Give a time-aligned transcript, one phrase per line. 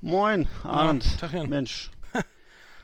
[0.00, 1.18] Moin, Arndt.
[1.18, 1.48] Tagchen.
[1.48, 1.90] Mensch.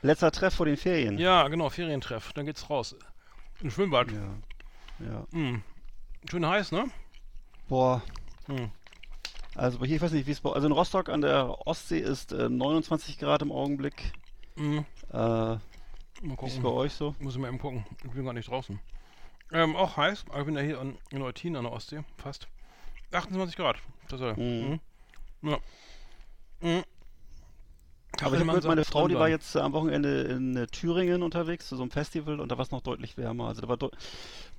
[0.01, 1.17] Letzter Treff vor den Ferien.
[1.17, 2.33] Ja, genau, Ferientreff.
[2.33, 2.95] Dann geht's raus.
[3.61, 4.11] Im Schwimmbad.
[4.11, 5.05] Ja.
[5.05, 5.27] ja.
[5.31, 5.63] Hm.
[6.29, 6.85] Schön heiß, ne?
[7.69, 8.01] Boah.
[8.47, 8.69] Hm.
[9.55, 10.51] Also hier, ich weiß nicht, wie es bei.
[10.51, 14.11] Also in Rostock an der Ostsee ist äh, 29 Grad im Augenblick.
[14.57, 14.85] Hm.
[15.11, 15.59] Äh, Mal
[16.21, 16.63] wie ist gucken.
[16.63, 17.15] bei euch so?
[17.19, 17.85] Muss ich mal eben gucken.
[18.03, 18.79] Ich bin gar nicht draußen.
[19.53, 20.25] Ähm, auch heiß.
[20.29, 22.03] Aber ich bin ja hier in, in Eutin an der Ostsee.
[22.17, 22.47] Fast.
[23.13, 23.77] 28 Grad.
[24.09, 24.37] Das er.
[24.37, 24.79] Mhm.
[25.41, 25.49] Mhm.
[25.49, 25.59] Ja.
[26.59, 26.83] Mhm.
[28.21, 31.21] Aber ich habe gehört, meine Frau, die war jetzt äh, am Wochenende in äh, Thüringen
[31.23, 33.47] unterwegs zu so einem Festival und da war es noch deutlich wärmer.
[33.47, 33.89] Also da war deu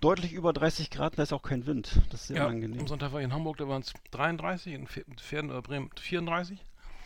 [0.01, 2.01] deutlich über 30 Grad, da ist auch kein Wind.
[2.11, 2.81] Das ist sehr Ja, unangenehm.
[2.81, 5.91] am Sonntag war ich in Hamburg, da waren es 33, in Pfer- Pferden oder Bremen
[5.98, 6.59] 34.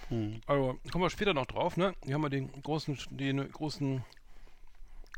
[0.08, 0.40] Hm.
[0.46, 1.94] Also kommen wir später noch drauf, ne?
[2.04, 4.02] Hier haben wir den großen, die ne- großen,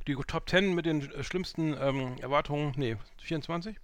[0.06, 3.76] die Top 10 mit den äh, schlimmsten ähm, Erwartungen, nee, 24?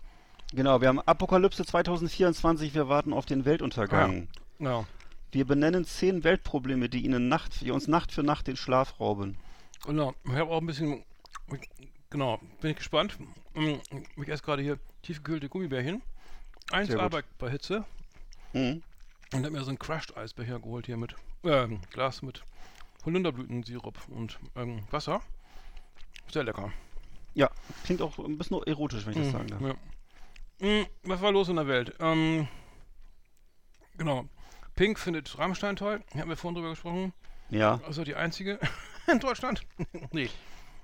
[0.53, 4.29] Genau, wir haben Apokalypse 2024, wir warten auf den Weltuntergang.
[4.59, 4.85] Ja.
[5.31, 9.37] Wir benennen zehn Weltprobleme, die ihnen Nacht, die uns Nacht für Nacht den Schlaf rauben.
[9.85, 11.05] Genau, ich habe auch ein bisschen,
[12.11, 13.19] genau, bin ich gespannt.
[13.55, 13.81] Ähm,
[14.17, 16.03] Ich esse gerade hier tiefgekühlte Gummibärchen.
[16.71, 17.05] Eins Sehr gut.
[17.05, 17.85] aber bei Hitze.
[18.53, 18.83] Mhm.
[19.33, 21.15] Und habe mir so einen Crushed Eisbecher geholt hier mit,
[21.45, 22.43] ähm, Glas mit
[23.05, 25.21] Holunderblütensirup und ähm, Wasser.
[26.33, 26.73] Sehr lecker.
[27.35, 27.51] Ja,
[27.85, 29.61] klingt auch ein bisschen erotisch, wenn ich das sagen darf.
[29.61, 29.75] Ja.
[30.67, 31.95] Mm, Was war los in der Welt?
[32.01, 32.49] Ähm,
[33.97, 34.27] genau.
[34.79, 36.01] Pink findet Rammstein toll.
[36.17, 37.13] Haben wir vorhin drüber gesprochen.
[37.51, 37.81] Ja.
[37.87, 38.59] Also die einzige
[39.13, 39.63] in Deutschland.
[40.13, 40.31] nee.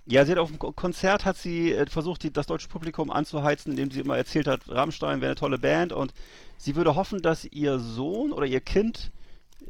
[0.06, 3.10] Ja, sie hat auf dem Ko- Konzert hat sie äh, versucht, die, das deutsche Publikum
[3.10, 6.12] anzuheizen, indem sie immer erzählt hat, Rammstein wäre eine tolle Band und
[6.58, 9.12] sie würde hoffen, dass ihr Sohn oder ihr Kind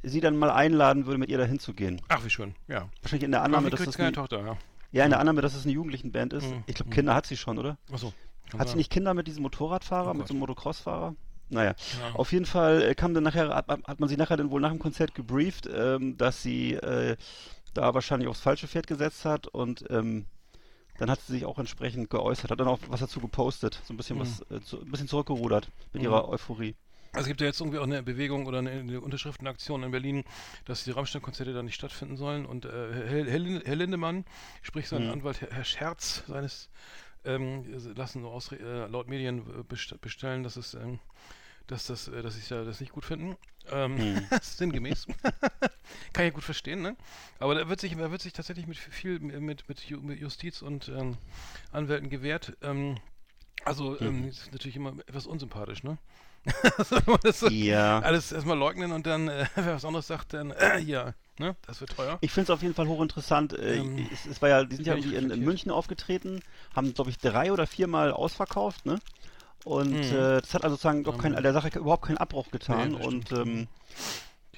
[0.02, 2.00] sie dann mal einladen würde, mit ihr dahin zu gehen.
[2.08, 2.54] Ach, wie schön.
[2.66, 2.88] Ja.
[3.02, 4.56] Wahrscheinlich in der Annahme, dass das keine eine, Tochter, ja.
[4.90, 6.46] ja, in der Annahme, dass es eine Jugendlichenband ist.
[6.50, 6.64] Mhm.
[6.66, 6.94] Ich glaube, Mhm.
[6.94, 7.76] Kinder hat sie schon, oder?
[7.92, 8.12] Achso.
[8.58, 11.14] Hat sie nicht Kinder mit diesem Motorradfahrer, Oh mit so einem Motocross-Fahrer?
[11.50, 12.14] Naja, Ja.
[12.14, 14.70] auf jeden Fall äh, kam dann nachher, hat, hat man sie nachher dann wohl nach
[14.70, 17.16] dem Konzert gebrieft, ähm, dass sie äh,
[17.74, 20.26] da wahrscheinlich aufs falsche Pferd gesetzt hat und ähm,
[20.98, 23.96] dann hat sie sich auch entsprechend geäußert, hat dann auch was dazu gepostet, so ein
[23.96, 24.20] bisschen Mhm.
[24.20, 26.76] was, äh, zu, ein bisschen zurückgerudert mit ihrer Euphorie.
[27.12, 30.24] Also es gibt ja jetzt irgendwie auch eine Bewegung oder eine, eine Unterschriftenaktion in Berlin,
[30.64, 32.44] dass die Rammstein-Konzerte da nicht stattfinden sollen.
[32.44, 34.24] Und äh, Herr, Herr, Lin- Herr Lindemann,
[34.62, 35.10] sprich sein Mhm.
[35.12, 36.70] Anwalt Herr, Herr Scherz, seines
[37.24, 37.64] ähm,
[37.96, 40.98] lassen so aus, äh, laut Medien äh, best bestellen, dass es ähm,
[41.66, 43.36] dass das, äh, dass ich ja das nicht gut finden.
[43.70, 44.26] Ähm, Mhm.
[44.42, 45.06] sinngemäß.
[46.12, 46.96] Kann ich gut verstehen, ne?
[47.38, 50.60] Aber da wird sich, da wird sich tatsächlich mit viel mit, mit, Ju- mit Justiz
[50.62, 51.16] und ähm,
[51.72, 52.56] Anwälten gewehrt.
[52.62, 52.96] Ähm,
[53.64, 55.96] also ähm, ist natürlich immer etwas unsympathisch, ne?
[56.76, 58.00] also, wenn man das so Ja.
[58.00, 61.56] alles erstmal leugnen und dann, äh, wer was anderes sagt, dann, äh, ja, ne?
[61.66, 62.18] Das wird teuer.
[62.20, 63.52] Ich finde es auf jeden Fall hochinteressant.
[63.54, 65.40] Äh, Ähm, es, es war ja, die sind ja irgendwie in, in.
[65.44, 66.40] München aufgetreten,
[66.74, 69.00] haben, glaube ich, drei oder viermal ausverkauft, ne?
[69.64, 69.96] Und Mhm.
[70.16, 72.94] äh, das hat also sozusagen doch kein, der Sache überhaupt keinen Abbruch getan.
[72.94, 73.66] Nee, und ähm,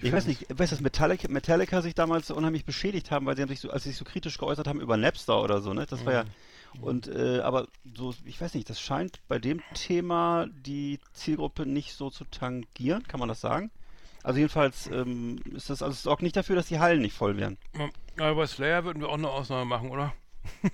[0.03, 3.37] ich weiß nicht, ich weiß, dass Metallica, Metallica sich damals so unheimlich beschädigt haben, weil
[3.37, 5.73] sie haben sich so, als sie sich so kritisch geäußert haben über Napster oder so,
[5.73, 5.87] ne?
[5.89, 6.25] Das war ja
[6.75, 6.81] Mhm.
[6.83, 11.95] und äh, aber so, ich weiß nicht, das scheint bei dem Thema die Zielgruppe nicht
[11.95, 13.71] so zu tangieren, kann man das sagen?
[14.27, 17.37] Also jedenfalls ähm, ist das also es sorgt nicht dafür, dass die Hallen nicht voll
[17.37, 17.59] werden.
[17.79, 17.89] Ja,
[18.27, 20.13] Aber bei Slayer würden wir auch eine Ausnahme machen, oder?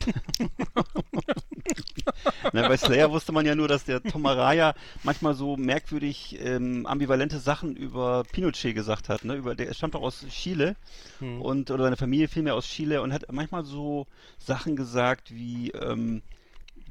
[2.55, 6.87] Na, bei Slayer wusste man ja nur, dass der Tom Araya manchmal so merkwürdig ähm,
[6.87, 9.23] ambivalente Sachen über Pinochet gesagt hat.
[9.25, 9.35] Ne?
[9.35, 10.75] Über, der stammt doch aus Chile
[11.19, 11.43] Hm.
[11.43, 14.07] und oder seine Familie vielmehr aus Chile und hat manchmal so
[14.39, 16.23] Sachen gesagt wie ähm,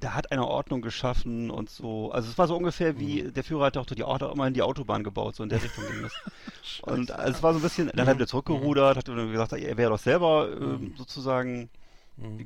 [0.01, 2.11] da hat einer Ordnung geschaffen und so.
[2.11, 4.61] Also es war so ungefähr wie der Führer hat auch die Auto, immer in die
[4.61, 6.13] Autobahn gebaut, so in der Richtung ging das.
[6.81, 9.77] und also es war so ein bisschen, dann hat er zurückgerudert, hat dann gesagt, er
[9.77, 11.69] wäre doch selber ähm, sozusagen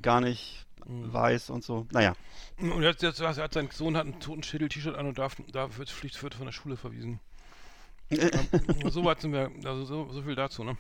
[0.02, 1.88] gar nicht weiß und so.
[1.92, 2.14] Naja.
[2.60, 5.90] Und jetzt, jetzt, er hat sein Sohn hat ein Totenschädel-T-Shirt an und darf, darf wird,
[5.90, 7.20] fliegt, wird von der Schule verwiesen.
[8.12, 10.78] ähm, so weit sind wir, also so, so viel dazu, ne?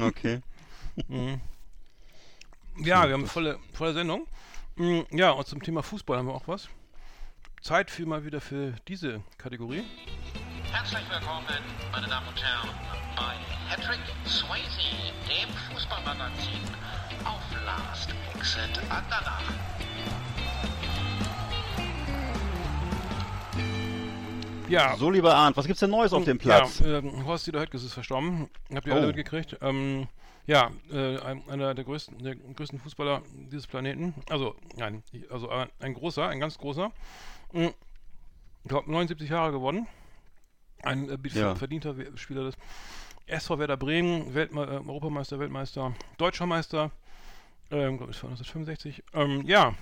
[0.00, 0.40] Okay.
[1.08, 1.40] Mhm.
[2.76, 4.26] Ja, wir haben eine volle, volle Sendung.
[4.76, 6.68] Mhm, Ja, und zum Thema Fußball haben wir auch was.
[7.60, 9.84] Zeit für mal wieder für diese Kategorie.
[10.72, 11.46] Herzlich willkommen,
[11.92, 12.70] meine Damen und Herren,
[13.14, 13.34] bei
[13.68, 16.60] Patrick Swayze, dem Fußballmagazin
[17.24, 19.42] auf Last Exit Andernach.
[24.68, 26.80] Ja, So, lieber Arndt, was gibt's denn Neues auf dem Platz?
[26.80, 28.48] Ja, ähm, Horst Dieter Höttges ist verstorben.
[28.74, 29.06] Habt ihr alle Oh.
[29.08, 29.58] mitgekriegt?
[29.60, 30.08] Ähm,
[30.46, 34.14] ja, äh, ein, einer der größten, der größten Fußballer dieses Planeten.
[34.28, 36.92] Also, nein, also ein, großer, ein ganz großer.
[37.52, 37.68] Mm,
[38.64, 39.86] Ich glaube, 79 Jahre geworden.
[40.82, 41.54] Ein äh, Ja.
[41.54, 42.56] verdienter Spieler des
[43.26, 46.90] SV Werder Bremen, Weltme äh, Europameister, Weltmeister, Deutscher Meister.
[47.70, 49.02] Ähm, glaube ich, von 1965.
[49.14, 49.74] Ähm, ja.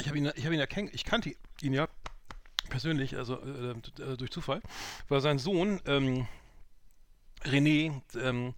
[0.00, 1.32] Ich habe ihn, ich habe ihn ja kenn ich kannte
[1.62, 1.88] ihn ja
[2.68, 4.60] persönlich, also äh, äh, durch Zufall,
[5.08, 6.26] weil sein Sohn ähm,
[7.44, 8.54] René ähm,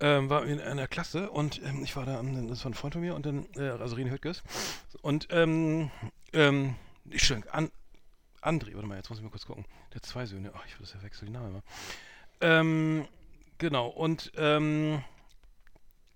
[0.00, 3.02] ähm, war in einer Klasse und ähm, ich war da, das war ein Freund von
[3.02, 4.42] mir und dann, äh, also René Höttges
[5.02, 5.90] und ähm,
[6.32, 6.76] ähm,
[7.10, 7.70] ich schon, an,
[8.42, 9.64] André, warte mal, jetzt muss ich mal kurz gucken.
[9.90, 11.62] Der hat zwei Söhne, ach, ich würde das ja wechseln, die Namen immer.
[12.40, 13.08] Ähm,
[13.58, 15.02] genau, und ähm,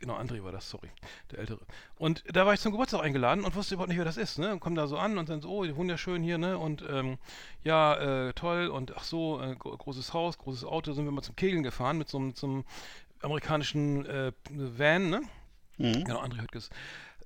[0.00, 0.90] Genau, André war das, sorry,
[1.32, 1.58] der Ältere.
[1.96, 4.52] Und da war ich zum Geburtstag eingeladen und wusste überhaupt nicht, wer das ist, ne?
[4.52, 6.56] Und komm da so an und dann so, oh, wunderschön hier, ne?
[6.56, 7.18] Und ähm,
[7.64, 11.22] ja, äh, toll und ach so, äh, gro großes Haus, großes Auto, sind wir mal
[11.22, 12.64] zum Kegeln gefahren mit so einem zum
[13.22, 15.22] amerikanischen äh, Van, ne?
[15.78, 16.04] Mhm.
[16.04, 16.70] Genau, André Höttges.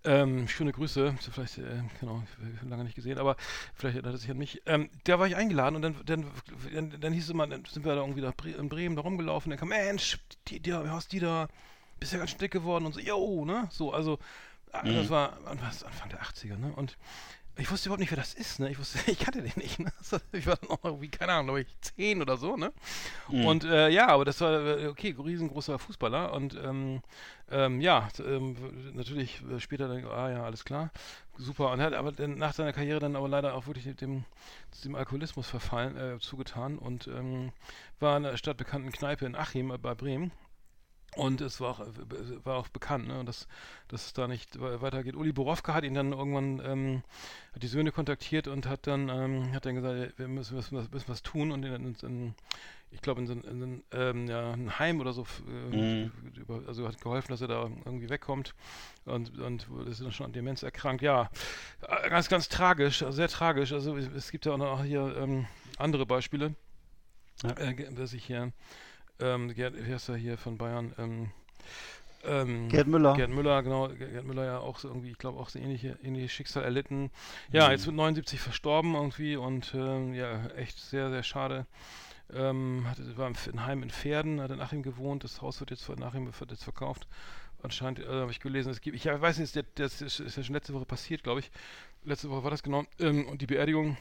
[0.05, 2.25] Ähm, schöne Grüße, vielleicht, äh, genau,
[2.69, 3.37] lange nicht gesehen, aber
[3.75, 4.61] vielleicht erinnert er sich an mich.
[4.67, 6.27] Ähm, da war ich eingeladen und dann, dann,
[6.75, 9.51] dann, dann hieß es immer, dann sind wir da irgendwie Bre in Bremen da rumgelaufen,
[9.51, 10.19] dann kam, Mensch,
[10.49, 11.47] die, die, hast die da,
[12.01, 13.69] bist ja ganz dick geworden und so, yo, ne?
[13.71, 14.19] So, also,
[14.73, 16.73] äh, das war Anfang der 80er, ne?
[16.75, 16.99] Und
[17.57, 18.71] ich wusste überhaupt nicht, wer das ist, ne?
[18.71, 19.93] Ich wusste, ich kannte den nicht, ne?
[20.33, 22.73] Ich war auch irgendwie, keine Ahnung, glaube ich, zehn oder so, ne?
[23.29, 27.03] Und äh, ja, aber das war, äh, okay, riesengroßer Fußballer und ähm,
[27.51, 28.57] ähm, ja, ähm,
[28.95, 30.91] natürlich äh, später dann, ah ja, alles klar,
[31.37, 31.71] super.
[31.71, 34.25] Und hat aber dann nach seiner Karriere dann aber leider auch wirklich dem,
[34.85, 37.53] dem Alkoholismus verfallen, äh, zugetan und ähm,
[38.01, 40.33] war in einer stadtbekannten Kneipe in Achim äh, bei Bremen.
[41.15, 41.87] Und es war auch,
[42.45, 43.47] war auch bekannt, ne, dass,
[43.89, 45.15] dass es da nicht we- weitergeht.
[45.15, 47.03] Uli Borowka hat ihn dann irgendwann, ähm,
[47.55, 50.91] hat die Söhne kontaktiert und hat dann, ähm, hat dann gesagt, wir müssen, müssen, was-
[50.91, 52.35] müssen was tun und in, in, in
[52.91, 55.27] ich glaube, in so ein, in ein, ähm, ja, ein Heim oder so,
[55.73, 58.55] äh, über, also hat geholfen, dass er da irgendwie wegkommt
[59.07, 61.03] und, und ist dann schon an Demenz erkrankt.
[61.03, 61.31] Ja,
[61.89, 63.73] äh, ganz, ganz tragisch, sehr tragisch.
[63.73, 65.47] Also es gibt ja auch noch hier ähm,
[65.79, 66.55] andere Beispiele,
[67.43, 67.51] Ja.
[67.53, 68.53] äh, dass ich hier,
[69.23, 71.31] ähm, Gerd, wie heißt er hier von Bayern, ähm,
[72.25, 73.15] ähm, Gerd Müller.
[73.15, 73.89] Gerd Müller, genau.
[73.89, 77.11] Gerd Müller ja auch so irgendwie, ich glaube, auch so ähnliche, ähnliches Schicksal erlitten.
[77.51, 81.67] Ja, jetzt mit 79 verstorben irgendwie und ähm, ja, echt sehr, sehr schade.
[82.33, 85.25] Ähm, hatte, war im Heim in Pferden, hat in Achim gewohnt.
[85.25, 87.07] Das Haus wird jetzt von Achim wird jetzt verkauft.
[87.63, 90.43] Anscheinend äh, habe ich gelesen, es gibt, ich weiß nicht, das, das ist, ist ja
[90.43, 91.51] schon letzte Woche passiert, glaube ich.
[92.05, 92.85] Letzte Woche war das genau.
[92.99, 93.97] Ähm, und die Beerdigung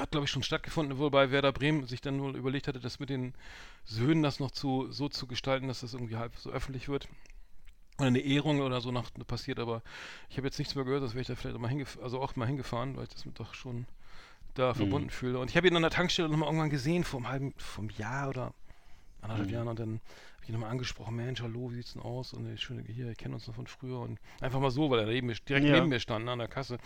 [0.00, 3.10] hat, glaube ich, schon stattgefunden, wobei Werder Bremen sich dann wohl überlegt hatte, das mit
[3.10, 3.34] den
[3.84, 7.08] Söhnen das noch zu, so zu gestalten, dass das irgendwie halb so öffentlich wird.
[7.98, 9.82] Oder eine Ehrung oder so nach passiert, aber
[10.28, 12.20] ich habe jetzt nichts mehr gehört, das wäre ich da vielleicht auch mal hingef also
[12.20, 13.86] auch mal hingefahren, weil ich das mit doch schon
[14.54, 15.38] da verbunden fühle.
[15.38, 17.90] Und ich habe ihn an der Tankstelle nochmal irgendwann gesehen, vor einem halben, vor einem
[17.96, 18.54] Jahr oder
[19.22, 20.00] anderthalb Jahren und dann
[20.46, 22.32] ich nochmal angesprochen, Mensch, hallo, wie sieht's denn aus?
[22.32, 25.00] Und ich schöne hier, ich kenne uns noch von früher und einfach mal so, weil
[25.00, 25.74] er neben mir, direkt Ja.
[25.76, 26.78] neben mir stand ne, an der Kasse.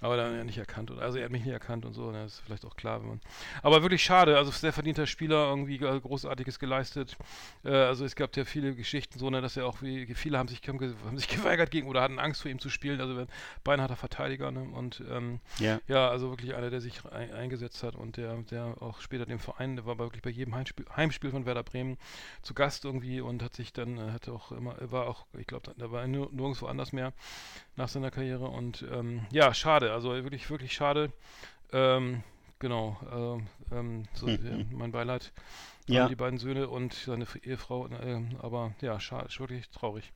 [0.00, 0.90] Aber dann hat er nicht erkannt.
[0.90, 3.08] Also er hat mich nicht erkannt und so, und das ist vielleicht auch klar, wenn
[3.08, 3.20] man.
[3.62, 7.16] Aber wirklich schade, also sehr verdienter Spieler, irgendwie äh, Großartiges geleistet.
[7.64, 10.48] Äh, also es gab ja viele Geschichten, so, ne, dass er auch wie viele haben
[10.48, 13.00] sich, haben, sich geweigert gegen oder hatten Angst vor ihm zu spielen.
[13.00, 13.28] Also ein
[13.64, 14.62] beinharter Verteidiger, ne?
[14.62, 15.80] Und ähm, Ja.
[15.88, 19.38] ja, also wirklich einer, der sich ein, eingesetzt hat und der, der auch später dem
[19.38, 21.96] Verein, der war wirklich bei jedem Heimspiel, Heimspiel von Werder Bremen
[22.42, 25.72] zu Gast irgendwie und hat sich dann, äh, hatte auch immer, war auch, ich glaube,
[25.76, 27.12] da war er nirgendwo anders mehr
[27.76, 31.12] nach seiner Karriere und ähm, ja, schade, also wirklich, wirklich schade.
[31.72, 32.22] Ähm,
[32.58, 35.32] genau, ähm, ähm, so, äh, mein Beileid
[35.88, 36.08] an Ja.
[36.08, 40.12] die beiden Söhne und seine Ehefrau, ähm, aber ja, schade, wirklich traurig.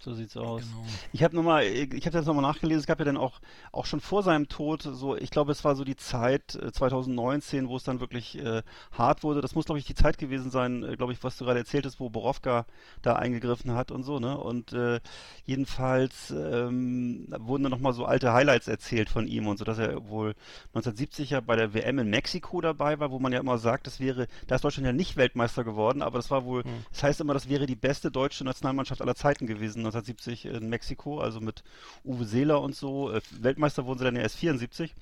[0.00, 0.62] So sieht's aus.
[0.62, 0.86] Genau.
[1.12, 3.40] Ich habe nochmal, ich habe das nochmal nachgelesen, es gab ja dann auch,
[3.72, 7.68] auch schon vor seinem Tod, so, ich glaube, es war so die Zeit äh, 2019,
[7.68, 8.62] wo es dann wirklich äh,
[8.92, 9.40] hart wurde.
[9.40, 11.84] Das muss, glaube ich, die Zeit gewesen sein, äh, glaube ich, was du gerade erzählt
[11.84, 12.64] hast, wo Borowka
[13.02, 14.38] da eingegriffen hat und so, ne?
[14.38, 15.00] Und äh,
[15.44, 20.08] jedenfalls ähm, wurden dann nochmal so alte Highlights erzählt von ihm und so, dass er
[20.08, 20.36] wohl
[20.74, 23.98] 1970 ja bei der WM in Mexiko dabei war, wo man ja immer sagt, das
[23.98, 26.62] wäre, da ist Deutschland ja nicht Weltmeister geworden, aber das war wohl,
[26.92, 31.20] das heißt immer, das wäre die beste deutsche Nationalmannschaft aller Zeiten gewesen, 1970 in Mexiko,
[31.20, 31.62] also mit
[32.04, 33.10] Uwe Seeler und so.
[33.12, 34.94] Äh, Weltmeister wurden sie dann ja erst 74.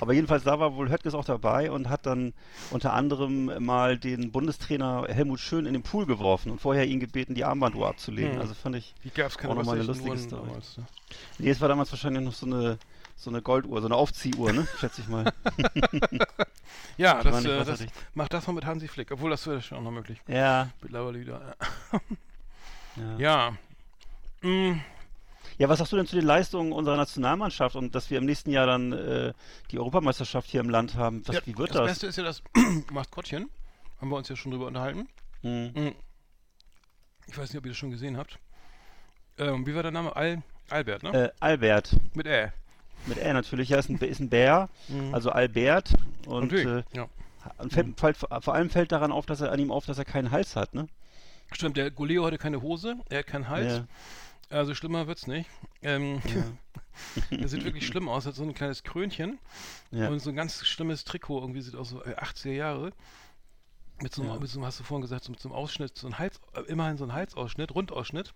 [0.00, 2.32] Aber jedenfalls da war wohl Höttges auch dabei und hat dann
[2.70, 7.34] unter anderem mal den Bundestrainer Helmut Schön in den Pool geworfen und vorher ihn gebeten,
[7.34, 8.34] die Armbanduhr abzulegen.
[8.34, 8.40] Hm.
[8.40, 10.46] Also fand ich Die gab es keine auch nochmal eine lustige Story.
[10.46, 10.86] damals, ne?
[11.38, 12.78] Nee, es war damals wahrscheinlich noch so eine,
[13.16, 14.66] so eine Golduhr, so eine Aufziehuhr, ne?
[14.78, 15.32] Schätze ich mal.
[16.96, 17.84] Ja, war das, nicht äh, das
[18.14, 20.20] macht das mal mit Hansi Flick, obwohl das wäre schon auch noch möglich.
[20.26, 20.70] Ja.
[20.80, 21.56] Mittlerweile wieder.
[22.94, 23.16] Ja.
[23.16, 23.52] Ja.
[24.42, 24.80] Mm,
[25.58, 28.50] ja, was sagst du denn zu den Leistungen unserer Nationalmannschaft und dass wir im nächsten
[28.50, 29.32] Jahr dann äh,
[29.70, 31.22] die Europameisterschaft hier im Land haben?
[31.26, 31.86] Was, ja, wie wird das das?
[31.86, 32.42] Beste ist ja das
[32.92, 33.50] Maskottchen.
[34.00, 35.08] Haben wir uns ja schon drüber unterhalten.
[35.42, 35.94] Hm.
[37.28, 38.38] Ich weiß nicht, ob ihr das schon gesehen habt.
[39.38, 40.14] Ähm, wie war der Name?
[40.16, 41.26] Al Albert, ne?
[41.26, 41.96] Äh, Albert.
[42.14, 42.52] Mit Ä.
[43.06, 43.68] Mit R natürlich.
[43.68, 44.68] Ja, ist ein, ist ein Bär.
[44.88, 45.14] Mhm.
[45.14, 45.92] Also Albert.
[46.26, 47.08] Und, äh, ja.
[47.58, 50.04] und fällt, fällt, vor allem fällt daran auf, dass er an ihm auf, dass er
[50.04, 50.88] keinen Hals hat, ne?
[51.52, 53.72] Stimmt, der Goleo hatte keine Hose, er hat keinen Hals.
[53.72, 53.84] Ja.
[54.52, 55.48] Also schlimmer wird's nicht.
[55.82, 56.20] Ähm,
[57.30, 59.38] er sieht wirklich schlimm aus, hat so ein kleines Krönchen
[59.90, 60.08] Ja.
[60.08, 62.92] und so ein ganz schlimmes Trikot, irgendwie sieht aus so äh, 80er Jahre.
[64.02, 64.38] Mit so, einem, Ja.
[64.40, 66.40] mit so einem, hast du vorhin gesagt, so mit so einem Ausschnitt, so ein Hals,
[66.54, 68.34] äh, immerhin so ein Halsausschnitt, Rundausschnitt.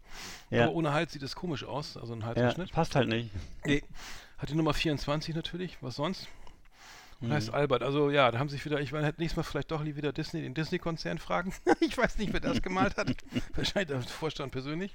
[0.51, 0.65] Ja.
[0.65, 2.73] Aber ohne Hals sieht es komisch aus, also ein ja, Halsausschnitt.
[2.73, 3.31] passt halt nicht.
[3.65, 3.83] Nee.
[4.39, 6.29] Hat die Nummer 24 natürlich, was sonst?
[7.21, 7.33] Und Mhm.
[7.33, 7.83] heißt Albert.
[7.83, 10.53] Also ja, da haben sich wieder, ich werde nächstes Mal vielleicht doch wieder Disney, den
[10.55, 11.53] Disney-Konzern fragen.
[11.81, 13.09] ich weiß nicht, wer das gemalt hat.
[13.55, 14.95] Wahrscheinlich der Vorstand persönlich.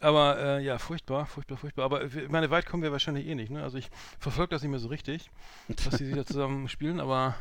[0.00, 1.84] Aber äh, ja, furchtbar, furchtbar, furchtbar.
[1.84, 3.50] Aber ich meine, weit kommen wir wahrscheinlich eh nicht.
[3.50, 3.62] Ne?
[3.62, 5.30] Also ich verfolge das nicht mehr so richtig,
[5.84, 7.34] was die da zusammen spielen, aber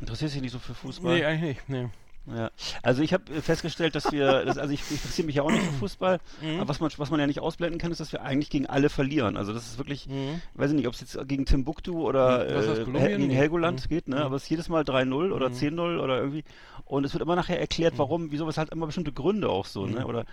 [0.00, 1.14] Interessiert sich nicht so für Fußball?
[1.14, 1.68] nee, eigentlich nicht.
[1.68, 1.88] Nee.
[2.28, 2.50] Ja.
[2.82, 5.62] Also ich habe festgestellt, dass wir, das, also ich, ich interessiere mich ja auch nicht
[5.64, 6.58] für Fußball, Mhm.
[6.58, 8.88] aber was man, was man ja nicht ausblenden kann, ist, dass wir eigentlich gegen alle
[8.88, 9.36] verlieren.
[9.36, 10.42] Also das ist wirklich, Mhm.
[10.54, 13.88] weiß ich nicht, ob es jetzt gegen Timbuktu oder das, äh, gegen Helgoland Mhm.
[13.88, 14.16] geht, ne?
[14.16, 14.22] Mhm.
[14.22, 15.54] aber es ist jedes Mal 3-0 oder Mhm.
[15.54, 16.42] 10-0 oder irgendwie.
[16.84, 17.98] Und es wird immer nachher erklärt, Mhm.
[17.98, 20.00] warum, wieso, es hat immer bestimmte Gründe auch so, ne?
[20.00, 20.06] Mhm.
[20.06, 20.24] Oder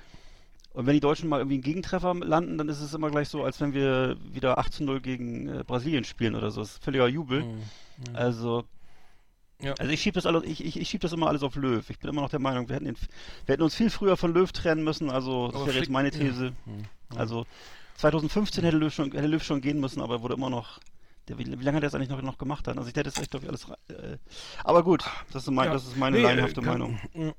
[0.74, 3.44] und wenn die Deutschen mal irgendwie einen Gegentreffer landen, dann ist es immer gleich so,
[3.44, 6.62] als wenn wir wieder 18-0 gegen äh, Brasilien spielen oder so.
[6.62, 7.44] Das ist völliger Jubel.
[7.44, 7.50] Mhm.
[7.52, 8.16] Mhm.
[8.16, 8.64] Also,
[9.62, 9.74] Ja.
[9.78, 11.88] also ich schiebe das alles, ich, ich, ich schieb das immer alles auf Löw.
[11.90, 12.98] Ich bin immer noch der Meinung, wir hätten, den,
[13.46, 15.12] wir hätten uns viel früher von Löw trennen müssen.
[15.12, 16.54] Also das Aber wäre jetzt meine These.
[16.66, 16.86] Mhm.
[17.16, 17.46] Also
[17.98, 20.80] 2015 hätte Löw schon, hätte Löw schon gehen müssen, aber er wurde immer noch.
[21.30, 22.78] Der, wie, wie lange hat er das eigentlich noch, noch gemacht dann?
[22.78, 23.66] Also ich hätte jetzt echt glaube ich alles.
[23.90, 24.18] Äh,
[24.64, 25.74] aber gut, das ist, mein, Ja.
[25.74, 27.00] das ist meine Nee, laienhafte äh, kann- Meinung.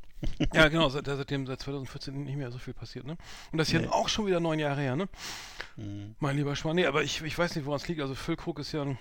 [0.55, 3.19] Ja, genau, seit, seitdem seit 2014 nicht mehr so viel passiert, ne?
[3.53, 3.81] Und das ist Nee.
[3.81, 5.07] jetzt auch schon wieder neun Jahre her, ne?
[5.77, 6.17] Mhm.
[6.19, 6.77] Mein lieber Schwan.
[6.77, 8.01] Nee, aber ich, ich weiß nicht, woran es liegt.
[8.01, 8.97] Also Füllkrug ist ja ein.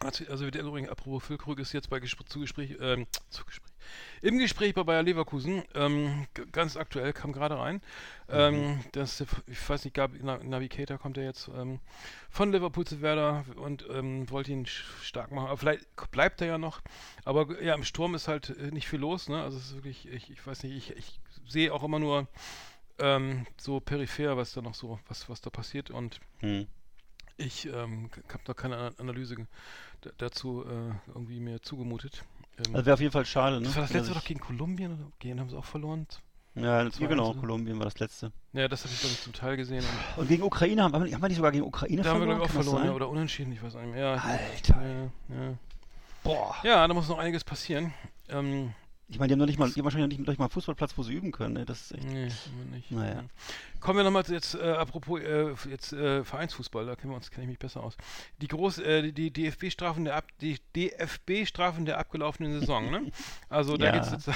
[0.00, 3.70] Also der übrigens, apropos Füllkrug ist jetzt bei Gespr Zugespräch, ähm, Zugespräch,
[4.22, 7.80] im Gespräch bei Bayer Leverkusen, ähm, ganz aktuell, kam gerade rein.
[8.28, 11.80] Ähm, das, ich weiß nicht, Gabi, Na- Navigator kommt ja jetzt ähm,
[12.30, 15.46] von Liverpool zu Werder und ähm, wollte ihn stark machen.
[15.48, 16.80] Aber vielleicht bleibt er ja noch.
[17.24, 19.42] Aber ja, im Sturm ist halt äh, nicht viel los, ne?
[19.42, 22.26] Also es ist wirklich, ich, ich weiß nicht, ich, ich sehe auch immer nur
[22.98, 26.66] ähm, so peripher, was da noch so, was, was da passiert und Mhm.
[27.38, 29.46] ich ähm, habe da keine Ana- Analyse
[30.18, 32.24] dazu äh, irgendwie mir zugemutet.
[32.58, 33.66] Ähm, Also wäre auf jeden Fall schade, ne?
[33.66, 36.06] das war das letzte doch sich- gegen Kolumbien oder gegen haben sie auch verloren?
[36.54, 37.34] Ja, das, ja, 2-1, genau?
[37.34, 38.32] Kolumbien war das letzte.
[38.54, 39.84] Ja, das habe ich glaube ich zum Teil gesehen.
[40.16, 42.38] Und Und gegen Ukraine haben, haben wir nicht sogar gegen Ukraine da haben wir verloren?
[42.38, 44.00] glaube ich auch verloren ja, oder unentschieden, ich weiß nicht mehr.
[44.00, 44.82] Ja, Alter.
[44.82, 45.02] Ja,
[45.36, 45.54] ja.
[46.24, 46.56] Boah.
[46.64, 47.92] ja, da muss noch einiges passieren.
[48.30, 48.72] Ähm,
[49.08, 50.46] Ich meine, die haben noch nicht mal, die haben wahrscheinlich noch nicht, noch nicht mal
[50.46, 51.54] einen Fußballplatz, wo sie üben können.
[51.54, 51.66] Ne?
[51.66, 52.04] Das ist echt.
[52.04, 52.90] nee, immer nicht.
[52.90, 53.22] Naja.
[53.86, 53.92] Ja.
[53.92, 57.44] Kommen wir nochmal jetzt, äh, apropos äh, jetzt äh, Vereinsfußball, da kennen wir uns, kenne
[57.44, 57.96] ich mich besser aus.
[58.40, 63.12] Die groß, äh, die DFB-Strafen der ab, die DFB-Strafen der abgelaufenen Saison, ne?
[63.48, 63.92] Also da Ja.
[63.92, 64.28] geht es jetzt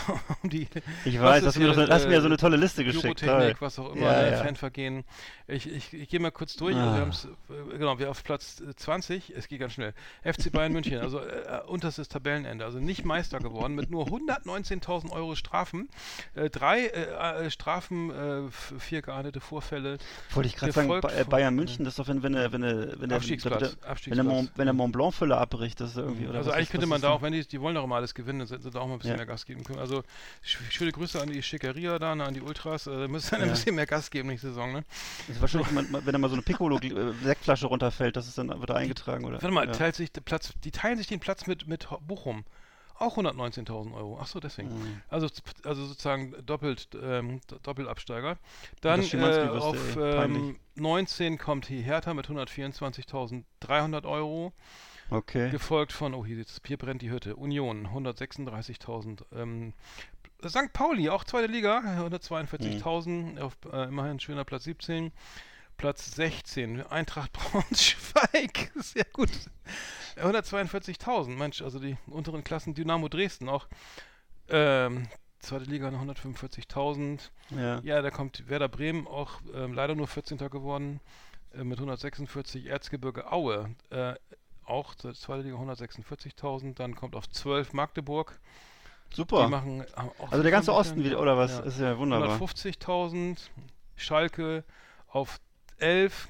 [0.42, 0.68] um die
[1.04, 3.02] Ich weiß, hast du mir, so, hast mir ja so äh, eine tolle Liste geschickt.
[3.02, 3.14] Toll.
[3.14, 4.36] Pyrotechnik, was auch immer, Ja, ne, ja.
[4.44, 5.04] Fanvergehen.
[5.48, 6.76] Ich, ich, ich gehe mal kurz durch.
[6.76, 6.82] Ah.
[6.82, 9.94] Also wir haben's, äh, genau, wir auf Platz äh, 20, es geht ganz schnell.
[10.22, 15.34] FC Bayern München, also äh, unterstes Tabellenende, also nicht Meister geworden mit nur 119.000 Euro
[15.34, 15.88] Strafen.
[16.34, 19.98] Äh, drei äh, äh, Strafen, äh, vier geahndete Vorfälle.
[20.34, 23.08] Wollte ich gerade sagen, ba äh, Bayern München, das ist doch, wenn, wenn, wenn, wenn,
[23.08, 24.26] der- Abstiegsplatz, wenn, der- wenn.
[24.26, 26.26] Mont, wenn der Mont Blanc-Füller abbricht, das ist irgendwie.
[26.28, 28.14] Oder also eigentlich ist- könnte man da auch, wenn die, die wollen doch immer alles
[28.14, 29.16] gewinnen, dann sollten sie da auch mal ein bisschen Ja.
[29.18, 29.78] mehr Gas geben können.
[29.78, 30.02] Also
[30.42, 32.86] sch schöne Grüße an die Schickeria da, ne, an die Ultras.
[32.86, 33.46] Äh, müssen dann Ja.
[33.46, 34.84] ein bisschen mehr Gas geben nächste Saison, ne?
[35.26, 38.48] Das ist wahrscheinlich, wenn, man- wenn da mal so eine Piccolo-Sektflasche runterfällt, das ist dann
[38.48, 39.34] wird da eingetragen, oder?
[39.34, 39.72] Warte mal, ja.
[39.72, 42.44] teilt sich Platz, die teilen sich den Platz mit, mit Bochum.
[43.00, 44.18] Auch 119.000 Euro.
[44.20, 44.68] Ach so, deswegen.
[44.68, 45.00] Mhm.
[45.08, 45.26] Also,
[45.64, 48.36] also sozusagen doppelt, ähm, Doppelabsteiger.
[48.82, 50.42] Dann äh, auf peinlich.
[50.42, 54.52] ähm, 19 kommt die Hertha mit 124.300 Euro.
[55.08, 55.50] Okay.
[55.50, 57.36] Gefolgt von, oh, hier, hier brennt die Hütte.
[57.36, 59.22] Union, 136.000.
[59.34, 59.72] Ähm,
[60.46, 60.72] St.
[60.74, 63.40] Pauli, auch zweite Liga, 142.000.
[63.40, 65.10] Auf äh, immerhin schöner Platz 17.
[65.80, 69.30] Platz 16, Eintracht Braunschweig, sehr gut.
[70.16, 73.66] 142.000, Mensch, also die unteren Klassen, Dynamo Dresden auch.
[74.50, 75.08] Ähm,
[75.38, 77.30] zweite Liga 145.000.
[77.56, 77.80] Ja.
[77.80, 80.36] Ja, da kommt Werder Bremen auch ähm, leider nur 14.
[80.36, 81.00] geworden
[81.54, 82.66] äh, mit 146.
[82.66, 84.16] Erzgebirge Aue äh,
[84.66, 86.74] auch zur zweite Liga 146.000.
[86.74, 88.38] Dann kommt auf 12 Magdeburg.
[89.14, 89.46] Super.
[89.46, 91.52] Die machen auch Also der ganze 15%, Osten wieder, oder was?
[91.52, 91.60] Ja.
[91.60, 92.38] Ist ja wunderbar.
[92.38, 93.38] 150.000.
[93.96, 94.64] Schalke
[95.08, 95.40] auf
[95.80, 96.28] 11.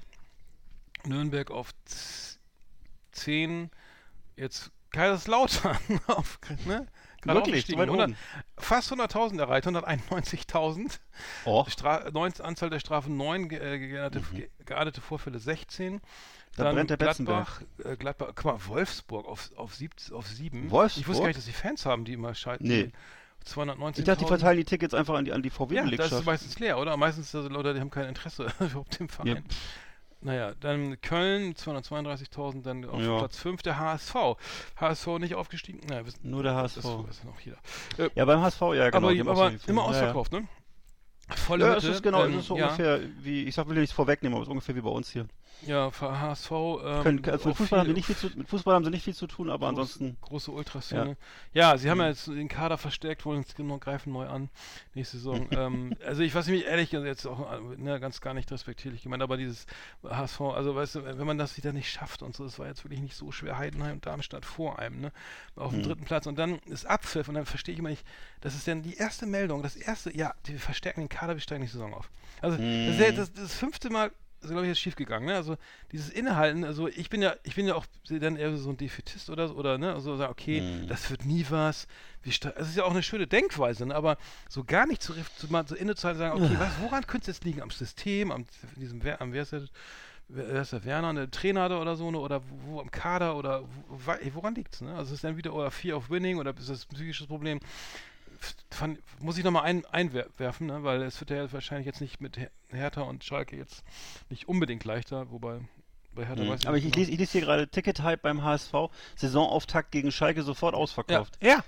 [1.04, 2.38] Nürnberg auf z-
[3.12, 3.70] 10.
[4.36, 6.86] Jetzt Kaiserslautern auf, ne?
[7.22, 8.16] Gerade Wirklich, so weit 100 oben.
[8.56, 10.98] Fast 100.000 erreicht, 191.000.
[11.44, 15.94] Och, Stra 9, Anzahl der Strafen 9, ge äh, geahnete, ge geahndete Vorfälle 16.
[15.94, 16.00] Mhm.
[16.56, 20.64] Da brennt der Gladbach, äh, Gladbach, guck mal, Wolfsburg auf, auf, sieb, auf 7.
[20.66, 21.08] Ich Wolfsburg?
[21.08, 22.66] wusste gar nicht, dass die Fans haben, die immer schalten.
[22.66, 22.90] Nee.
[23.46, 23.98] 219.000.
[23.98, 26.12] ich dachte, die verteilen die Tickets einfach an die, an die Ja, das VW-Belegschaft.
[26.12, 26.96] ist meistens leer, oder?
[26.96, 29.36] Meistens also, Leute, die haben kein Interesse überhaupt im Verein.
[29.36, 29.42] Ja.
[30.22, 33.18] Naja, dann Köln, 232.000, dann auf Ja.
[33.18, 34.14] Platz 5 der HSV.
[34.76, 35.80] HSV nicht aufgestiegen.
[35.88, 36.84] Naja, wissen, Nur der das HSV.
[37.08, 37.56] weiß noch jeder.
[37.96, 39.06] Äh, Ja, beim HSV, ja, genau.
[39.06, 39.88] aber die aber immer ja, ja.
[39.88, 40.46] ausverkauft, ne?
[41.36, 43.76] Volle Ja, es Hütte, ist genau, ähm, es ist so ungefähr wie, ich sag, will
[43.76, 45.26] ja nichts vorwegnehmen, aber es ist ungefähr wie bei uns hier.
[45.66, 46.50] Ja, für HSV.
[46.50, 48.90] Ähm, Können, also mit, Fußball haben sie viel- nicht viel zu, mit Fußball haben sie
[48.90, 50.16] nicht viel zu tun, aber groß- ansonsten.
[50.20, 51.16] Große Ultraszene.
[51.52, 51.76] Ja.
[51.76, 54.48] sie haben ja jetzt den Kader verstärkt, wollen uns genau greifen neu an.
[54.94, 55.48] Nächste Saison.
[55.52, 59.22] ähm, also ich weiß nicht, ehrlich gesagt, jetzt auch ne, ganz gar nicht respektierlich gemeint,
[59.22, 59.66] aber dieses
[60.02, 62.84] HSV, also weißt du, wenn man das wieder nicht schafft und so, das war jetzt
[62.84, 63.58] wirklich nicht so schwer.
[63.58, 65.12] Heidenheim und Darmstadt vor einem, ne?
[65.56, 68.06] Auf dem dritten Platz und dann ist Abpfiff und dann verstehe ich immer nicht,
[68.40, 71.62] das ist dann die erste Meldung, das erste, ja, die verstärken den Kader, wir steigen
[71.62, 72.10] die Saison auf.
[72.40, 74.10] Also das ist ja das, das fünfte Mal
[74.42, 75.34] also glaube ich, ist schief gegangen, ne?
[75.34, 75.56] Also
[75.92, 79.28] dieses Innehalten, also ich bin ja, ich bin ja auch dann eher so ein Defetist
[79.28, 81.86] oder so, oder ne, also sagen, okay, das wird nie was.
[82.24, 83.94] Es ist ja auch eine schöne Denkweise, ne?
[83.94, 84.16] aber
[84.48, 87.44] so gar nicht zu, zu mal so innezuhalten, sagen, okay, was, woran könnte es jetzt
[87.44, 87.62] liegen?
[87.62, 89.64] Am System, am diesem, am wer ist der,
[90.28, 92.18] wer ist der Werner, der Trainer oder so, ne?
[92.18, 94.94] oder wo, wo am Kader oder wo, woran liegt's, ne?
[94.94, 97.60] Also ist dann wieder oder Fear of Winning oder ist das ein psychisches Problem?
[98.70, 100.82] Fand, muss ich nochmal ein, einwerfen, ne?
[100.82, 103.84] weil es wird ja wahrscheinlich jetzt nicht mit Her- Hertha und Schalke jetzt
[104.30, 105.60] nicht unbedingt leichter, wobei
[106.14, 106.68] bei Hertha weiß Mhm.
[106.68, 108.72] Aber ich, nicht ich, lese, ich lese hier gerade Ticket-Hype beim HSV,
[109.16, 110.82] Saisonauftakt gegen Schalke sofort genau.
[110.82, 111.36] ausverkauft.
[111.42, 111.64] Ja, ja.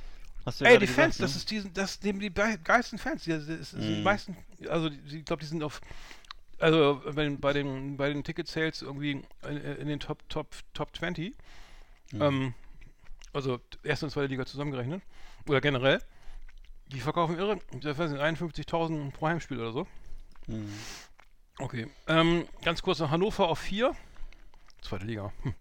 [0.46, 1.36] Hast du ja Ey, die Fans, gesagt, das ne?
[1.38, 3.22] ist diesen, das nehmen die geilsten Fans.
[3.24, 4.02] Die, das das sind die Mhm.
[4.02, 4.36] meisten,
[4.68, 5.80] also die- ich glaube, die sind auf,
[6.58, 10.96] also bei den, bei den, bei den Ticket-Sales irgendwie in, in den Top, Top, Top
[10.96, 11.34] 20.
[12.12, 12.22] Mhm.
[12.22, 12.54] Ähm,
[13.32, 15.02] also erste und zweite Liga zusammengerechnet.
[15.46, 16.00] Oder generell.
[16.92, 19.86] Die verkaufen irre, ich weiß nicht, 51.000 pro Heimspiel oder so.
[20.46, 20.72] Mhm.
[21.58, 21.86] Okay.
[22.06, 23.94] Ähm, ganz kurz noch Hannover auf 4.
[24.82, 25.32] Zweite Liga.
[25.42, 25.54] Hm.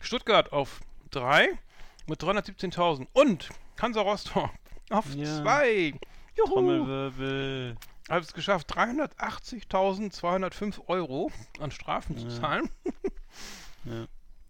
[0.00, 1.48] Stuttgart auf 3
[2.06, 3.06] mit 317.000.
[3.12, 3.48] Und
[3.80, 4.50] Hansa Rostock
[4.90, 5.42] auf Ja.
[5.42, 5.94] 2.
[6.36, 6.48] Juhu.
[6.48, 7.76] Trommelwirbel.
[8.08, 12.68] Hat es geschafft, 380.205 Euro an Strafen zu zahlen.
[13.84, 14.06] Ja.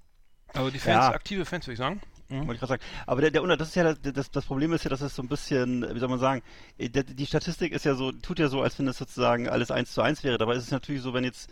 [0.55, 1.11] Aber die Fans, Ja.
[1.13, 2.01] aktive Fans, würde ich sagen.
[2.35, 2.47] Mhm.
[2.47, 2.83] Wollte ich gerade sagen.
[3.07, 5.23] Aber der, der Unter, das ist ja das, das, Problem ist ja, dass es so
[5.23, 6.43] ein bisschen, wie soll man sagen,
[6.79, 9.71] äh, der, die Statistik ist ja so, tut ja so, als wenn das sozusagen alles
[9.71, 10.39] eins zu eins wäre.
[10.39, 11.49] Dabei ist es natürlich so, wenn jetzt,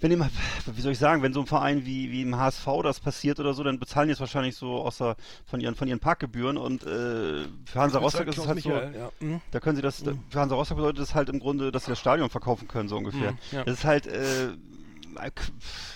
[0.00, 0.32] wenn jemand,
[0.66, 3.52] wie soll ich sagen, wenn so ein Verein wie, wie im HSV das passiert oder
[3.52, 7.44] so, dann bezahlen die es wahrscheinlich so außer von ihren, von ihren Parkgebühren und äh,
[7.66, 9.10] für Hansa Rostock ist es halt so, Michael, ja.
[9.20, 9.42] Mhm.
[9.50, 11.98] da können sie das, für Hansa Rostock bedeutet das halt im Grunde, dass sie das
[11.98, 13.32] Stadion verkaufen können, so ungefähr.
[13.32, 13.64] Mhm, ja.
[13.64, 14.52] Das ist halt, äh,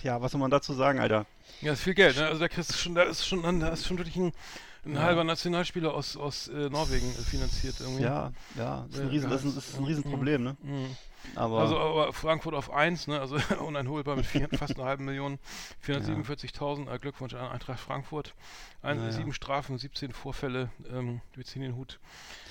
[0.02, 1.26] ja, was soll man dazu sagen, Alter?
[1.60, 2.26] Ja, ist viel Geld, ne?
[2.26, 4.32] Also da kriegst du schon, da ist schon, da ist schon wirklich ein,
[4.84, 5.00] ein Ja.
[5.02, 8.02] halber Nationalspieler aus, aus äh, Norwegen äh, finanziert irgendwie.
[8.04, 10.56] Ja, ja, das ist ein, Ja, riesen, das ist ist ein Riesenproblem, ne?
[10.62, 10.96] Mhm.
[11.34, 13.20] Aber, Also aber Frankfurt auf 1, ne?
[13.20, 15.38] also uneinholbar mit vier, fast einer halben Million,
[15.84, 18.34] 447.000, äh, Glückwunsch an Eintracht Frankfurt.
[18.82, 19.12] Ein, Naja.
[19.12, 21.98] Sieben Strafen, 17 Vorfälle, ähm, wir ziehen den Hut.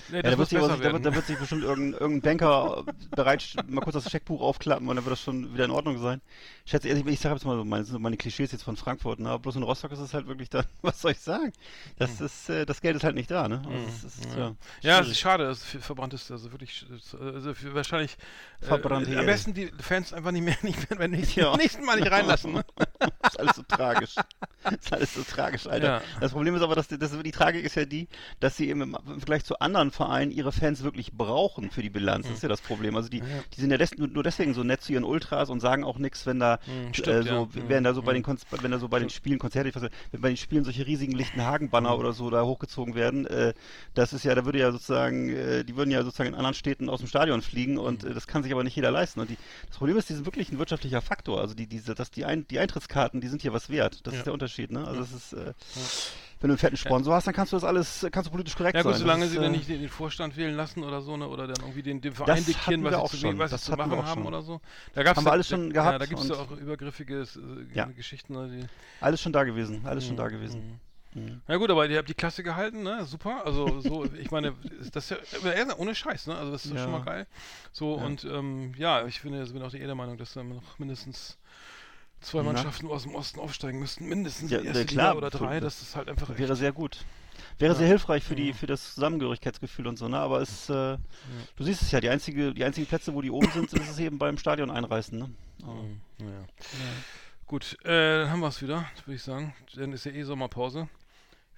[0.09, 2.83] Nee, ja, da, wird sich, da, wird, da sich bestimmt irgendein, irgendein Banker
[3.15, 6.21] bereit mal kurz das Scheckbuch aufklappen und dann wird das schon wieder in Ordnung sein.
[6.65, 9.29] Ich schätze, ehrlich, ich sage jetzt mal so, meine, meine Klischees jetzt von Frankfurt, ne?
[9.29, 11.51] aber bloß in Rostock ist es halt wirklich dann, was soll ich sagen?
[11.97, 13.61] Das ist, äh, das Geld ist halt nicht da, ne?
[13.65, 14.37] Also es ist, Hm.
[14.39, 14.45] ja.
[14.47, 16.31] ja, Ja, es ist schade, dass es viel verbrannt ist.
[16.31, 18.17] Also wirklich, also wahrscheinlich
[18.61, 19.19] äh, Erde.
[19.19, 21.55] am besten die Fans einfach nicht mehr, nicht mehr beim nächsten, Ja.
[21.57, 22.53] nächsten Mal nicht reinlassen.
[22.53, 22.65] Ne?
[23.21, 24.15] Das ist alles so tragisch.
[24.63, 25.87] Das ist alles so tragisch, Alter.
[25.87, 26.01] Ja.
[26.21, 28.07] Das Problem ist aber, dass die, das, die Tragik ist ja die,
[28.39, 31.89] dass sie eben im, im Vergleich zu anderen Vereinen ihre Fans wirklich brauchen für die
[31.89, 32.27] Bilanz.
[32.27, 32.95] Das ist ja das Problem.
[32.95, 33.19] Also die,
[33.55, 35.97] die sind ja des, nur, nur deswegen so nett zu ihren Ultras und sagen auch
[35.97, 37.47] nichts, wenn da Hm, äh, so, ja.
[37.67, 39.83] Wenn da so bei den Konz wenn da so bei den Spielen Konzerte, ich weiß
[39.83, 43.53] nicht, wenn bei den Spielen solche riesigen Lichtenhagen-Banner oder so da hochgezogen werden, äh,
[43.95, 46.89] das ist ja, da würde ja sozusagen, äh, die würden ja sozusagen in anderen Städten
[46.89, 49.19] aus dem Stadion fliegen und äh, das kann sich aber nicht jeder leisten.
[49.19, 51.41] Und die, das Problem ist, die sind wirklich ein wirtschaftlicher Faktor.
[51.41, 54.05] Also die, diese, dass die, Ein, die Eintrittskarten, die sind hier was wert.
[54.05, 54.19] Das Ja.
[54.19, 54.85] ist der Unterschied, ne?
[54.85, 55.53] Also das ist, äh,
[56.39, 58.77] wenn du einen fetten Sponsor hast, dann kannst du das alles, kannst du politisch korrekt
[58.77, 59.01] Ja gut, sein.
[59.01, 61.27] solange das sie ist, dann äh, nicht den, den Vorstand wählen lassen oder so, ne,
[61.27, 63.39] oder dann irgendwie den, den Verein diktieren, was auch sie zu, schon.
[63.39, 64.27] was Das zu machen haben schon.
[64.27, 64.61] oder so.
[64.93, 67.75] Da gab's Haben wir alles schon Ja, gehabt da gibt es ja auch übergriffige äh,
[67.77, 67.85] Ja.
[67.85, 68.33] Geschichten.
[68.33, 70.07] Ne, die, Alles schon da gewesen, alles Mhm.
[70.09, 70.79] schon da gewesen.
[71.47, 73.05] Na gut, aber ihr habt die Klasse gehalten, ne?
[73.05, 73.45] Super.
[73.45, 74.53] Also so, ich meine,
[74.91, 76.35] das ist ja ja, ohne Scheiß, ne?
[76.35, 76.83] Also das ist Ja.
[76.83, 77.25] schon mal geil.
[77.71, 80.43] So und ähm, ja, ich finde, ich bin auch die eher der Meinung, dass da
[80.43, 81.37] noch mindestens
[82.21, 82.51] zwei Na.
[82.53, 85.59] Mannschaften aus dem Osten aufsteigen müssten, mindestens Ja, erste na klar, Liga oder drei.
[85.59, 87.05] Das ist halt einfach Wäre echt, sehr gut.
[87.59, 87.77] Wäre Ja.
[87.77, 90.17] sehr hilfreich für die für das Zusammengehörigkeitsgefühl und so, ne?
[90.19, 90.97] Aber es, äh,
[91.55, 93.99] du siehst es ja, die einzige, die einzigen Plätze, wo die oben sind, ist es
[93.99, 95.29] eben beim Stadion einreißen, ne?
[95.63, 96.45] Mhm, ja.
[97.45, 99.55] Gut, äh, dann haben wir es wieder, würde ich sagen.
[99.75, 100.89] Dann ist ja eh Sommerpause.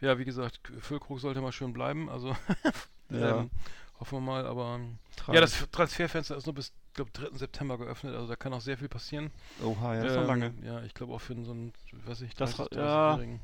[0.01, 2.09] Ja, wie gesagt, Füllkrug sollte mal schön bleiben.
[2.09, 2.35] Also
[3.09, 3.39] Ja.
[3.41, 3.49] ähm,
[3.99, 5.41] hoffen wir mal, aber ähm, ja, Tragisch.
[5.59, 7.37] das Transferfenster ist nur bis glaube 3.
[7.37, 9.31] September geöffnet, also da kann auch sehr viel passieren.
[9.63, 10.53] Oha, ja, das ist noch Ähm, lange.
[10.63, 11.73] Ja, ich glaube auch für so einen,
[12.05, 13.39] weiß ich, Das 30, ra- ja, 30-Jährigen.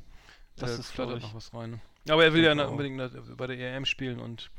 [0.57, 1.81] das äh, ist, flattert noch was rein.
[2.09, 2.71] Aber er will ja auch.
[2.71, 4.51] unbedingt bei der EM spielen und,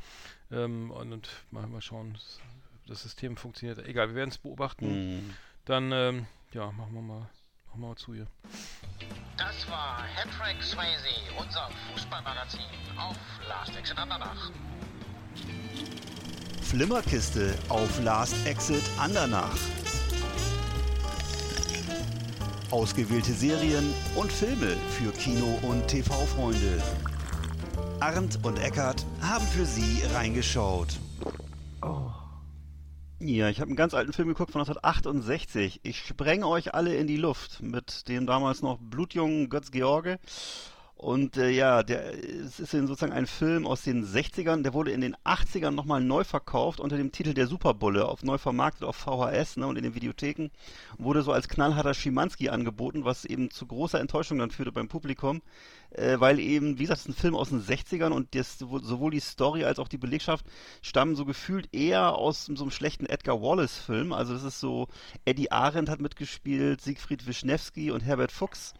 [0.50, 2.40] ähm, und, und mal, mal schauen, das,
[2.88, 3.78] das System funktioniert.
[3.86, 4.86] Egal, wir werden es beobachten.
[4.86, 5.34] Hm.
[5.64, 8.26] Dann, ähm, ja, machen wir mal, machen wir mal zu hier.
[9.36, 12.60] Das war Hattrick Swayze, unser Fußballmagazin
[12.96, 13.16] auf
[13.48, 14.50] Last Exit Andernach.
[16.66, 19.56] Flimmerkiste auf Last Exit Andernach.
[22.72, 26.82] Ausgewählte Serien und Filme für Kino- und TV-Freunde.
[28.00, 30.98] Arndt und Eckart haben für Sie reingeschaut.
[33.20, 35.80] Ja, ich habe einen ganz alten Film geguckt von 1968.
[35.84, 40.18] Ich spreng euch alle in die Luft mit dem damals noch blutjungen Götz George.
[40.98, 44.62] Und äh, ja, der, es ist sozusagen ein Film aus den 60ern.
[44.62, 48.38] Der wurde in den 80ern nochmal neu verkauft unter dem Titel Der Superbulle, auf neu
[48.38, 50.48] vermarktet auf VHS ne, und in den Videotheken.
[50.96, 55.42] Wurde so als knallharter Schimanski angeboten, was eben zu großer Enttäuschung dann führte beim Publikum.
[55.90, 59.10] Äh, weil eben, wie gesagt, es ist ein Film aus den 60ern und das, sowohl
[59.10, 60.46] die Story als auch die Belegschaft
[60.80, 64.14] stammen so gefühlt eher aus so einem schlechten Edgar Wallace-Film.
[64.14, 64.88] Also das ist so,
[65.26, 68.72] Eddie Arendt hat mitgespielt, Siegfried Wischnewski und Herbert Fuchs.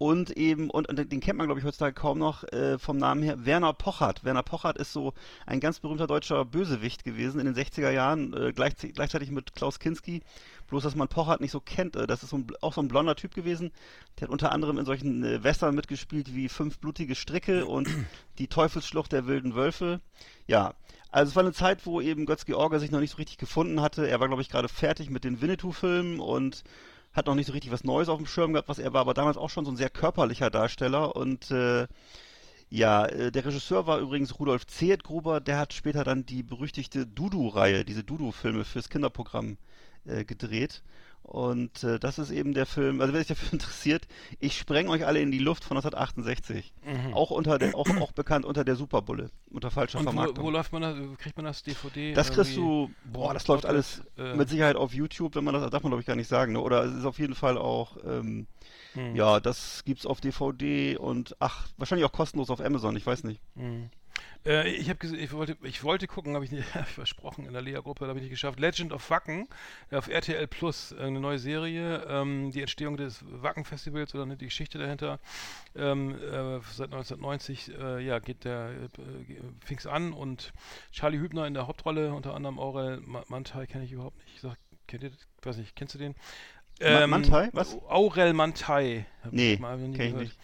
[0.00, 3.22] Und eben, und, und den kennt man, glaube ich, heutzutage kaum noch äh, vom Namen
[3.22, 4.24] her, Werner Pochert.
[4.24, 5.12] Werner Pochert ist so
[5.44, 9.78] ein ganz berühmter deutscher Bösewicht gewesen in den 60er Jahren, äh, gleich, gleichzeitig mit Klaus
[9.78, 10.22] Kinski.
[10.68, 11.96] Bloß, dass man Pochert nicht so kennt.
[11.96, 13.72] Äh, das ist so ein, auch so ein blonder Typ gewesen.
[14.18, 17.86] Der hat unter anderem in solchen äh, Western mitgespielt wie Fünf blutige Stricke und
[18.38, 20.00] Die Teufelsschlucht der wilden Wölfe.
[20.46, 20.72] Ja,
[21.10, 23.82] also es war eine Zeit, wo eben Götz George sich noch nicht so richtig gefunden
[23.82, 24.08] hatte.
[24.08, 26.64] Er war, glaube ich, gerade fertig mit den Winnetou-Filmen und
[27.12, 29.14] hat noch nicht so richtig was Neues auf dem Schirm gehabt, was er war, aber
[29.14, 31.86] damals auch schon so ein sehr körperlicher Darsteller und äh,
[32.70, 37.84] ja, äh, der Regisseur war übrigens Rudolf Zehetgruber, der hat später dann die berüchtigte Dudu-Reihe,
[37.84, 39.56] diese Dudu-Filme fürs Kinderprogramm
[40.04, 40.82] äh, gedreht.
[41.22, 44.08] Und äh, das ist eben der Film, also wer sich dafür interessiert,
[44.40, 46.72] ich spreng euch alle in die Luft von 1968.
[47.12, 50.44] Auch unter der, auch, auch bekannt unter der Superbulle, unter falscher Und wo, Vermarktung.
[50.44, 52.14] wo läuft man das, kriegt man das DVD?
[52.14, 55.70] Das kriegst du, boah, das läuft alles äh, mit Sicherheit auf YouTube, wenn man das,
[55.70, 56.60] darf man glaube ich gar nicht sagen, ne?
[56.60, 58.46] Oder es ist auf jeden Fall auch, ähm,
[58.94, 59.14] Hm.
[59.14, 63.40] ja, das gibt's auf DVD und ach, wahrscheinlich auch kostenlos auf Amazon, ich weiß nicht.
[63.54, 63.90] Hm.
[64.46, 67.52] Äh, ich gesehen, ich wollte, ich wollte gucken, habe ich nicht hab ich versprochen in
[67.52, 68.58] der Lea-Gruppe, habe ich nicht geschafft.
[68.60, 69.48] Legend of Wacken
[69.90, 74.36] äh, auf RTL Plus, äh, eine neue Serie, ähm, die Entstehung des Wacken-Festivals oder ne,
[74.36, 75.18] die Geschichte dahinter.
[75.76, 78.88] Ähm, äh, seit 1990, äh, ja, geht der, äh,
[79.64, 80.52] fing's an und
[80.92, 84.34] Charlie Hübner in der Hauptrolle, unter anderem Aurel Ma- Mantai kenne ich überhaupt nicht.
[84.34, 86.14] Ich sag, kennt ihr, weiß nicht, kennst du den?
[86.80, 87.50] Ma- Mantai?
[87.52, 87.76] Was?
[87.88, 89.04] Aurel Mantai.
[89.22, 90.28] Hab Nee, mal noch nie kenn ich gehört.
[90.28, 90.38] nicht.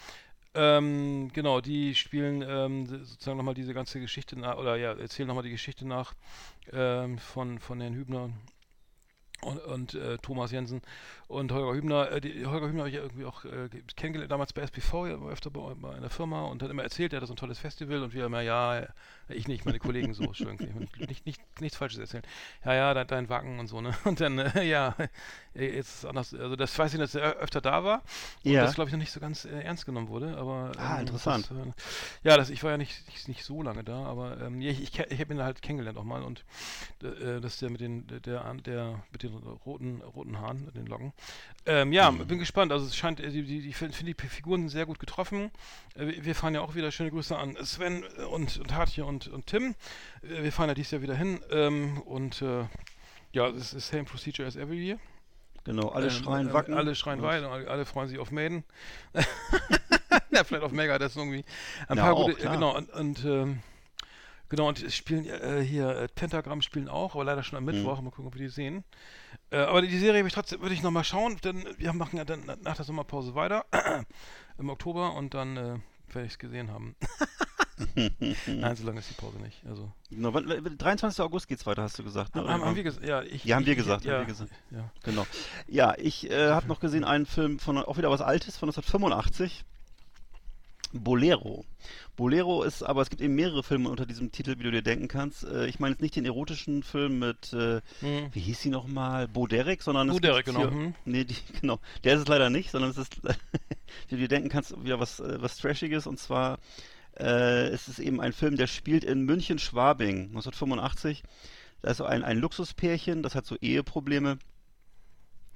[0.56, 5.44] Ähm, genau, die spielen ähm, sozusagen nochmal diese ganze Geschichte nach, oder ja, erzählen nochmal
[5.44, 6.14] die Geschichte nach
[6.72, 8.30] ähm, von, von Herrn Hübner
[9.42, 10.80] und, und äh, Thomas Jensen
[11.28, 12.10] und Holger Hübner.
[12.10, 15.04] Äh, die, Holger Hübner habe ich ja irgendwie auch äh, ge- kennengelernt, damals bei SPV,
[15.28, 18.02] öfter bei, bei einer Firma und hat immer erzählt, er hat so ein tolles Festival
[18.02, 18.86] und wir immer, ja,
[19.28, 22.22] ich nicht, meine Kollegen so, Entschuldigung, ich nicht, nicht, nichts Falsches erzählen.
[22.64, 23.94] Ja, ja, dein, dein Wacken und so, ne?
[24.04, 24.94] Und dann, äh, ja,
[25.54, 28.02] äh, jetzt ist es anders, also das weiß ich, dass er öfter da war
[28.44, 28.62] und Ja.
[28.62, 31.50] das, glaube ich, noch nicht so ganz äh, ernst genommen wurde, aber Ah, interessant.
[31.50, 31.72] Das, äh,
[32.28, 34.98] ja, das, ich war ja nicht, nicht, nicht so lange da, aber ähm, ich, ich,
[34.98, 36.44] ich habe ihn halt kennengelernt auch mal und
[37.02, 40.86] äh, das ist der mit den der, der der mit den roten roten Haaren, den
[40.86, 41.12] Locken.
[41.66, 42.26] Ähm, ja, Mhm.
[42.26, 42.72] bin gespannt.
[42.72, 45.50] Also es scheint, äh, die, die, die finde find die Figuren sind sehr gut getroffen.
[45.94, 49.15] Äh, wir- fahren ja auch wieder schöne Grüße an Sven äh, und und Hartje und
[49.28, 49.74] und Tim.
[50.22, 52.64] Äh, wir fahren ja dieses Jahr wieder hin ähm, und äh,
[53.32, 54.98] ja, es ist same procedure as every year.
[55.64, 56.74] Genau, alle Ähm, schreien äh, Wacken.
[56.74, 58.62] Alle schreien Und- Weiden, alle, freuen sich auf Maiden.
[60.30, 61.44] ja, vielleicht auf Mega, das irgendwie.
[61.88, 62.54] Ein Ja, paar auch, gute, klar.
[62.54, 63.60] genau, und, und ähm,
[64.48, 67.72] genau, und spielen äh, hier äh, Pentagramm spielen auch, aber leider schon am Mhm.
[67.72, 68.00] Mittwoch.
[68.00, 68.84] Mal gucken, ob wir die sehen.
[69.50, 72.24] Äh, aber die Serie würde ich trotzdem, würde ich nochmal schauen, denn wir machen ja
[72.24, 73.64] dann nach der Sommerpause weiter
[74.58, 75.78] im Oktober und dann äh,
[76.12, 76.94] werde ich es gesehen haben.
[78.46, 79.60] Nein, so lange ist die Pause nicht.
[79.68, 81.20] Also, Genau, wann- wann- 23.
[81.22, 82.34] August geht's weiter, hast du gesagt.
[82.34, 82.42] Ne?
[82.48, 83.06] haben, haben wir gesagt?
[83.06, 84.50] Ja, ich, Ja, haben ich, wir gesagt, haben ja, wir gesagt.
[84.70, 84.90] Ja.
[85.02, 85.26] Genau.
[85.68, 89.64] Ja, ich äh, habe noch gesehen einen Film von auch wieder was Altes von 1985
[90.92, 91.64] Bolero.
[92.16, 95.08] Bolero ist, aber es gibt eben mehrere Filme unter diesem Titel, wie du dir denken
[95.08, 95.44] kannst.
[95.44, 98.30] Äh, ich meine jetzt nicht den erotischen Film mit, äh, Mhm.
[98.32, 99.28] wie hieß sie nochmal?
[99.28, 100.94] Bo Derek, sondern Bo es Derek, genau, hier- mhm.
[101.04, 101.78] Nee, die, genau.
[102.04, 103.16] Der ist es leider nicht, sondern es ist,
[104.08, 106.58] wie du dir denken kannst, wieder was, äh, was Trashiges und zwar
[107.18, 111.22] äh, es ist eben ein Film, der spielt in München-Schwabing 1985.
[111.82, 114.38] Da ist so ein, ein Luxuspärchen, das hat so Eheprobleme.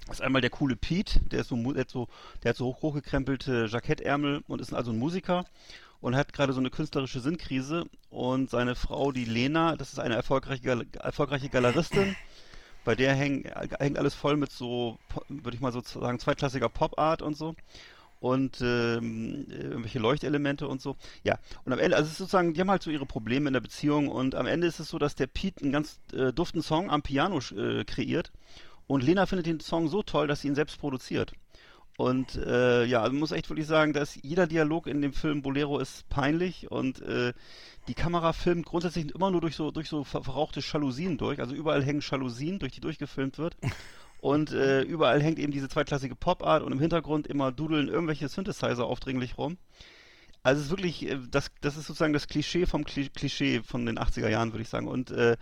[0.06, 2.08] Das ist einmal der coole Pete, der, so, der, hat so,
[2.42, 5.44] der hat so hoch, hochgekrempelte Jackettärmel und ist also ein Musiker
[6.00, 7.84] und hat gerade so eine künstlerische Sinnkrise.
[8.08, 12.16] Und seine Frau, die Lena, das ist eine erfolgreiche, erfolgreiche Galeristin.
[12.84, 13.44] Bei der häng,
[13.78, 17.54] hängt alles voll mit so, würde ich mal so sagen, zweitklassiger Pop-Art und so.
[18.20, 20.96] Und ähm, irgendwelche Leuchtelemente und so.
[21.24, 23.54] Ja, und am Ende, also es ist sozusagen, die haben halt so ihre Probleme in
[23.54, 26.60] der Beziehung und am Ende ist es so, dass der Pete einen ganz äh, duften
[26.60, 28.30] Song am Piano äh, kreiert
[28.86, 31.32] und Lena findet den Song so toll, dass sie ihn selbst produziert.
[31.96, 35.42] Und äh, ja, also man muss echt wirklich sagen, dass jeder Dialog in dem Film
[35.42, 37.34] Bolero ist peinlich und äh,
[37.88, 41.40] die Kamera filmt grundsätzlich immer nur durch so durch so ver verrauchte Jalousien durch.
[41.40, 43.54] Also überall hängen Jalousien, durch die durchgefilmt wird.
[44.20, 48.84] Und äh, überall hängt eben diese zweitklassige Pop-Art und im Hintergrund immer dudeln irgendwelche Synthesizer
[48.84, 49.56] aufdringlich rum.
[50.42, 53.86] Also es ist wirklich, äh, das, das ist sozusagen das Klischee vom Kli Klischee von
[53.86, 54.88] den 80er Jahren, würde ich sagen.
[54.88, 55.36] Und äh,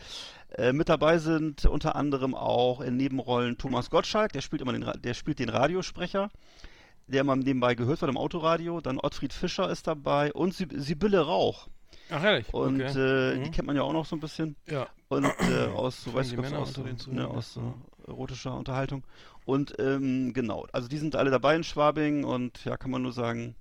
[0.57, 4.91] äh, mit dabei sind unter anderem auch in Nebenrollen Thomas Gottschalk, der spielt immer den,
[5.03, 6.31] der spielt den Radiosprecher,
[7.09, 8.81] der immer nebenbei gehört wird im Autoradio.
[8.81, 11.69] Dann Ottfried Fischer ist dabei und Sib Sibylle Rauch.
[12.11, 12.53] Ach, ehrlich?
[12.53, 13.33] Und okay.
[13.33, 13.45] äh, Mhm.
[13.45, 14.57] die kennt man ja auch noch so ein bisschen.
[14.67, 14.87] ja.
[15.09, 17.75] Und äh, aus so, du, ganz Männer aus, so, ne, aus so ja.
[18.09, 19.05] Erotischer Unterhaltung.
[19.45, 23.13] Und ähm, genau, also die sind alle dabei in Schwabing und ja, kann man nur
[23.13, 23.55] sagen,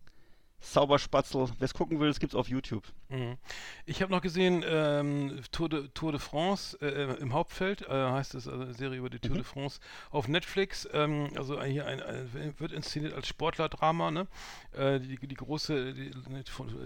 [0.59, 1.49] Zauberspatzel.
[1.59, 2.83] Wer es gucken will, es gibt's auf YouTube.
[3.09, 3.37] Mhm.
[3.85, 8.33] Ich habe noch gesehen, ähm, Tour, de, Tour de France äh, im Hauptfeld, äh, heißt
[8.35, 9.35] es, also eine Serie über die Tour Mhm.
[9.37, 10.87] de France auf Netflix.
[10.93, 14.09] Ähm, also hier ein, ein, wird inszeniert als Sportlerdrama.
[14.09, 14.27] Ne?
[14.73, 16.11] Äh, die, die große, die,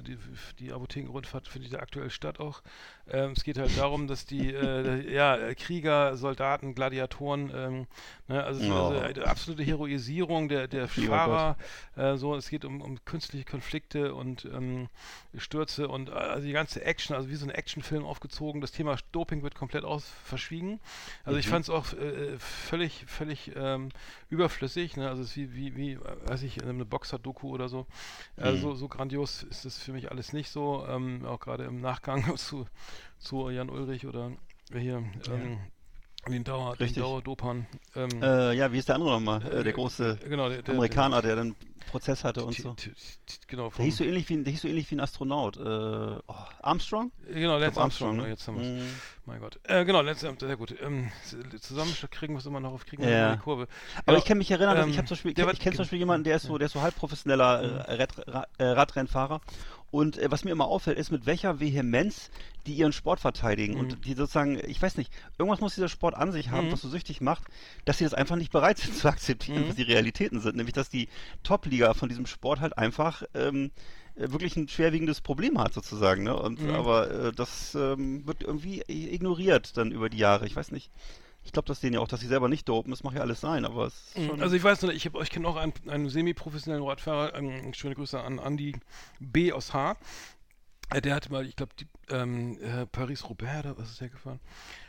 [0.03, 0.17] die,
[0.59, 2.61] die Apothekenrundfahrt findet ja aktuell statt auch.
[3.09, 7.87] Ähm, es geht halt darum, dass die äh, ja, Krieger, Soldaten, Gladiatoren, ähm,
[8.27, 8.43] ne?
[8.43, 8.89] also, Oh.
[8.89, 11.57] also eine absolute Heroisierung der, der Lieber Fahrer.
[11.95, 13.60] Äh, so, es geht um, um künstliche Konflikte
[14.13, 14.89] und ähm,
[15.37, 18.61] Stürze und äh, also die ganze Action, also wie so ein Actionfilm aufgezogen.
[18.61, 20.79] Das Thema Doping wird komplett aus verschwiegen.
[21.23, 21.51] Also ich Mhm.
[21.51, 23.89] fand es auch äh, völlig, völlig ähm,
[24.29, 24.97] überflüssig.
[24.97, 25.07] Ne?
[25.07, 27.85] Also es ist wie, wie, wie, äh, weiß ich, eine Boxer-Doku oder so.
[28.37, 28.57] Äh, Mhm.
[28.57, 28.75] so.
[28.75, 30.85] So grandios ist es für mich alles nicht so.
[30.87, 32.67] Ähm, auch gerade im Nachgang zu,
[33.19, 34.31] zu Jan Ulrich oder
[34.73, 35.57] hier ähm,
[36.27, 37.03] den Dauer, den Richtig.
[37.03, 37.65] Dauerdopern.
[37.95, 39.41] Ähm, Äh, ja, wie ist der andere nochmal?
[39.43, 41.55] Äh, äh, der große genau, der, der, Amerikaner, der dann
[41.87, 42.75] Prozess hatte und so.
[43.47, 45.57] Genau, Der hieß so ähnlich wie ein, der hieß so ähnlich wie ein Astronaut.
[45.57, 46.21] Äh, oh,
[46.61, 47.11] Armstrong?
[47.27, 48.27] Genau, Lance Armstrong, ne?
[48.29, 48.83] jetzt haben wir es.
[48.83, 48.89] Mhm.
[49.25, 49.59] Mein Gott.
[49.63, 50.75] Äh, genau, Lance Armstrong, sehr gut.
[50.81, 51.11] Ähm,
[51.59, 53.35] zusammen kriegen wir es immer noch auf, kriegen Ja.
[53.37, 53.67] Kurve.
[54.05, 55.07] Aber ich kann mich erinnern, ähm, ich kenne
[55.75, 58.07] zum Beispiel jemanden, der ist so, der ist so halb professioneller äh,
[58.57, 59.41] äh, Radrennfahrer.
[59.91, 62.31] Und äh, was mir immer auffällt, ist mit welcher Vehemenz
[62.65, 63.79] die ihren Sport verteidigen Mhm.
[63.79, 66.71] und die sozusagen, ich weiß nicht, irgendwas muss dieser Sport an sich haben, Mhm.
[66.71, 67.43] was so süchtig macht,
[67.83, 69.69] dass sie das einfach nicht bereit sind zu akzeptieren, Mhm.
[69.69, 70.55] was die Realitäten sind.
[70.55, 71.09] Nämlich, dass die
[71.71, 73.71] Top-Liga von diesem Sport halt einfach ähm,
[74.15, 76.23] äh, wirklich ein schwerwiegendes Problem hat sozusagen.
[76.23, 76.35] Ne?
[76.37, 76.69] Und Mhm.
[76.71, 80.45] aber äh, das ähm, wird irgendwie ignoriert dann über die Jahre.
[80.45, 80.91] Ich weiß nicht.
[81.43, 82.91] Ich glaube das denen ja auch, dass sie selber nicht dopen.
[82.91, 84.41] Das mag ja alles sein, aber es ist schon.
[84.41, 87.95] Also ich weiß nur, ich, hab- ich kenne auch einen, einen semi-professionellen Radfahrer, ähm, schöne
[87.95, 88.75] Grüße an Andy
[89.19, 89.51] B.
[89.53, 89.95] aus H.
[90.93, 91.71] Äh, Der hatte mal, ich glaube,
[92.09, 94.39] ähm, äh, Paris-Roubaix, oder was ist der gefahren?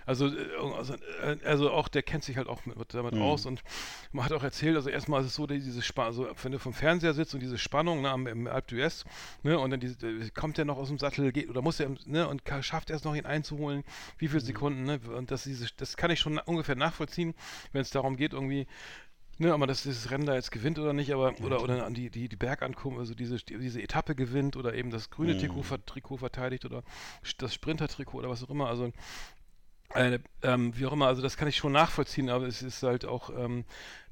[0.05, 0.33] Also, äh,
[0.77, 3.21] also, äh, also auch, der kennt sich halt auch mit, damit Mhm.
[3.21, 3.63] aus und
[4.11, 6.59] man hat auch erzählt, also erstmal ist es so, dass diese Spannung, also wenn du
[6.59, 9.05] vom Fernseher sitzt und diese Spannung ne, am, im Alpe d'Huez,
[9.45, 9.97] ne, und dann diese,
[10.33, 13.05] kommt er noch aus dem Sattel, geht, oder muss er, ne, und schafft er es
[13.05, 13.85] noch, ihn einzuholen,
[14.19, 14.31] wie Mhm.
[14.31, 17.35] viele Sekunden, ne, und das, diese, das kann ich schon ungefähr nachvollziehen,
[17.73, 18.67] wenn es darum geht, irgendwie,
[19.39, 22.11] Ne, aber dass dieses Rennen da jetzt gewinnt oder nicht, aber oder oder an die
[22.11, 25.39] die die Bergankunft, also diese diese Etappe gewinnt oder eben das grüne Mhm.
[25.39, 26.83] Trikot, ver- Trikot verteidigt oder
[27.39, 28.69] das Sprinter-Trikot oder was auch immer.
[28.69, 28.93] Also
[29.95, 33.05] äh, ähm, wie auch immer, also das kann ich schon nachvollziehen, aber es ist halt
[33.05, 33.65] auch ähm,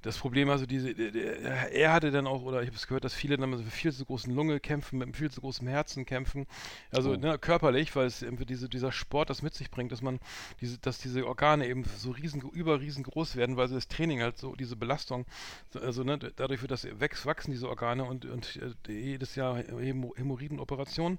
[0.03, 3.05] das Problem, also diese, der- der- er hatte dann auch, oder ich habe es gehört,
[3.05, 6.07] dass viele dann mit viel zu großen Lunge kämpfen, mit einem viel zu großen Herzen
[6.07, 6.47] kämpfen,
[6.91, 7.17] also Oh.
[7.17, 10.19] ne, körperlich, weil es irgendwie diese, dieser Sport das mit sich bringt, dass man
[10.61, 14.39] diese, dass diese Organe eben so riesen, über riesengroß werden, weil sie das Training halt
[14.39, 15.27] so, diese Belastung,
[15.73, 18.59] so- also ne, dadurch wird das wächst, wachsen diese Organe und, und
[18.89, 21.19] äh, jedes Jahr Hämo- Hämorrhoidenoperationen,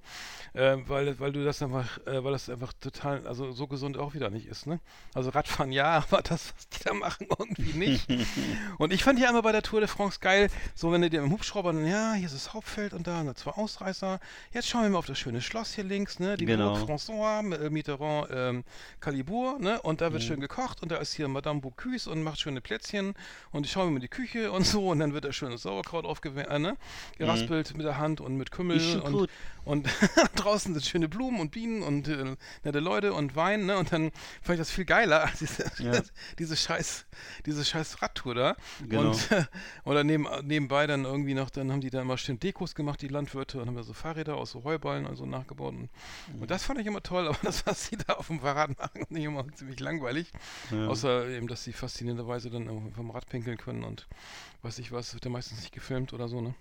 [0.54, 4.14] äh, weil, weil du das einfach, äh, weil das einfach total, also so gesund auch
[4.14, 4.80] wieder nicht ist, ne?
[5.14, 8.08] Also Radfahren ja, aber das, was die da machen, irgendwie nicht.
[8.78, 11.22] Und ich fand ja immer bei der Tour de France geil, so wenn du dir
[11.22, 14.20] im Hubschrauber, dann, ja, hier ist das Hauptfeld und da, und zwei Ausreißer.
[14.54, 16.38] Jetzt schauen wir mal auf das schöne Schloss hier links, ne?
[16.38, 16.76] Die Genau.
[16.76, 18.64] François, äh, Mitterrand, ähm,
[19.00, 19.82] Calibourg, ne?
[19.82, 20.28] Und da wird Mhm.
[20.28, 23.14] schön gekocht und da ist hier Madame Bocuse und macht schöne Plätzchen
[23.52, 26.06] und ich schaue mir mal die Küche und so und dann wird da schönes Sauerkraut
[26.06, 26.78] aufgewärmt, äh, ne?
[27.18, 29.02] Geraspelt mit der Hand und mit Kümmel Mhm.
[29.02, 29.30] Und, gut.
[29.66, 29.88] und
[30.36, 33.78] draußen sind schöne Blumen und Bienen und äh, nette Leute und Wein, ne?
[33.78, 36.02] Und dann fand ich das viel geiler als diese, Ja.
[36.40, 37.06] diese scheiß,
[37.46, 38.56] diese scheiß Radtour da.
[38.88, 39.10] Genau.
[39.12, 39.46] Und, äh,
[39.86, 43.08] oder neben, nebenbei dann irgendwie noch, dann haben die dann mal schön Dekos gemacht, die
[43.08, 45.74] Landwirte, und haben da so Fahrräder aus so Heuballen und so nachgebaut.
[45.74, 45.90] Und,
[46.34, 46.42] Mhm.
[46.42, 49.06] und das fand ich immer toll, aber das, was sie da auf dem Fahrrad machen,
[49.10, 50.32] ich immer ziemlich langweilig.
[50.72, 54.08] Außer eben, dass sie faszinierenderweise dann vom Rad pinkeln können und
[54.64, 56.54] weiß ich was, wird ja meistens nicht gefilmt oder so, ne?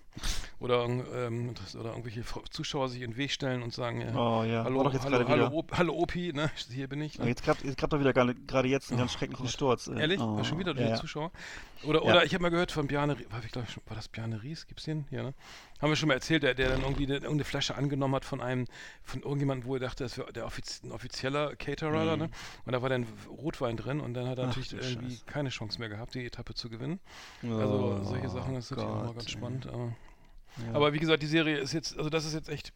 [0.59, 4.43] Oder, ähm, das, oder irgendwelche Zuschauer sich in den Weg stellen und sagen, ja, Oh
[4.43, 5.53] ja, hallo, jetzt hallo, hallo, wieder.
[5.53, 6.49] Op, hallo Opi, ne?
[6.69, 7.19] Hier bin ich.
[7.19, 7.29] Oh, Ne?
[7.29, 9.87] Jetzt gab es doch wieder gerade jetzt einen ganz schrecklichen Sturz.
[9.87, 10.19] äh, Ehrlich?
[10.19, 10.95] Oh, schon wieder durch ja.
[10.95, 11.31] Zuschauer?
[11.83, 14.65] Oder, oder ich habe mal gehört von Bjarne, war, ich glaub, war das Bjarne Ries?
[14.67, 15.05] Gibt's den?
[15.11, 15.33] Ja, ne?
[15.81, 18.39] Haben wir schon mal erzählt, der, der dann irgendwie eine, irgendeine Flasche angenommen hat von
[18.39, 18.67] einem,
[19.03, 22.29] von irgendjemandem, wo er dachte, das wäre der offiz ein offizieller Caterer, ne?
[22.65, 24.51] Und da war dann Rotwein drin und dann hat er Mhm.
[24.51, 25.25] Ach, natürlich irgendwie Scheiße.
[25.25, 26.99] keine Chance mehr gehabt, die Etappe zu gewinnen.
[27.41, 29.67] Also Oh, solche Sachen, das ist natürlich auch mal Gott, ganz spannend.
[29.67, 29.95] Aber,
[30.67, 30.73] Ja.
[30.73, 32.73] aber wie gesagt, die Serie ist jetzt, also das ist jetzt echt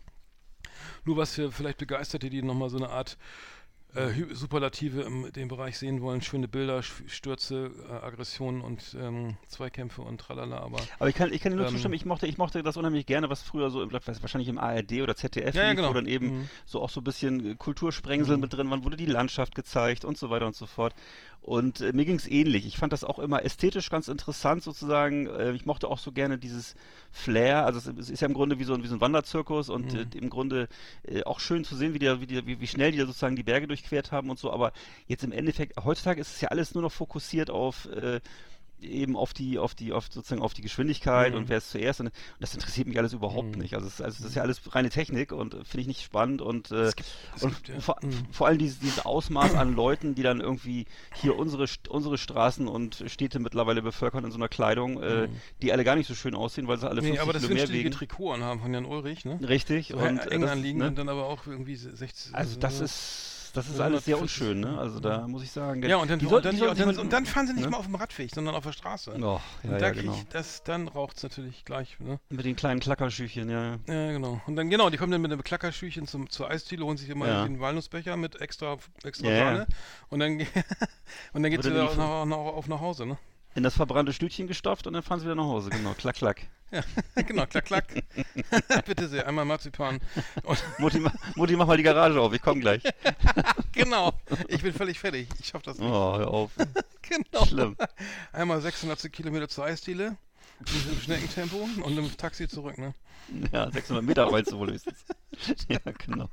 [1.04, 3.18] nur was für vielleicht Begeisterte, die nochmal so eine Art
[3.96, 6.22] äh, Superlative im dem Bereich sehen wollen.
[6.22, 10.58] Schöne Bilder, Stürze, äh, Aggressionen und ähm, Zweikämpfe und tralala.
[10.60, 12.78] Aber Aber ich kann, ich kann dir nur Ähm, zustimmen, ich mochte, ich mochte das
[12.78, 15.78] unheimlich gerne, was früher so, im- weiß, wahrscheinlich im ARD oder ZDF Ja, ja, lief,
[15.78, 15.90] genau.
[15.90, 16.50] wo dann eben Mhm.
[16.66, 20.18] so auch so ein bisschen äh, Kultursprengsel mit drin waren, wurde die Landschaft gezeigt und
[20.18, 20.94] so weiter und so fort.
[21.46, 22.66] Und äh, mir ging es ähnlich.
[22.66, 25.28] Ich fand das auch immer ästhetisch ganz interessant sozusagen.
[25.28, 26.74] Äh, ich mochte auch so gerne dieses
[27.12, 27.68] Flair.
[27.68, 29.94] Also es, es ist ja im Grunde wie so ein, wie so ein Wanderzirkus und
[29.94, 30.00] Mhm.
[30.00, 30.68] äh, im Grunde
[31.04, 33.36] äh, auch schön zu sehen, wie, die, wie, die, wie, wie schnell die da sozusagen
[33.36, 34.52] die Berge durchquert haben und so.
[34.52, 34.74] Aber
[35.06, 38.22] jetzt im Endeffekt, heutzutage ist es ja alles nur noch fokussiert auf äh,
[38.82, 41.38] eben auf die, auf die, auf sozusagen auf die Geschwindigkeit Mhm.
[41.40, 42.02] und wer ist zuerst.
[42.02, 43.62] Und das interessiert mich alles überhaupt Mhm.
[43.62, 43.74] nicht.
[43.76, 46.42] Also es, also es ist ja alles reine Technik und äh, finde ich nicht spannend
[46.42, 46.92] und, äh,
[47.36, 47.80] es und gibt, ja.
[47.80, 48.12] vor, Mhm.
[48.32, 50.86] vor allem dieses, dieses Ausmaß an Leuten, die dann irgendwie
[51.22, 55.36] hier unsere, unsere Straßen und Städte mittlerweile bevölkern in so einer Kleidung, äh, Mhm.
[55.62, 57.56] die alle gar nicht so schön aussehen, weil sie alle 50 Nee, aber das Kilo
[57.56, 57.92] mehr wiegen.
[57.92, 59.40] Trikot anhaben von Jan Ulrich, ne?
[59.48, 59.88] Richtig.
[59.90, 60.88] So und, eng äh, das, anliegen ne?
[60.88, 62.36] und dann aber auch irgendwie 60.
[62.36, 64.78] Also das äh, ist, das ist so alles sehr 140, unschön, ne?
[64.78, 65.82] Also da muss ich sagen.
[65.84, 67.63] Ja, und dann, die und, sollten- dann, die und, dann, und dann fahren sie nicht
[67.65, 67.72] ne?
[67.72, 69.12] mal auf dem Radweg, sondern auf der Straße.
[69.18, 70.12] Oh, ja, und ja, da genau.
[70.12, 72.20] krieg ich das, dann raucht es natürlich gleich, ne?
[72.30, 73.78] Mit den kleinen Klackerschüchchen, ja.
[73.88, 74.41] Ja, genau.
[74.46, 77.28] Und dann, genau, die kommen dann mit einem Klackerschüchchen zum, zur Eisdiele, holen sich immer
[77.28, 77.44] Ja.
[77.44, 79.46] den Walnussbecher mit extra, extra Ja, ja.
[79.46, 79.68] Sahne.
[80.10, 80.32] Und dann,
[81.34, 83.18] und dann Wird wieder dann auf, nach, auf nach Hause, ne?
[83.56, 85.94] In das verbrannte Stütchen gestopft und dann fahren sie wieder nach Hause, genau.
[85.94, 86.41] Klack, klack.
[87.15, 87.86] genau, klack, klack.
[88.86, 90.02] Bitte sehr, einmal Marzipan.
[90.44, 91.02] Und, Mutti,
[91.36, 92.84] Mutti, mach mal die Garage auf, ich komm gleich.
[93.72, 94.13] genau,
[94.50, 95.30] ich bin völlig fertig.
[95.39, 95.88] Ich schaff das nicht.
[95.88, 96.52] Oh, hör auf.
[97.02, 97.46] Genau.
[97.46, 97.78] Schlimm.
[98.34, 100.18] Einmal 600 Kilometer zur Eisdiele.
[100.60, 102.94] Im Schneckentempo und im Taxi zurück, ne?
[103.52, 105.06] Ja, 600 Meter meinst du wohl höchstens.
[105.68, 106.30] Ja, genau.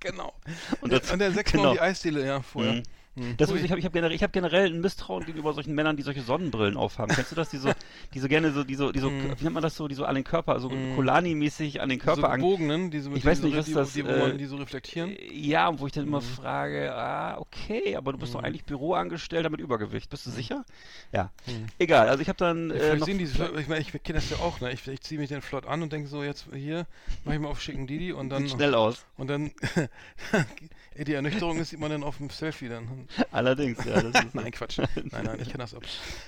[0.00, 0.34] Genau.
[0.80, 1.74] Und das- und dann sechsmal genau.
[1.74, 2.74] die Eisdiele, ja, vorher.
[2.74, 2.82] Mhm.
[3.18, 3.36] Mhm.
[3.36, 3.58] Das, Ui.
[3.58, 6.22] ich habe ich hab generell, ich hab generell ein Misstrauen gegenüber solchen Männern, die solche
[6.22, 7.12] Sonnenbrillen aufhaben.
[7.14, 7.48] Kennst du das?
[7.50, 7.72] Die so,
[8.14, 9.34] die so gerne so, die so, die so Mhm.
[9.38, 10.94] wie nennt man das so, die so an den Körper, so Mhm.
[10.96, 12.40] Colani-mäßig an den Körper so an.
[12.40, 14.56] gebogenen, die so Ich die weiß so, nicht, was die, das, die, äh, die so
[14.56, 15.16] reflektieren.
[15.32, 16.24] Ja, und wo ich dann immer Mhm.
[16.24, 20.10] frage, ah, okay, aber du bist doch eigentlich Büroangestellter mit Übergewicht.
[20.10, 20.64] Bist du sicher?
[21.12, 21.30] Ja.
[21.46, 21.66] Mhm.
[21.78, 24.30] Egal, also ich habe dann Ja, äh, noch, sehen die, ich meine, ich kenne das
[24.30, 24.72] ja auch, ne?
[24.72, 26.86] Ich, ich ziehe mich dann flott an und denke so, jetzt hier,
[27.24, 29.04] mach ich mal auf schicken Didi und dann sieht schnell aus.
[29.16, 29.50] und dann
[31.04, 33.08] die Ernüchterung ist, sieht man dann auf dem Selfie dann.
[33.30, 34.02] Allerdings, ja.
[34.32, 34.78] Nein, Quatsch.
[34.78, 35.82] Nein, nein, ich kann das ab.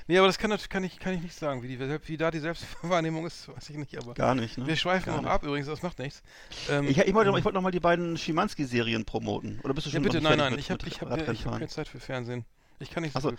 [0.07, 1.63] Nee, aber das kann, kann, ich, kann ich nicht sagen.
[1.63, 3.97] Wie, die, wie da die Selbstwahrnehmung ist, weiß ich nicht.
[3.99, 4.67] Aber gar nicht, ne?
[4.67, 5.27] wir schweifen nicht.
[5.27, 6.23] ab übrigens, das macht nichts.
[6.69, 9.61] Ähm, Ich, ich wollte, ähm, ich wollte noch mal die beiden Schimanski-Serien promoten.
[9.63, 11.29] Oder bist du ja, schon bitte, noch nein, nein, ich habe mit, ich mit hab,
[11.29, 12.45] ich hab keine Zeit für Fernsehen.
[12.79, 13.31] Ich kann nicht so.
[13.31, 13.39] gut.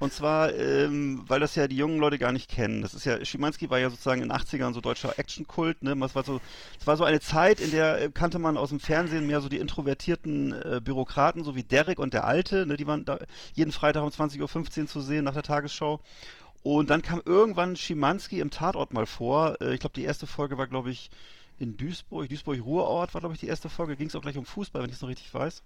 [0.00, 2.80] Und zwar, ähm, weil das ja die jungen Leute gar nicht kennen.
[2.80, 5.94] Das ist ja, Schimanski war ja sozusagen in den 80ern so deutscher Actionkult, ne?
[5.94, 6.40] Das war so,
[6.80, 9.50] es war so eine Zeit, in der äh, kannte man aus dem Fernsehen mehr so
[9.50, 12.78] die introvertierten äh, Bürokraten, so wie Derek und der Alte, ne?
[12.78, 13.18] Die waren da
[13.52, 16.00] jeden Freitag um 20.15 Uhr zu sehen nach der Tagesschau.
[16.62, 19.60] Und dann kam irgendwann Schimanski im Tatort mal vor.
[19.60, 21.10] Äh, ich glaube, die erste Folge war, glaube ich,
[21.58, 22.28] in Duisburg.
[22.28, 23.96] Duisburg-Ruhrort war, glaube ich, die erste Folge.
[23.96, 25.62] Ging es auch gleich um Fußball, wenn ich es noch richtig weiß.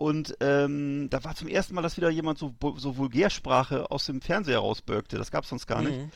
[0.00, 4.22] Und ähm, da war zum ersten Mal, dass wieder jemand so, so Vulgärsprache aus dem
[4.22, 5.18] Fernseher rausbögte.
[5.18, 6.08] Das gab es sonst gar nicht.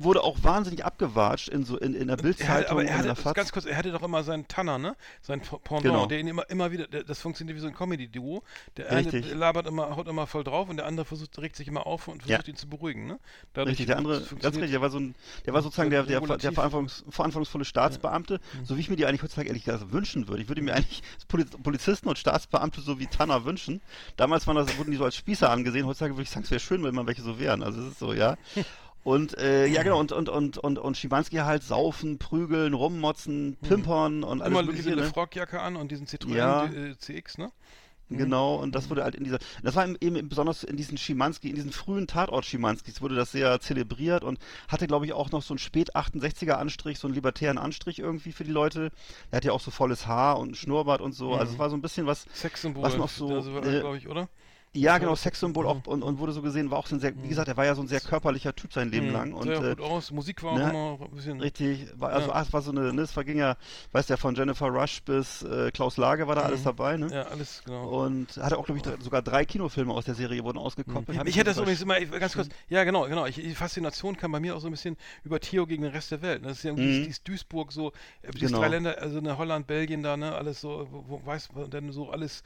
[0.00, 0.04] Mhm.
[0.04, 3.22] wurde auch wahnsinnig abgewatscht in so in, in der Er Bildzeitung aber er in hatte,
[3.22, 4.96] der ganz kurz, er hatte doch immer seinen Tanner, ne?
[5.22, 6.06] Sein Pendant, Genau.
[6.06, 8.42] der ihn immer, immer wieder, der, das funktioniert wie so ein Comedy-Duo.
[8.76, 9.24] Der Richtig.
[9.26, 12.08] eine labert immer, haut immer voll drauf und der andere versucht, regt sich immer auf
[12.08, 12.36] und Ja.
[12.36, 13.18] versucht ihn zu beruhigen, ne?
[13.52, 15.14] Dadurch Richtig, der andere, ganz richtig, der war so ein,
[15.46, 19.22] der war sozusagen der, der, der verantwortungs, verantwortungsvolle Staatsbeamte, so wie ich mir die eigentlich
[19.22, 20.42] heutzutage ehrlich gesagt wünschen würde.
[20.42, 23.80] Ich würde mir eigentlich Poli- Polizisten und Staatsbeamte so wie Tanner wünschen.
[24.16, 26.60] Damals waren das, wurden die so als Spießer angesehen, heutzutage würde ich sagen, es wäre
[26.60, 27.62] schön, wenn man welche so wären.
[27.62, 28.36] Also es ist so, ja.
[29.02, 34.22] Und äh, ja genau, und, und, und, und, und Schimanski halt saufen, prügeln, rummotzen, pimpern
[34.24, 34.90] und alles Immer mögliche.
[34.90, 35.04] diese Ne?
[35.04, 36.66] Frockjacke an und diesen Citroën Ja.
[36.66, 37.50] äh, CX, ne?
[38.12, 41.54] Genau, und das wurde halt in dieser, das war eben besonders in diesen Schimanski, in
[41.54, 45.54] diesen frühen Tatort Schimanskis wurde das sehr zelebriert und hatte, glaube ich, auch noch so
[45.54, 48.90] einen spät 68er Anstrich, so einen libertären Anstrich irgendwie für die Leute.
[49.30, 51.76] Er hat ja auch so volles Haar und Schnurrbart und so, also es war so
[51.76, 54.28] ein bisschen was, Sexsymbol, Was noch so, also, äh, glaube ich, oder?
[54.72, 57.28] Ja genau, Sexsymbol auch und, und wurde so gesehen, war auch so ein sehr, wie
[57.28, 59.12] gesagt, er war ja so ein sehr körperlicher Typ sein Leben Mhm.
[59.12, 60.66] lang und ja äh, gut aus, Musik war ne?
[60.72, 61.40] auch immer ein bisschen...
[61.40, 63.56] Richtig, war, also es war so eine, ne, es verging ja,
[63.92, 67.06] weißt du ja, von Jennifer Rush bis äh, Klaus Lage war da alles dabei, ne?
[67.06, 67.12] Mhm.
[67.12, 67.88] Ja, alles, genau.
[67.88, 71.18] Und hatte auch, glaube ich, sogar drei Kinofilme aus der Serie wurden ausgekoppelt.
[71.18, 74.16] Hab Ich hätte das übrigens immer, ich- ganz kurz, ja genau, genau, ich, die Faszination
[74.16, 76.42] kam bei mir auch so ein bisschen über Theo gegen den Rest der Welt.
[76.42, 76.48] ne?
[76.48, 77.02] Das ist ja irgendwie Mhm.
[77.04, 77.88] dieses Duisburg so,
[78.22, 78.60] äh, dieses Genau.
[78.60, 82.10] drei Länder, also eine Holland, Belgien da, ne, alles so, wo, weiß man denn so
[82.10, 82.44] alles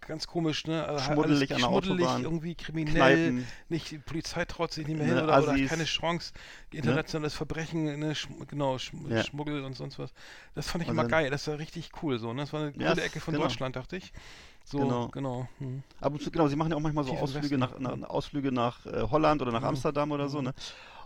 [0.00, 3.52] ganz komisch, ne, also halt Schmuddelig alles an der schmuddelig, irgendwie kriminell, Kneipen.
[3.68, 6.32] nicht, die Polizei traut sich nicht mehr Ne, hin oder, oder hat keine Chance,
[6.70, 9.22] internationales Verbrechen, ne, Schm genau, Schm Ja.
[9.22, 10.12] Schmuggel und sonst was.
[10.54, 12.72] Das fand ich Und immer geil, das war richtig cool so, ne, das war eine
[12.74, 13.44] Ja, coole Ecke von genau.
[13.44, 14.12] Deutschland, dachte ich.
[14.64, 15.08] So, Genau.
[15.12, 15.48] genau.
[15.58, 15.82] hm.
[16.00, 18.86] Ab und zu, genau, sie machen ja auch manchmal so Ausflüge nach, nach, Ausflüge nach
[18.86, 20.54] äh, Holland oder nach Amsterdam oder so, ne?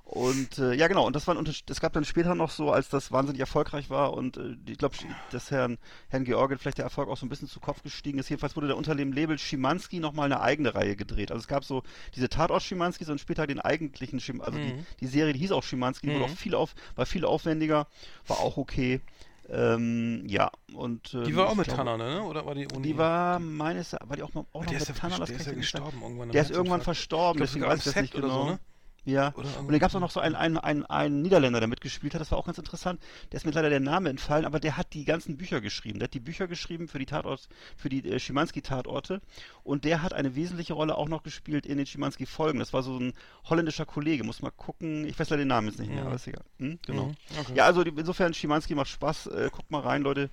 [0.07, 1.49] Und äh, ja, genau, und das war ein.
[1.69, 4.95] Es gab dann später noch so, als das wahnsinnig erfolgreich war und äh, ich glaube,
[5.33, 5.79] dass Herrn,
[6.09, 8.29] Herrn Georgien vielleicht der Erfolg auch so ein bisschen zu Kopf gestiegen ist.
[8.29, 11.31] Jedenfalls wurde da unter dem Label Schimanski nochmal eine eigene Reihe gedreht.
[11.33, 11.83] Also es gab so
[12.15, 15.63] diese Tatort Schimanskis und später den eigentlichen Schim also die, die Serie, die hieß auch
[15.63, 17.87] Schimanski, die wurde auch viel auf, war viel aufwendiger,
[18.27, 19.01] war auch okay.
[19.49, 22.23] Ähm, ja, und ähm, Die war auch mit glaube, Tanner, ne?
[22.23, 24.89] Oder war die ohne Die war meines, war die auch, noch- auch noch der ist
[24.89, 26.31] mit Tanner, der das ist ja gestorben irgendwann.
[26.31, 28.29] Der ist irgendwann verstorben, deswegen weiß ich das nicht genau.
[28.29, 28.59] so, ne?
[29.07, 31.69] Ja, Oder und dann gab es auch noch so einen, einen, einen, einen Niederländer, der
[31.69, 33.01] mitgespielt hat, das war auch ganz interessant.
[33.31, 35.99] Der ist mir leider der Name entfallen, aber der hat die ganzen Bücher geschrieben.
[35.99, 39.21] Der hat die Bücher geschrieben für die Tatort, für die äh, Schimanski-Tatorte
[39.63, 42.59] und der hat eine wesentliche Rolle auch noch gespielt in den Schimanski-Folgen.
[42.59, 43.13] Das war so ein
[43.45, 45.05] holländischer Kollege, muss mal gucken.
[45.07, 46.45] Ich weiß leider den Namen jetzt nicht mehr, aber ist egal.
[46.59, 46.79] Hm?
[46.87, 47.07] Genau.
[47.09, 47.53] Mhm, okay.
[47.57, 49.27] Ja, also insofern Schimanski macht Spaß.
[49.27, 50.31] Äh, guckt mal rein, Leute.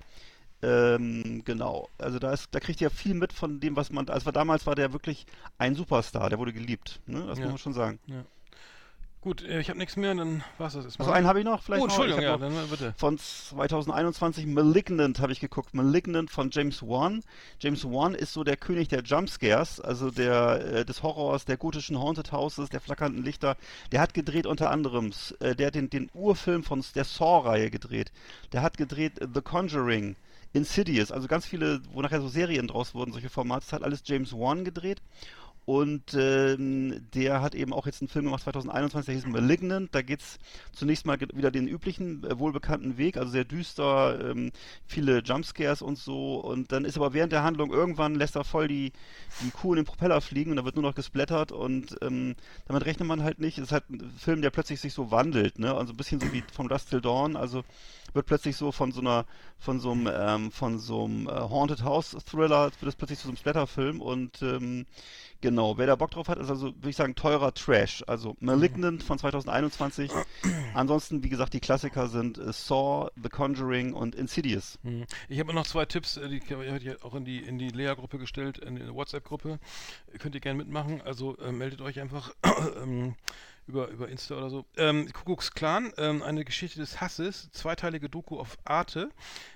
[0.62, 1.88] Ähm, genau.
[1.98, 4.08] Also da ist, da kriegt ihr viel mit von dem, was man.
[4.08, 5.26] Also damals war der wirklich
[5.58, 7.00] ein Superstar, der wurde geliebt.
[7.06, 7.26] Ne?
[7.26, 7.44] Das Ja.
[7.44, 7.98] muss man schon sagen.
[9.22, 11.06] Gut, äh, ich habe nichts mehr, dann war's das erstmal.
[11.06, 11.80] Also einen habe ich noch, vielleicht.
[11.80, 11.92] oh, noch.
[11.92, 12.92] Entschuldigung, Ich ja, noch dann äh, bitte.
[12.96, 15.74] von 2021 Malignant habe ich geguckt.
[15.74, 17.22] Malignant von James Wan.
[17.60, 22.00] James Wan ist so der König der Jumpscares, also der äh, des Horrors, der gotischen
[22.00, 23.56] Haunted Houses, der flackernden Lichter.
[23.92, 28.10] Der hat gedreht unter anderem, äh, der hat den, den Urfilm von der Saw-Reihe gedreht.
[28.52, 30.16] Der hat gedreht The Conjuring.
[30.54, 34.02] Insidious, also ganz viele, wo nachher so Serien draus wurden, solche Formate, das hat alles
[34.04, 35.00] James Wan gedreht.
[35.64, 39.94] Und ähm, der hat eben auch jetzt einen Film gemacht 2021, der hieß Malignant.
[39.94, 40.38] Da geht's
[40.72, 44.50] zunächst mal wieder den üblichen, äh, wohlbekannten Weg, also sehr düster, ähm,
[44.86, 46.40] viele Jumpscares und so.
[46.40, 48.92] Und dann ist aber während der Handlung irgendwann lässt er voll die,
[49.40, 52.34] die Kuh in den Propeller fliegen und da wird nur noch gesplattert und ähm,
[52.66, 53.58] damit rechnet man halt nicht.
[53.58, 55.74] Es ist halt ein Film, der plötzlich sich so wandelt, ne?
[55.74, 57.62] Also ein bisschen so wie vom Dust Till Dawn, also
[58.14, 59.26] wird plötzlich so von so einer,
[59.58, 63.24] von so einem, ähm, von so einem äh, Haunted House Thriller, wird es plötzlich zu
[63.26, 64.86] so einem Splatterfilm und ähm,
[65.42, 68.02] genau, wer da Bock drauf hat, ist also, würde ich sagen, teurer Trash.
[68.06, 70.10] Also Malignant von 2021.
[70.74, 74.78] Ansonsten, wie gesagt, die Klassiker sind äh, Saw, The Conjuring und Insidious.
[74.82, 75.04] Hm.
[75.28, 78.18] Ich habe noch zwei Tipps, äh, die habe ich auch in die, in die Lea-Gruppe
[78.18, 79.58] gestellt, in die WhatsApp-Gruppe.
[80.18, 82.32] Könnt ihr gerne mitmachen, also äh, meldet euch einfach
[82.82, 83.16] ähm,
[83.66, 84.64] über, über Insta oder so.
[84.76, 89.10] Ähm, Kuckucks Clan, ähm, eine Geschichte des Hasses, zweiteilige Doku auf Arte.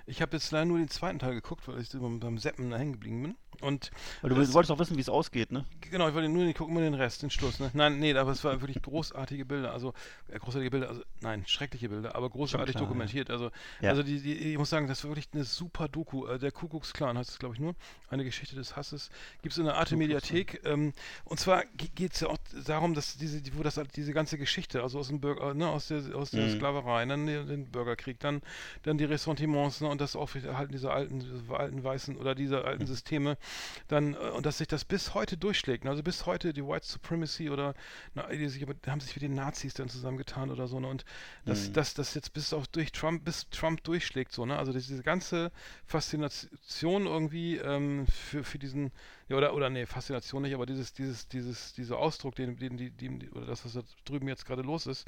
[0.07, 2.93] Ich habe jetzt leider nur den zweiten Teil geguckt, weil ich beim Seppen da hängen
[2.93, 3.37] geblieben bin.
[3.61, 3.91] Und
[4.23, 5.65] Weil du das- wolltest auch wissen, wie es ausgeht, ne?
[5.91, 7.61] Genau, ich wollte nur, ich gucke nur den Rest, den Schluss.
[7.61, 7.71] Ne?
[7.75, 9.95] Nein, nee, aber es waren wirklich großartige Bilder, also
[10.29, 13.31] äh, großartige Bilder, also nein, schreckliche Bilder, aber großartig klar, dokumentiert.
[13.31, 13.51] Also,
[13.81, 13.91] Ja.
[13.91, 16.27] also die, die, ich muss sagen, das war wirklich eine super Doku.
[16.27, 17.75] Äh, der Kuckucks Clan heißt es, glaube ich, nur.
[18.09, 19.11] Eine Geschichte des Hasses.
[19.43, 20.61] Gibt es in der Arte Mediathek.
[20.65, 20.93] Ähm,
[21.25, 24.83] und zwar geht es ja auch darum, dass diese, die- wo das diese ganze Geschichte,
[24.83, 26.51] also aus dem Bürger, ne, aus der, aus der Mhm.
[26.57, 28.43] Sklaverei, dann den, den Bürgerkrieg, dann,
[28.83, 32.67] dann die Ressentiments ne, und das Aufrechterhalten dieser alten, alten weißen oder dieser Mhm.
[32.67, 33.37] alten Systeme,
[33.89, 35.85] dann äh, und dass sich das bis heute durchschlägt.
[35.85, 37.75] ne, Also bis heute die White Supremacy oder
[38.15, 40.89] na, die sich, haben sich mit den Nazis dann zusammengetan oder so, ne?
[40.89, 41.05] Und
[41.45, 44.59] dass das, das jetzt bis auch durch Trump, bis Trump durchschlägt, so, ne?
[44.59, 45.51] Also diese ganze
[45.87, 48.93] Faszination irgendwie ähm, für, für diesen,
[49.29, 52.91] ja, oder, oder nee, Faszination nicht, aber dieses, dieses, dieses, dieser Ausdruck, den, den, die,
[52.91, 55.07] die, oder das, was da drüben jetzt gerade los ist,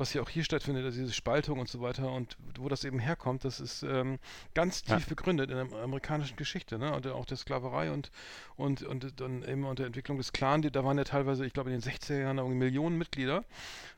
[0.00, 2.98] was ja auch hier stattfindet, also diese Spaltung und so weiter und wo das eben
[2.98, 4.18] herkommt, das ist ähm,
[4.54, 5.08] ganz tief Ja.
[5.08, 6.92] begründet in der amerikanischen Geschichte, ne?
[6.92, 8.10] Und auch der Sklaverei und
[8.56, 11.70] und und dann eben unter Entwicklung des Clan, die, da waren ja teilweise, ich glaube
[11.70, 13.44] in den 60er Jahren irgendwie Millionen Mitglieder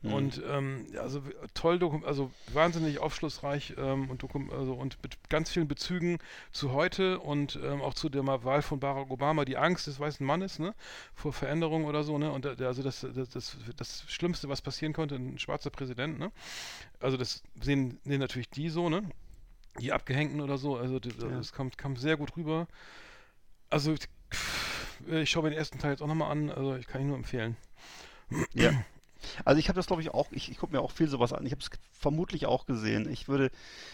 [0.03, 1.23] und ähm, also
[1.53, 6.17] toll, also wahnsinnig aufschlussreich ähm, und also und mit ganz vielen Bezügen
[6.51, 10.25] zu heute und ähm, auch zu der Wahl von Barack Obama, die Angst des weißen
[10.25, 10.75] Mannes, ne,
[11.15, 14.91] vor Veränderung oder so, ne, und der- also das, das, das, das Schlimmste, was passieren
[14.93, 16.31] konnte, ein schwarzer Präsident, ne,
[16.99, 19.03] also das sehen, sehen natürlich die so, ne,
[19.79, 22.67] die Abgehängten oder so, also die, das kommt, kam sehr gut rüber.
[23.69, 24.07] Also ich,
[25.07, 27.17] ich schaue mir den ersten Teil jetzt auch nochmal an, also ich kann ihn nur
[27.17, 27.57] empfehlen.
[28.53, 28.71] Ja.
[29.45, 31.45] Also ich habe das glaube ich auch, ich, ich gucke mir auch viel sowas an.
[31.45, 33.09] Ich habe es vermutlich auch gesehen.
[33.09, 33.49] Ich würde,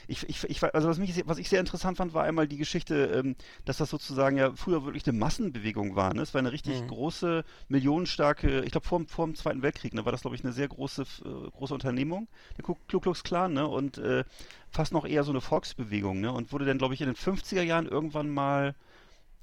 [0.07, 3.05] ich, ich, ich, also was, mich, was ich sehr interessant fand, war einmal die Geschichte,
[3.05, 6.13] ähm, dass das sozusagen ja früher wirklich eine Massenbewegung war.
[6.13, 6.21] Ne?
[6.21, 10.05] Es war eine richtig große, millionenstarke, ich glaube vor, dem- vor dem Zweiten Weltkrieg, ne,
[10.05, 12.27] war das glaube ich eine sehr große, äh, große Unternehmung,
[12.57, 13.67] der Ku Klux Klan, ne?
[13.67, 14.23] Und äh,
[14.71, 16.31] fast noch eher so eine Volksbewegung, ne?
[16.31, 18.75] Und wurde dann glaube ich in den 50er Jahren irgendwann mal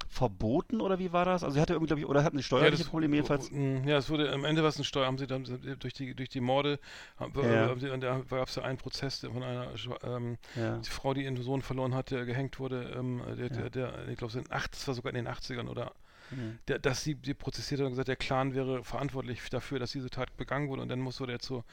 [0.09, 1.43] verboten oder wie war das?
[1.43, 3.51] Also er hatte irgendwie, glaube ich, oder hatten steuerliche Probleme jedenfalls.
[3.51, 5.43] Ja, es wurde am Ende was eine Steuer, haben sie dann
[5.79, 6.79] durch die durch die Morde,
[7.19, 7.75] Ja.
[7.77, 9.73] sie, da gab es ja einen Prozess von einer
[10.03, 10.77] ähm, Ja.
[10.79, 14.17] die Frau, die ihren Sohn verloren hat, der gehängt wurde, ähm, der, der, der, ich
[14.17, 15.93] glaube, es das war sogar in den 80ern oder
[16.29, 16.59] Mhm.
[16.67, 20.09] der, dass sie die prozessiert hat und gesagt, der Clan wäre verantwortlich dafür, dass diese
[20.09, 21.63] Tat begangen wurde und dann muss wurde er zur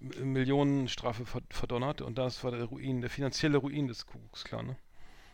[0.00, 4.66] Millionenstrafe ver verdonnert und das war der Ruin, der finanzielle Ruin des Ku Klux Klan.
[4.66, 4.76] Ne?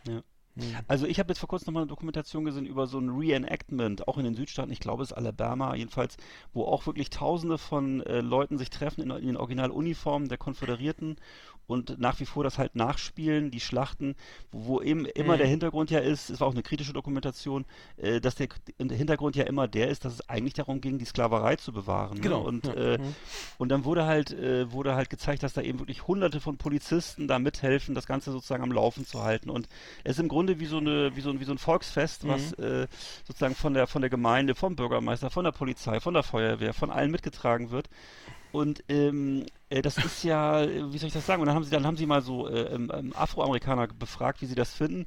[0.07, 0.21] Ja.
[0.57, 0.75] Mhm.
[0.87, 4.17] Also ich habe jetzt vor kurzem nochmal eine Dokumentation gesehen über so ein Reenactment, auch
[4.17, 6.17] in den Südstaaten, ich glaube es ist Alabama jedenfalls,
[6.53, 11.17] wo auch wirklich tausende von äh, Leuten sich treffen in, in den Originaluniformen der Konföderierten
[11.67, 14.15] und nach wie vor das halt nachspielen, die Schlachten,
[14.51, 15.37] wo, wo eben immer Mhm.
[15.39, 17.65] der Hintergrund ja ist, es war auch eine kritische Dokumentation,
[17.97, 18.47] äh, dass der,
[18.79, 22.19] der Hintergrund ja immer der ist, dass es eigentlich darum ging, die Sklaverei zu bewahren.
[22.21, 22.47] Genau, Ne?
[22.47, 22.73] Und, ja.
[22.73, 23.15] äh, Mhm.
[23.57, 27.27] und dann wurde halt, äh, wurde halt gezeigt, dass da eben wirklich hunderte von Polizisten
[27.27, 29.49] da mithelfen, das Ganze sozusagen am Laufen zu halten.
[29.49, 29.67] Und
[30.03, 32.57] es ist im Grunde wie so eine, wie so ein, wie so ein Volksfest, was
[32.57, 32.63] Mhm.
[32.63, 32.87] äh,
[33.25, 36.89] sozusagen von der, von der Gemeinde, vom Bürgermeister, von der Polizei, von der Feuerwehr, von
[36.91, 37.89] allen mitgetragen wird.
[38.51, 41.41] Und ähm, äh, das ist ja, äh, wie soll ich das sagen?
[41.41, 44.45] Und dann haben sie, dann haben sie mal so äh, ähm, ähm, Afroamerikaner befragt, wie
[44.45, 45.05] sie das finden.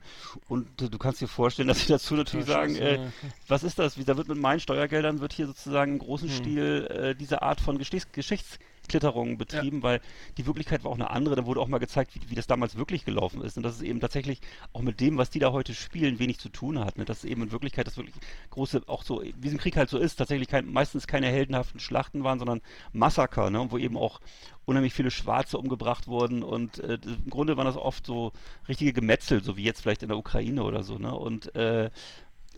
[0.49, 3.13] Und äh, du kannst dir vorstellen, dass sie dazu natürlich Ja, sagen, äh, ja.
[3.49, 3.97] was ist das?
[3.97, 6.37] Wie, da wird mit meinen Steuergeldern wird hier sozusagen im großen Hm.
[6.37, 8.59] Stil äh, diese Art von Geschichts
[8.91, 10.01] Geschichtsklitterungen betrieben, weil
[10.37, 11.37] die Wirklichkeit war auch eine andere.
[11.37, 13.83] Da wurde auch mal gezeigt, wie, wie das damals wirklich gelaufen ist und dass es
[13.83, 14.41] eben tatsächlich
[14.73, 16.99] auch mit dem, was die da heute spielen, wenig zu tun hat.
[16.99, 17.05] Ne?
[17.05, 18.15] Dass eben in Wirklichkeit das wirklich
[18.51, 21.81] große, auch so, wie es im Krieg halt so ist, tatsächlich kein, meistens keine heldenhaften
[21.81, 22.61] Schlachten waren, sondern
[22.93, 23.67] Massaker, ne?
[23.71, 24.21] wo eben auch
[24.65, 28.33] unheimlich viele Schwarze umgebracht wurden und äh, im Grunde waren das oft so
[28.69, 30.99] richtige Gemetzel, so wie jetzt vielleicht in der Ukraine oder so.
[30.99, 31.15] Ne?
[31.15, 31.91] Und äh,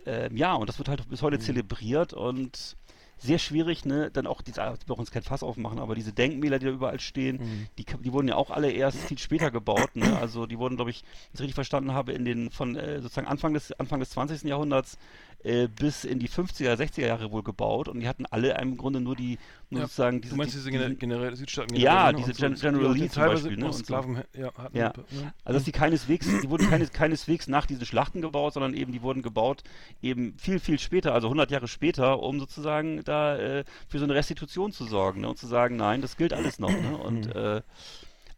[0.05, 2.77] ähm, ja, und das wird halt bis heute zelebriert und
[3.23, 4.11] sehr schwierig, ne?
[4.13, 7.01] Dann auch diese, wir brauchen uns kein Fass aufmachen, aber diese Denkmäler, die da überall
[7.01, 10.19] stehen, die, ka- die wurden ja auch alle erst viel später gebaut, ne?
[10.19, 13.01] Also die wurden, glaube ich, wenn ich es richtig verstanden habe, in den von äh,
[13.01, 14.43] sozusagen Anfang des Anfang des 20.
[14.43, 14.99] Jahrhunderts
[15.45, 19.01] äh, bis in die 50er, 60er Jahre wohl gebaut und die hatten alle im Grunde
[19.01, 19.39] nur die,
[19.71, 22.19] nur Ja, sozusagen diese, du meinst die, diese Gener generell Südstaaten Ja, ne?
[22.19, 23.73] diese Gen- General Lee zum Beispiel, ne?
[23.73, 23.79] so.
[23.85, 24.93] Sklaven ja, hatten, Ja.
[25.11, 25.35] ne?
[25.45, 29.03] Also dass die keineswegs, die wurden keines, keineswegs nach diesen Schlachten gebaut, sondern eben die
[29.03, 29.63] wurden gebaut
[30.01, 34.15] eben viel, viel später, also 100 Jahre später, um sozusagen da äh, für so eine
[34.15, 35.29] Restitution zu sorgen ne?
[35.29, 36.71] und zu sagen, nein, das gilt alles noch.
[36.71, 36.97] Ne?
[36.97, 37.63] Und äh,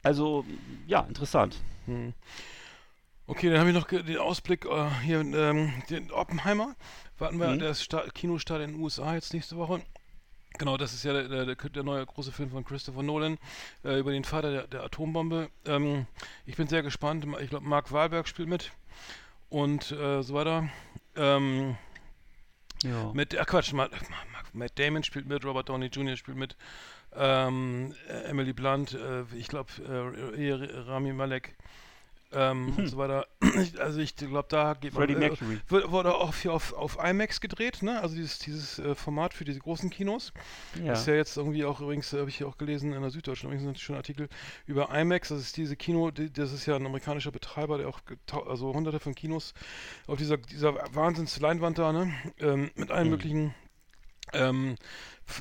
[0.03, 0.45] also,
[0.87, 1.57] ja, interessant.
[3.27, 6.75] Okay, dann habe ich noch den Ausblick äh, hier, ähm, den Oppenheimer.
[7.19, 7.59] Warten wir, Mhm.
[7.59, 9.81] der Sta Kinostart in den USA jetzt nächste Woche.
[10.59, 13.39] Genau, das ist ja der, der, der, neue große Film von Christopher Nolan
[13.83, 15.49] äh, über den Vater der, der Atombombe.
[15.67, 16.07] Ähm,
[16.47, 17.27] ich bin sehr gespannt.
[17.41, 18.71] Ich glaube, Mark Wahlberg spielt mit
[19.49, 20.69] und äh, so weiter.
[21.17, 21.77] Ähm,
[22.83, 23.11] Ja.
[23.15, 23.91] mit, ach Quatsch, Matt,
[24.53, 26.17] Matt Damon spielt mit, Robert Downey Jr.
[26.17, 26.57] spielt mit,
[27.17, 29.71] ähm, äh, Emily Blunt, äh, ich glaube,
[30.37, 31.57] äh, Rami Malek
[32.35, 33.27] ähm, und so weiter.
[33.79, 35.61] Also ich glaube, da geht Freddie äh, Mercury.
[35.69, 38.01] wird- wurde auch hier auf, auf IMAX gedreht, ne?
[38.01, 40.33] Also dieses, dieses äh, Format für diese großen Kinos.
[40.81, 40.87] ja.
[40.89, 43.11] Das ist ja jetzt irgendwie auch übrigens, äh, habe ich hier auch gelesen in der
[43.11, 44.29] Süddeutschen, übrigens ein schöner Artikel
[44.67, 45.29] über IMAX.
[45.29, 48.01] Das ist diese Kino, die, das ist ja ein amerikanischer Betreiber, der auch
[48.47, 49.55] also hunderte von Kinos
[50.09, 52.13] auf dieser, dieser Wahnsinns-Leinwand da, ne?
[52.41, 53.55] Ähm, mit allen möglichen
[54.33, 54.77] ähm,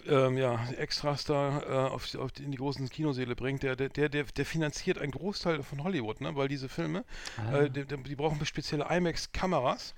[0.07, 4.09] ähm, ja, Extras da äh, auf, auf in die großen Kinosäle bringt, der, der, der,
[4.09, 6.36] der finanziert einen Großteil von Hollywood, ne?
[6.36, 7.03] weil diese Filme,
[7.51, 9.93] äh, die, die die brauchen spezielle IMAX-Kameras,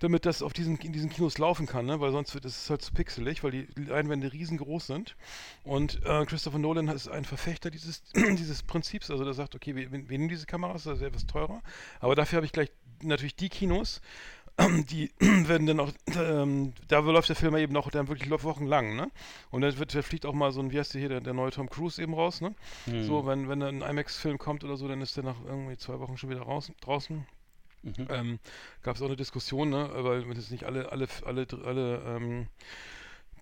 [0.00, 2.00] damit das auf diesen, in diesen Kinos laufen kann, ne?
[2.00, 5.16] weil sonst wird es halt zu pixelig, weil die Leinwände riesengroß sind.
[5.64, 9.90] Und äh, Christopher Nolan ist ein Verfechter dieses, dieses Prinzips, also der sagt, okay, wir,
[9.92, 11.62] wir nehmen diese Kameras, das ist etwas teurer,
[12.00, 12.70] aber dafür habe ich gleich
[13.02, 14.00] natürlich die Kinos,
[14.90, 19.10] die werden dann auch, ähm, da läuft der Film eben noch dann wirklich wochenlang, ne?
[19.50, 21.50] Und dann wird, fliegt auch mal so ein, wie heißt der hier, der, der neue
[21.50, 22.54] Tom Cruise eben raus, ne?
[22.84, 23.04] Hm.
[23.04, 26.16] So, wenn, wenn ein IMAX-Film kommt oder so, dann ist der nach irgendwie zwei Wochen
[26.16, 27.26] schon wieder raus, draußen.
[27.82, 28.06] Mhm.
[28.10, 28.38] Ähm,
[28.82, 29.90] Gab es auch eine Diskussion, ne?
[29.92, 32.46] Weil das nicht alle, alle, alle, alle ähm,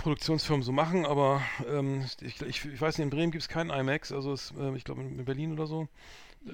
[0.01, 3.71] Produktionsfirmen so machen, aber ähm, ich, ich, ich weiß nicht, in Bremen gibt es keinen
[3.71, 5.89] IMAX, also es, ähm, ich glaube in Berlin oder so.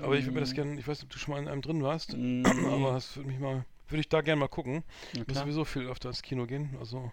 [0.03, 1.63] Aber ich würde mir das gerne, ich weiß nicht, ob du schon mal in einem
[1.63, 2.45] drin warst, Nee.
[2.45, 4.83] aber das würde mich mal, würde ich da gerne mal gucken.
[5.13, 7.13] Ja, Ich muss sowieso viel öfter ins Kino gehen, also.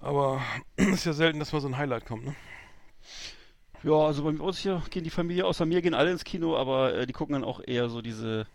[0.00, 0.40] Aber
[0.76, 2.34] ist ja selten, dass mal so ein Highlight kommt, ne?
[3.82, 6.94] Ja, also bei uns hier gehen die Familie, außer mir gehen alle ins Kino, aber
[6.94, 8.46] äh, die gucken dann auch eher so diese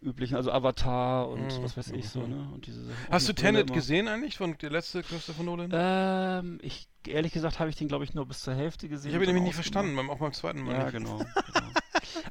[0.00, 1.62] üblichen, also Avatar und Mhm.
[1.62, 2.48] was weiß ich so, ne?
[2.54, 5.70] Und diese Hast du Tenet gesehen eigentlich, von der letzte Christopher Nolan?
[5.72, 9.10] Ähm, ich, ehrlich gesagt habe ich den, glaube ich, nur bis zur Hälfte gesehen.
[9.10, 10.92] ich habe ihn nämlich nie dann verstanden, beim, auch beim zweiten Mal Ja, nicht.
[10.92, 11.18] genau.
[11.54, 11.68] genau.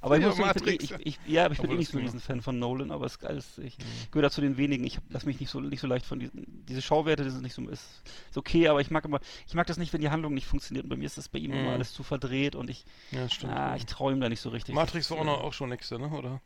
[0.01, 2.03] Aber ich muss sagen, ich bin, ich, ich, ja, ich bin eh nicht so ein.
[2.03, 3.77] Riesenfan von Nolan, aber es ist alles, ich
[4.11, 4.83] gehöre da zu den wenigen.
[4.83, 7.41] Ich hab, lass mich nicht so, nicht so leicht von diesen, diese Schauwerte, das ist
[7.41, 10.09] nicht so, ist, ist okay, aber ich mag immer, ich mag das nicht, wenn die
[10.09, 11.57] Handlung nicht funktioniert und bei mir ist das bei ihm Mhm.
[11.57, 13.53] immer alles zu verdreht und ich, Ja, stimmt.
[13.53, 14.75] ah, ich ihm da nicht so richtig.
[14.75, 16.09] Matrix war auch, noch, äh, auch schon nächste, ne?
[16.09, 16.41] Oder?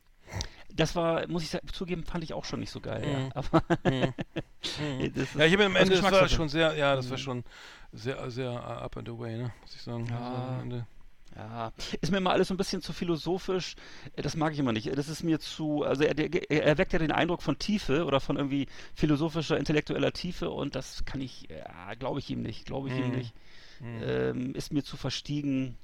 [0.73, 3.11] Das war, muss ich sa- zugeben, fand ich auch schon nicht so geil, Mhm.
[3.11, 3.29] ja.
[3.35, 4.13] Aber Mhm.
[4.99, 5.13] Mhm.
[5.13, 7.21] das ist, Ja, ich habe am Ende, das war schon sehr, ja, das war Mhm.
[7.21, 7.43] schon
[7.93, 9.53] sehr, sehr uh, up and away, ne?
[9.61, 10.07] Muss ich sagen.
[10.07, 10.17] Ja.
[10.17, 10.87] Also am Ende.
[11.35, 13.75] Ja, ist mir immer alles so ein bisschen zu philosophisch.
[14.15, 14.95] Äh, Das mag ich immer nicht.
[14.97, 18.37] Das ist mir zu, also er, er erweckt ja den Eindruck von Tiefe oder von
[18.37, 22.97] irgendwie philosophischer, intellektueller Tiefe und das kann ich, ja, glaube ich ihm nicht, glaube ich
[22.97, 23.11] ihm Mhm.
[23.11, 23.33] nicht.
[23.79, 24.01] Mhm.
[24.03, 25.77] Ähm, ist mir zu verstiegen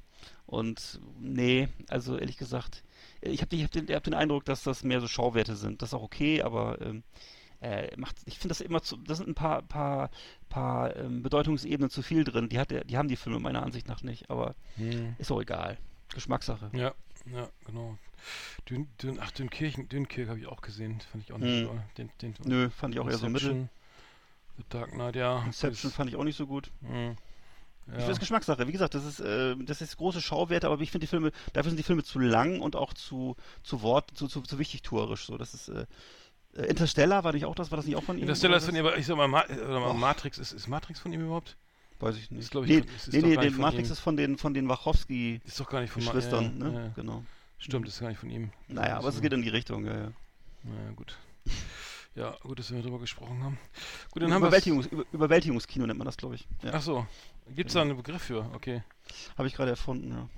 [0.45, 2.83] und nee, also ehrlich gesagt,
[3.21, 5.81] ich habe hab den, hab den Eindruck, dass das mehr so Schauwerte sind.
[5.81, 7.03] Das ist auch okay, aber ähm,
[7.61, 10.09] äh, macht, ich finde das immer zu, das sind ein paar, paar,
[10.49, 12.49] paar ähm, Bedeutungsebenen zu viel drin.
[12.49, 15.15] Die, hat der, die haben die Filme meiner Ansicht nach nicht, aber Mhm.
[15.19, 15.77] ist auch egal.
[16.13, 16.69] Geschmackssache.
[16.73, 16.93] Ja,
[17.31, 17.97] ja, genau.
[18.69, 20.99] Dün, Dün, ach, Dünkirchen, Dünkirk habe ich auch gesehen.
[21.11, 21.65] Fand ich auch nicht Mhm.
[21.67, 21.79] so.
[21.97, 23.51] Den, den, Nö, fand ich auch eher so mittel.
[23.51, 23.69] Inception,
[24.57, 25.43] The Dark Knight, ja.
[25.45, 26.71] Inception fand ich auch nicht so gut.
[26.81, 27.99] Ich Ja.
[27.99, 28.67] finde es Geschmackssache.
[28.67, 31.71] Wie gesagt, das ist, äh, das ist große Schauwerte, aber ich finde die Filme, dafür
[31.71, 35.25] sind die Filme zu lang und auch zu, zu Wort, zu, zu, zu wichtigtuerisch.
[35.25, 35.85] So, das ist, äh,
[36.53, 38.23] Interstellar war nicht auch das, war das nicht auch von ihm?
[38.23, 41.13] Interstellar ist von ihm, aber ich sag mal, Ma mal Matrix, ist, ist Matrix von
[41.13, 41.55] ihm überhaupt?
[41.99, 42.41] Weiß ich nicht.
[42.41, 43.93] Ist, ich, nee, ist- nee, nee, von Matrix ihm.
[43.93, 46.73] ist von den, von den Wachowski-Geschwistern, Ist doch gar nicht von Ma ja, ne?
[46.73, 47.23] Ja, Genau.
[47.57, 48.51] Stimmt, ist gar nicht von ihm.
[48.67, 50.11] Naja, aber es geht in die Richtung, ja, ja.
[50.63, 51.15] Naja, gut.
[52.15, 53.57] Ja, gut, dass wir darüber gesprochen haben.
[54.11, 56.47] Gut, dann haben Überwältigungs, Über, Überwältigungskino nennt man das, glaube ich.
[56.63, 57.07] Ja, Ach so.
[57.55, 58.49] Gibt es da einen Begriff für?
[58.53, 58.83] Okay.
[59.37, 60.29] habe ich gerade erfunden, ja.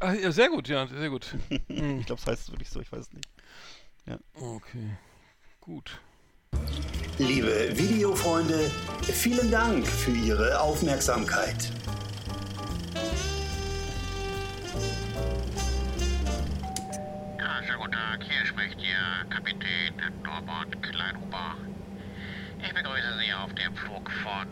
[0.00, 1.34] Ah, ja, sehr gut, ja, sehr gut.
[1.68, 2.00] Hm.
[2.00, 3.28] Ich glaube, es heißt wirklich so, ich weiß es nicht.
[4.34, 4.96] Okay.
[5.64, 5.98] Gut.
[7.16, 11.70] Liebe Videofreunde, vielen Dank für Ihre Aufmerksamkeit.
[17.38, 18.22] Ja, schönen guten Tag.
[18.24, 21.56] Hier spricht Ihr Kapitän Norbert Kleinhuber.
[22.62, 24.46] Ich begrüße Sie auf dem Flug von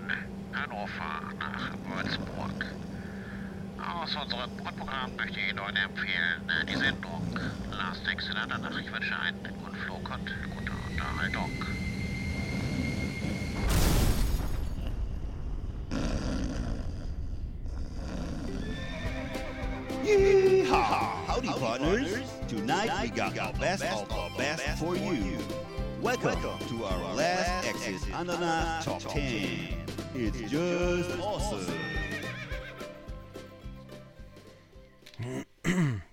[0.55, 2.65] Hannover nach Würzburg.
[3.77, 7.39] Aus unserem Grundprogramm möchte ich Ihnen heute empfehlen die Sendung
[7.71, 8.79] Last Exit danach.
[8.79, 10.72] Ich wünsche einen guten Flug und gute
[20.05, 21.27] Yeehaw!
[21.27, 22.19] Howdy, partners.
[22.49, 25.39] Tonight we got the best of the best for you.
[26.01, 29.85] Welcome to our last exit Ananas Top 10.
[30.15, 31.73] It's just awesome.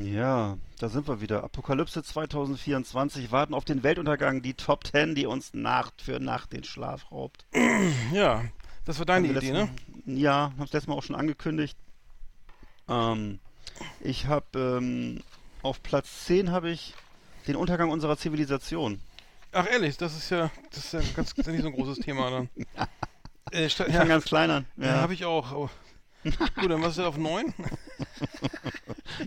[0.00, 1.44] Ja, da sind wir wieder.
[1.44, 6.64] Apokalypse 2024, warten auf den Weltuntergang, die Top 10, die uns Nacht für Nacht den
[6.64, 7.44] Schlaf raubt.
[8.12, 8.44] Ja,
[8.84, 9.68] das war deine Idee, ne?
[9.94, 11.76] letzten- Ja, hab's letztes Mal auch schon angekündigt.
[12.88, 13.38] Ähm,
[14.00, 15.22] ich habe ähm,
[15.62, 16.94] auf Platz 10 habe ich
[17.46, 19.00] den Untergang unserer Zivilisation.
[19.52, 21.74] Ach ehrlich, das ist ja, das ist ja ganz, das ist ja nicht so ein
[21.74, 22.48] großes Thema dann.
[23.52, 24.66] Äh, sta- Ich ja, fang ganz klein an.
[24.76, 25.50] ja, Ja, habe ich auch.
[25.52, 25.70] Aber
[26.60, 27.52] gut, dann was ist denn auf 9?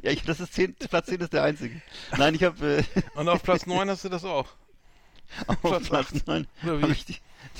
[0.02, 1.82] ja ich, das ist 10, Platz 10 ist der einzige.
[2.18, 2.84] Nein, ich habe äh,
[3.16, 4.48] Und auf Platz 9 hast du das auch.
[5.48, 6.28] auf Platz Platz acht.
[6.28, 6.82] 9 Oder wie?
[6.84, 7.18] habe ich die,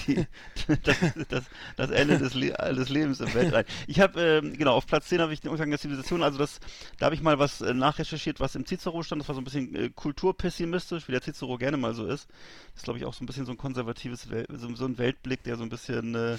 [0.08, 0.26] die,
[0.84, 0.98] das,
[1.30, 1.44] das,
[1.76, 3.66] das Ende des, Le des Lebens im Weltall.
[3.88, 6.60] Ich habe, ähm, genau, auf Platz 10 habe ich den Untergang der Zivilisation, also das,
[7.00, 9.46] da habe ich mal was äh, nachrecherchiert, was im Cicero stand, das war so ein
[9.46, 12.28] bisschen äh, kulturpessimistisch, wie der Cicero gerne mal so ist.
[12.74, 14.98] Das ist, glaube ich, auch so ein bisschen so ein konservatives, Wel so, so ein
[14.98, 16.38] Weltblick, der so ein bisschen, äh,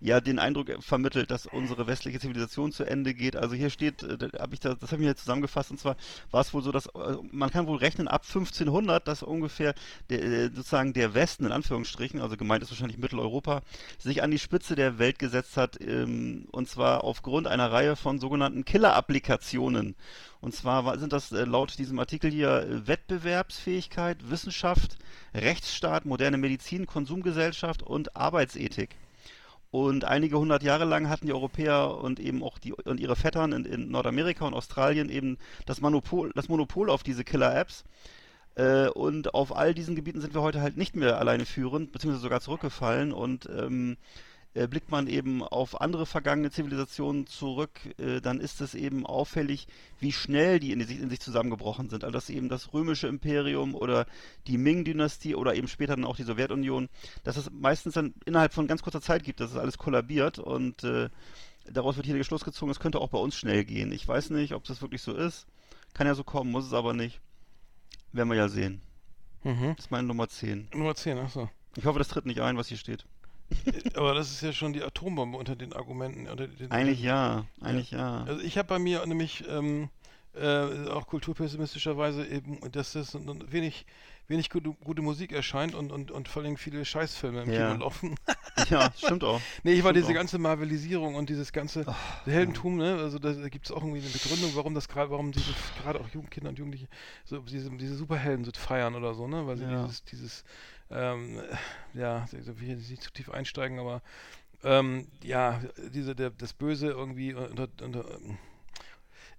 [0.00, 3.34] ja, den Eindruck vermittelt, dass unsere westliche Zivilisation zu Ende geht.
[3.34, 5.80] Also hier steht, äh, da hab ich da, das habe ich mir jetzt zusammengefasst, und
[5.80, 5.96] zwar
[6.30, 9.74] war es wohl so, dass äh, man kann wohl rechnen, ab 1500, dass ungefähr
[10.10, 13.62] der, sozusagen der Westen, in Anführungsstrichen, also gemeint ist wahrscheinlich Mitteleuropa,
[13.98, 18.18] sich an die Spitze der Welt gesetzt hat, ähm, und zwar aufgrund einer Reihe von
[18.18, 19.94] sogenannten Killer-Applikationen.
[20.40, 24.98] Und zwar war- sind das äh, laut diesem Artikel hier äh, Wettbewerbsfähigkeit, Wissenschaft,
[25.34, 28.96] Rechtsstaat, moderne Medizin, Konsumgesellschaft und Arbeitsethik.
[29.70, 33.52] Und einige hundert Jahre lang hatten die Europäer und eben auch die und ihre Vettern
[33.52, 37.84] in, in Nordamerika und Australien eben das Monopol, das Monopol auf diese Killer-Apps.
[38.58, 42.22] Äh, und auf all diesen Gebieten sind wir heute halt nicht mehr alleine führend, beziehungsweise
[42.22, 43.12] sogar zurückgefallen.
[43.12, 43.96] Und ähm,
[44.54, 49.68] äh, blickt man eben auf andere vergangene Zivilisationen zurück, äh, dann ist es eben auffällig,
[50.00, 52.02] wie schnell die in, sich, in sich zusammengebrochen sind.
[52.02, 54.06] Also dass eben das römische Imperium oder
[54.48, 56.88] die Ming-Dynastie oder eben später dann auch die Sowjetunion,
[57.22, 60.82] dass es meistens dann innerhalb von ganz kurzer Zeit gibt, dass es alles kollabiert und
[60.82, 61.10] äh,
[61.70, 63.92] daraus wird hier der Schluss gezogen, es könnte auch bei uns schnell gehen.
[63.92, 65.46] Ich weiß nicht, ob das wirklich so ist.
[65.94, 67.20] Kann ja so kommen, muss es aber nicht.
[68.18, 68.80] Werden wir ja sehen.
[69.44, 69.74] Mhm.
[69.76, 70.70] Das ist meine Nummer 10.
[70.74, 71.48] Nummer 10, achso.
[71.76, 73.06] Ich hoffe, das tritt nicht ein, was hier steht.
[73.94, 76.26] Aber das ist ja schon die Atombombe unter den Argumenten.
[76.26, 78.24] Unter den, Eigentlich ja, eigentlich ja.
[78.24, 79.88] Also ich habe bei mir nämlich ähm,
[80.34, 83.16] äh, auch kulturpessimistischerweise eben, dass das
[83.52, 83.86] wenig,
[84.28, 87.72] wenig gute, gute Musik erscheint und, und, und vor allem viele Scheißfilme im Ja.
[87.72, 88.14] Kino laufen.
[88.70, 89.40] Ja, stimmt auch.
[89.62, 90.14] nee, ich war diese auch.
[90.14, 91.86] ganze Marvelisierung und dieses ganze
[92.24, 92.96] Heldentum, ne?
[92.96, 96.00] Also da, da gibt es auch irgendwie eine Begründung, warum das gerade, warum diese gerade
[96.00, 96.88] auch Jugendkinder und Jugendliche
[97.24, 99.46] so diese, diese Superhelden so feiern oder so, ne?
[99.46, 99.84] Weil sie Ja.
[99.84, 100.44] dieses, dieses
[100.90, 101.40] ähm,
[101.94, 104.02] ja, ich will nicht zu tief einsteigen, aber
[104.64, 105.60] ähm, ja,
[105.94, 108.06] diese, der, das Böse irgendwie unter, unter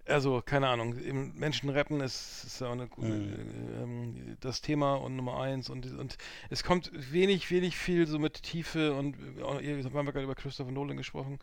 [0.09, 0.95] also, keine Ahnung,
[1.35, 5.69] Menschen retten ist, ist ja auch eine, gute- äh, ähm, das Thema und Nummer eins
[5.69, 6.17] und, und
[6.49, 10.35] es kommt wenig, wenig viel so mit Tiefe und äh, ihr haben wir gerade über
[10.35, 11.39] Christopher Nolan gesprochen.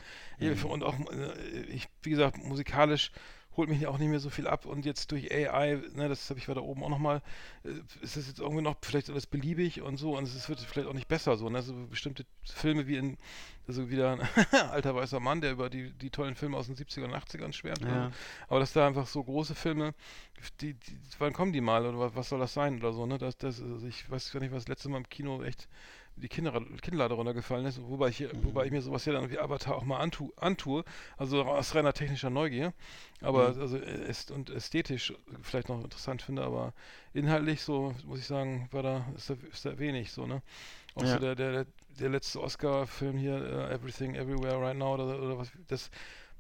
[0.65, 3.13] Und auch, äh, ich, wie gesagt, musikalisch
[3.57, 6.39] holt mich auch nicht mehr so viel ab und jetzt durch AI, ne, das habe
[6.39, 7.23] ich weiter oben auch nochmal,
[7.65, 7.71] äh,
[8.03, 10.93] ist es jetzt irgendwie noch vielleicht alles beliebig und so und es wird vielleicht auch
[10.95, 13.17] nicht besser so, ne, so bestimmte Filme wie in,
[13.67, 14.21] also wieder ein
[14.71, 17.83] alter weißer Mann, der über die, die tollen Filme aus den 70ern und 80ern schwärmt,
[17.83, 18.09] Ja.
[18.09, 18.13] ne?
[18.49, 19.95] aber dass da einfach so große Filme,
[20.61, 23.19] die, die, wann kommen die mal oder was, was soll das sein oder so, ne,
[23.19, 25.69] das, das, also ich weiß gar nicht, was das letzte Mal im Kino echt
[26.17, 29.77] die Kinnlade runtergefallen ist, wobei ich, hier- wobei ich mir sowas ja dann wie Avatar
[29.77, 30.85] auch mal antu, antue,
[31.19, 32.73] also aus reiner technischer Neugier,
[33.21, 35.13] aber also äh, ist und ästhetisch
[35.43, 36.73] vielleicht noch interessant finde, aber
[37.13, 40.43] inhaltlich so muss ich sagen, war da ist da, ist da wenig so, ne?
[40.95, 41.09] Auch Ja.
[41.09, 41.67] so der, der,
[42.01, 45.91] der, letzte Oscar-Film hier, äh, Everything Everywhere Right Now oder, oder was, das,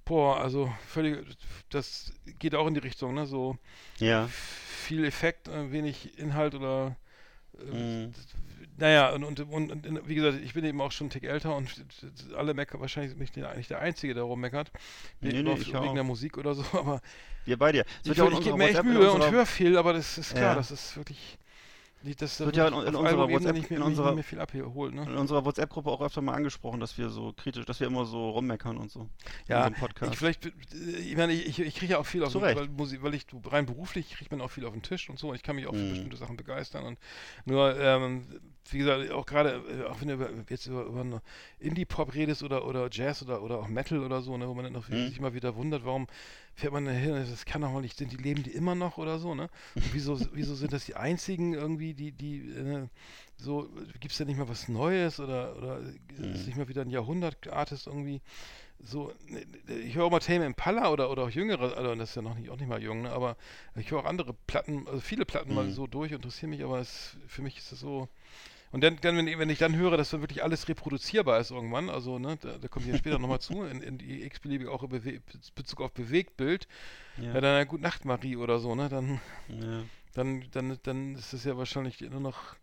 [0.06, 1.36] boah, also völlig,
[1.68, 3.26] das geht auch in die Richtung, ne?
[3.26, 3.58] So
[3.98, 4.26] Ja.
[4.28, 6.96] viel Effekt, äh, wenig Inhalt oder
[7.58, 8.14] äh, Mhm.
[8.78, 11.56] Naja, und, und, und, und wie gesagt, ich bin eben auch schon einen Tick älter
[11.56, 11.68] und
[12.36, 14.70] alle meckern, wahrscheinlich bin ich der- nicht der Einzige, der rummeckert,
[15.20, 15.94] Nee, wegen, nee, auf- wegen auch.
[15.94, 17.00] der Musik oder so, aber
[17.44, 17.84] Wir bei dir.
[18.04, 20.18] Es ich, ich gebe unserer mir echt WhatsApp, Mühe und unserer- höre viel, aber das
[20.18, 20.54] ist klar, Ja.
[20.54, 21.38] das ist wirklich,
[22.18, 25.02] das Wird ja in- unserer WhatsApp- mehr, in unserer- viel abgeholt, ne?
[25.04, 28.30] in unserer WhatsApp-Gruppe auch öfter mal angesprochen, dass wir so kritisch, dass wir immer so
[28.30, 29.08] rummeckern und so.
[29.48, 30.50] Ja, ich vielleicht, äh,
[31.00, 32.58] ich meine, ich, ich kriege ja auch viel auf den, Recht.
[32.58, 35.30] weil, Musik, weil ich rein beruflich kriegt man auch viel auf den Tisch und so.
[35.30, 35.90] Und ich kann mich auch für Mhm.
[35.90, 36.84] bestimmte Sachen begeistern.
[36.84, 36.98] Und
[37.44, 38.26] nur, ähm,
[38.72, 41.22] wie gesagt, auch gerade, äh, auch wenn du über, jetzt über, über
[41.58, 44.72] Indie-Pop redest oder, oder Jazz oder, oder auch Metal oder so, ne, wo man dann
[44.72, 45.06] noch Mhm.
[45.06, 46.06] sich immer wieder wundert, warum
[46.54, 47.14] fährt man da hin?
[47.14, 49.48] Das kann doch mal nicht, sind die leben die immer noch oder so, ne?
[49.82, 52.88] Und wieso, wieso sind das die einzigen irgendwie, die, die, äh,
[53.36, 53.68] so,
[54.00, 55.80] gibt es da nicht mal was Neues oder, oder
[56.18, 56.32] Mhm.
[56.32, 58.20] ist nicht mal wieder ein Jahrhundert-Artist irgendwie?
[58.78, 59.42] so, ne,
[59.86, 62.34] ich höre auch mal Tame Impala oder, oder auch jüngere, also das ist ja noch
[62.34, 63.36] nicht, auch nicht mal jung, ne, aber
[63.74, 65.70] ich höre auch andere Platten, also viele Platten mal Mhm.
[65.70, 68.08] so durch, interessieren mich, aber es, für mich ist das so.
[68.76, 71.50] Und dann, dann wenn, ich- wenn ich dann höre, dass dann wirklich alles reproduzierbar ist
[71.50, 74.82] irgendwann, also ne, da, da kommt hier später nochmal zu, in, in die x-beliebige auch
[74.82, 75.22] in
[75.54, 76.68] Bezug auf Bewegtbild,
[77.16, 77.40] ja, Ja.
[77.40, 79.18] dann ja, gut Nacht Marie oder so, ne, dann,
[79.48, 79.82] Ja.
[80.12, 82.54] dann, dann, dann ist es ja wahrscheinlich nur noch,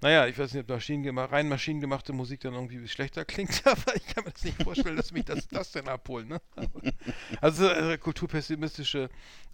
[0.00, 4.06] naja, ich weiß nicht, ob maschinengema rein maschinengemachte Musik dann irgendwie schlechter klingt, aber ich
[4.06, 6.40] kann mir das nicht vorstellen, dass mich das, das denn abholt, ne?
[7.40, 9.08] Also äh, kulturpessimistische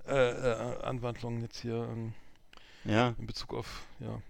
[0.07, 2.13] äh, äh, Anwandlungen jetzt hier ähm,
[2.85, 3.15] ja.
[3.19, 4.21] in Bezug auf, ja.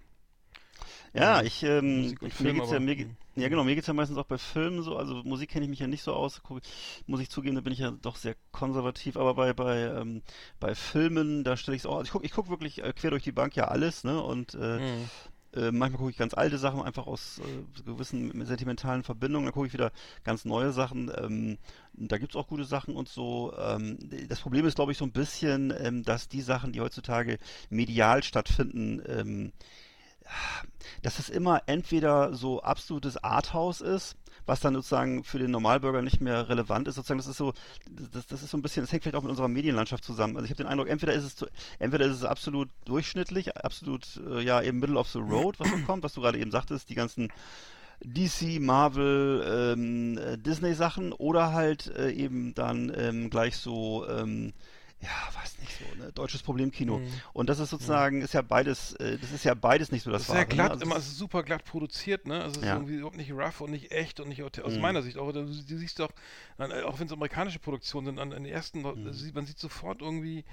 [1.16, 3.06] Ja, ich, ähm, ich, Film, mir geht's ja, mir, ge-
[3.36, 5.78] ja genau, mir geht's ja meistens auch bei Filmen so, also Musik kenne ich mich
[5.78, 6.60] ja nicht so aus, guck,
[7.06, 10.22] muss ich zugeben, da bin ich ja doch sehr konservativ, aber bei, bei, ähm,
[10.60, 13.10] bei Filmen, da stelle ich es auch, also ich gucke ich guck wirklich äh, quer
[13.10, 15.10] durch die Bank ja alles, ne, und äh, Mhm.
[15.54, 19.46] äh, manchmal gucke ich ganz alte Sachen, einfach aus äh, gewissen sentimentalen Verbindungen.
[19.46, 19.92] Dann gucke ich wieder
[20.24, 21.10] ganz neue Sachen.
[21.16, 21.58] Ähm,
[21.94, 23.54] da gibt's auch gute Sachen und so.
[23.58, 23.98] Ähm,
[24.28, 27.38] das Problem ist, glaube ich, so ein bisschen, ähm, dass die Sachen, die heutzutage
[27.70, 29.52] medial stattfinden, ähm,
[31.02, 34.16] dass es immer entweder so absolutes Arthouse ist,
[34.46, 36.94] was dann sozusagen für den Normalbürger nicht mehr relevant ist.
[36.94, 37.52] Sozusagen, das ist so,
[38.12, 40.36] das, das ist so ein bisschen, das hängt vielleicht auch mit unserer Medienlandschaft zusammen.
[40.36, 41.46] Also ich habe den Eindruck, entweder ist es, zu,
[41.78, 45.76] entweder ist es absolut durchschnittlich, absolut, äh, ja, eben middle of the road, was so
[45.78, 47.32] kommt, was du gerade eben sagtest, die ganzen
[48.04, 54.52] DC, Marvel, ähm, äh, Disney-Sachen oder halt äh, eben dann ähm, gleich so, ähm,
[55.00, 56.98] ja, weiß nicht so, ne, deutsches Problemkino.
[56.98, 57.12] Mhm.
[57.34, 60.22] Und das ist sozusagen, ist ja beides, äh, das ist ja beides nicht so das
[60.22, 60.72] Das ist sehr Wahre, glatt, ne?
[60.72, 62.42] Also immer es ist super glatt produziert, ne?
[62.42, 62.74] Also es ist Ja.
[62.76, 64.80] irgendwie überhaupt nicht rough und nicht echt und nicht aus Mhm.
[64.80, 65.30] meiner Sicht auch.
[65.32, 66.10] Du, du siehst doch,
[66.58, 69.14] an- auch wenn es amerikanische Produktionen sind, an, an den ersten, Mhm.
[69.34, 70.44] man sieht sofort irgendwie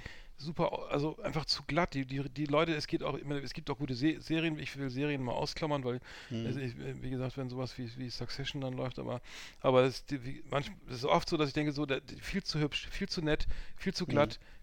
[0.44, 1.94] super, also einfach zu glatt.
[1.94, 4.76] Die, die, die Leute, es geht auch immer, es gibt auch gute Se Serien, ich
[4.78, 6.46] will Serien mal ausklammern, weil, Mhm.
[6.46, 9.22] also ich, wie gesagt, wenn sowas wie, wie Succession dann läuft, aber,
[9.60, 12.44] aber es, die, wie, manch, es ist oft so, dass ich denke, so, der, viel
[12.44, 13.96] zu hübsch, viel zu nett, viel Mhm.
[13.96, 14.40] zu glatt,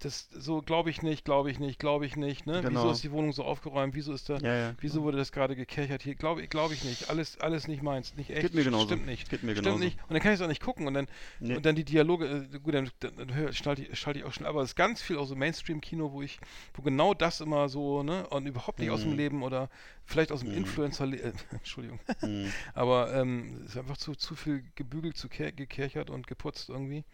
[0.00, 2.54] das, so glaube ich nicht, glaube ich nicht, glaube ich nicht, ne?
[2.58, 2.90] Wieso Genau.
[2.90, 4.74] ist die Wohnung so aufgeräumt, wieso ist da, Ja, ja.
[4.80, 6.14] wieso wurde das gerade gekerchert hier?
[6.16, 7.08] Glaube glaub ich nicht.
[7.10, 8.16] Alles, alles nicht meins.
[8.16, 8.40] Nicht echt.
[8.42, 8.86] Geht mir genauso.
[8.86, 9.28] Stimmt nicht.
[9.30, 9.98] Geht mir Stimmt nicht.
[10.02, 10.86] Und dann kann ich es auch nicht gucken.
[10.88, 11.06] Und dann,
[11.40, 11.56] Nee.
[11.56, 14.48] und dann die Dialoge, äh, gut, dann, dann, dann schalte ich, schalte ich auch schnell.
[14.48, 16.40] Aber es ist ganz viel auch so Mainstream-Kino, wo ich,
[16.74, 19.16] wo genau das immer so, ne, und überhaupt nicht aus dem Mhm.
[19.16, 19.68] Leben oder
[20.04, 20.56] vielleicht aus dem Mhm.
[20.58, 22.00] Influencer, äh, Entschuldigung.
[22.22, 22.52] Mhm.
[22.74, 27.04] Aber ähm, es ist einfach zu, zu viel gebügelt, zu ker gekerchert und geputzt irgendwie.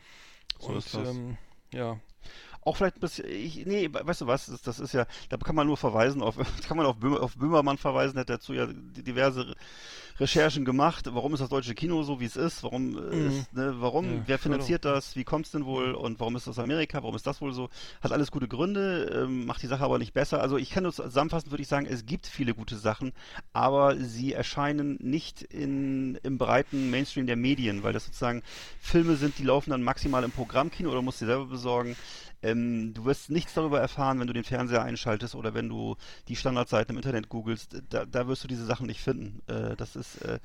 [0.58, 1.08] So und ist das.
[1.10, 1.36] Ähm,
[1.72, 1.98] ja.
[2.62, 5.56] Auch vielleicht ein bisschen, ich, nee, weißt du was, das, das ist ja, da kann
[5.56, 6.36] man nur verweisen auf,
[6.68, 9.54] kann man auf, auf Böhmermann verweisen, hat dazu ja diverse
[10.20, 13.26] Recherchen gemacht, warum ist das deutsche Kino so, wie es ist, warum äh, Mhm.
[13.28, 16.46] ist, ne, warum, Ja, wer finanziert das, wie kommt es denn wohl und warum ist
[16.46, 17.70] das Amerika, warum ist das wohl so,
[18.02, 20.92] hat alles gute Gründe, ähm, macht die Sache aber nicht besser, also ich kann nur
[20.92, 23.12] zusammenfassend würde ich sagen, es gibt viele gute Sachen,
[23.54, 28.42] aber sie erscheinen nicht in, im breiten Mainstream der Medien, weil das sozusagen
[28.78, 31.96] Filme sind, die laufen dann maximal im Programmkino oder musst du selber besorgen.
[32.42, 35.96] Ähm, du wirst nichts darüber erfahren, wenn du den Fernseher einschaltest oder wenn du
[36.28, 37.82] die Standardseiten im Internet googelst.
[37.90, 39.42] Da, da wirst du diese Sachen nicht finden.
[39.46, 40.38] Äh, das ist äh,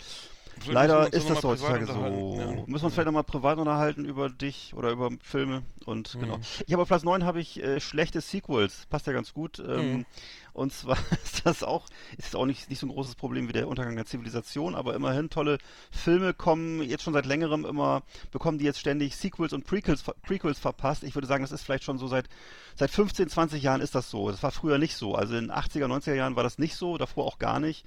[0.67, 1.93] leider ist das heutzutage so.
[1.93, 2.45] ja.
[2.51, 6.19] Müssen wir uns vielleicht nochmal privat unterhalten über dich oder über Filme und Mhm.
[6.19, 6.39] genau.
[6.65, 8.85] Ich habe auf Platz 9 habe ich äh, schlechte Sequels.
[8.89, 9.59] Passt ja ganz gut.
[9.59, 10.05] Ähm, Mhm.
[10.53, 11.85] Und zwar ist das auch,
[12.17, 15.29] ist auch nicht, nicht so ein großes Problem wie der Untergang der Zivilisation, aber immerhin
[15.29, 15.57] tolle
[15.91, 20.57] Filme kommen jetzt schon seit längerem immer, bekommen die jetzt ständig Sequels und Prequels, Prequels
[20.57, 21.03] verpasst.
[21.03, 22.29] Ich würde sagen, das ist vielleicht schon so seit,
[22.75, 24.31] seit 15, 20 Jahren ist das so.
[24.31, 25.13] Das war früher nicht so.
[25.15, 27.85] Also in den 80er, 90er Jahren war das nicht so, davor auch gar nicht.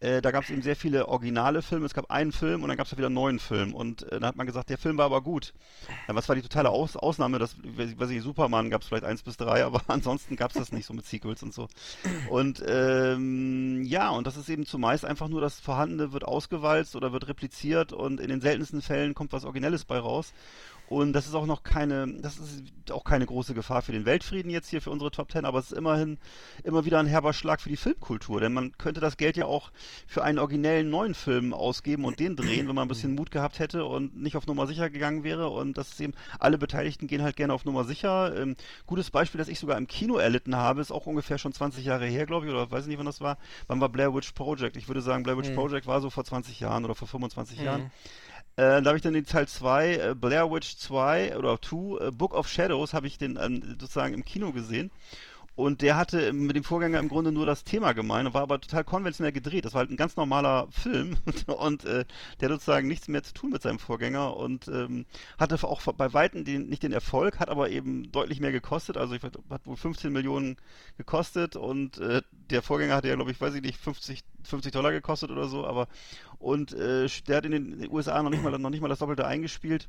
[0.00, 1.84] Äh, da gab es eben sehr viele originale Filme.
[1.84, 3.74] Es gab einen Film und dann gab es wieder einen neuen Film.
[3.74, 5.52] Und äh, dann hat man gesagt, der Film war aber gut.
[6.08, 7.38] Ja, was war die totale Aus Ausnahme?
[7.38, 10.72] Das, weiß ich, Superman gab es vielleicht eins bis drei, aber ansonsten gab es das
[10.72, 11.68] nicht so mit Sequels und so.
[12.30, 17.12] Und ähm, ja, und das ist eben zumeist einfach nur das Vorhandene wird ausgewalzt oder
[17.12, 20.32] wird repliziert und in den seltensten Fällen kommt was Originelles bei raus.
[20.90, 24.50] Und das ist auch noch keine, das ist auch keine große Gefahr für den Weltfrieden
[24.50, 26.18] jetzt hier für unsere Top Ten, aber es ist immerhin
[26.64, 29.70] immer wieder ein herber Schlag für die Filmkultur, denn man könnte das Geld ja auch
[30.08, 33.60] für einen originellen neuen Film ausgeben und den drehen, wenn man ein bisschen Mut gehabt
[33.60, 35.48] hätte und nicht auf Nummer sicher gegangen wäre.
[35.50, 38.36] Und das ist eben, alle Beteiligten gehen halt gerne auf Nummer sicher.
[38.36, 41.84] Ähm, gutes Beispiel, das ich sogar im Kino erlitten habe, ist auch ungefähr schon 20
[41.84, 43.38] Jahre her, glaube ich, oder weiß nicht, wann das war.
[43.68, 44.76] Wann war Blair Witch Project?
[44.76, 45.54] Ich würde sagen, Blair Witch Mhm.
[45.54, 47.64] Project war so vor 20 Jahren oder vor 25 Mhm.
[47.64, 47.90] Jahren.
[48.60, 52.10] Äh, da habe ich dann den Teil 2, äh, Blair Witch 2 oder 2, äh,
[52.10, 54.90] Book of Shadows, habe ich den ähm, sozusagen im Kino gesehen.
[55.56, 58.84] Und der hatte mit dem Vorgänger im Grunde nur das Thema gemein, war aber total
[58.84, 59.64] konventionell gedreht.
[59.64, 62.04] Das war halt ein ganz normaler Film und äh,
[62.40, 65.06] der hat sozusagen nichts mehr zu tun mit seinem Vorgänger und ähm,
[65.38, 68.98] hatte auch bei Weitem den, nicht den Erfolg, hat aber eben deutlich mehr gekostet.
[68.98, 70.56] Also ich, hat wohl 15 Millionen
[70.98, 74.92] gekostet und äh, der Vorgänger hatte ja, glaube ich, weiß ich nicht, 50, 50 Dollar
[74.92, 75.88] gekostet oder so, aber
[76.40, 79.26] und äh, der hat in den, USA noch nicht mal noch nicht mal das Doppelte
[79.26, 79.88] eingespielt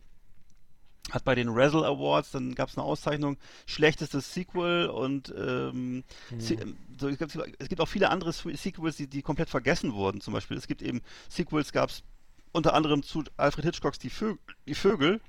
[1.10, 6.04] hat bei den Razzle Awards, dann gab es eine Auszeichnung, schlechtestes Sequel und ähm,
[6.38, 6.58] Se
[6.99, 10.22] so, es, gibt, es gibt auch viele andere Se- Sequels, die, die komplett vergessen wurden.
[10.22, 12.04] Zum Beispiel, es gibt eben Sequels, gab es
[12.52, 14.38] unter anderem zu Alfred Hitchcocks Die, Vögel,
[14.68, 15.20] die Vögel.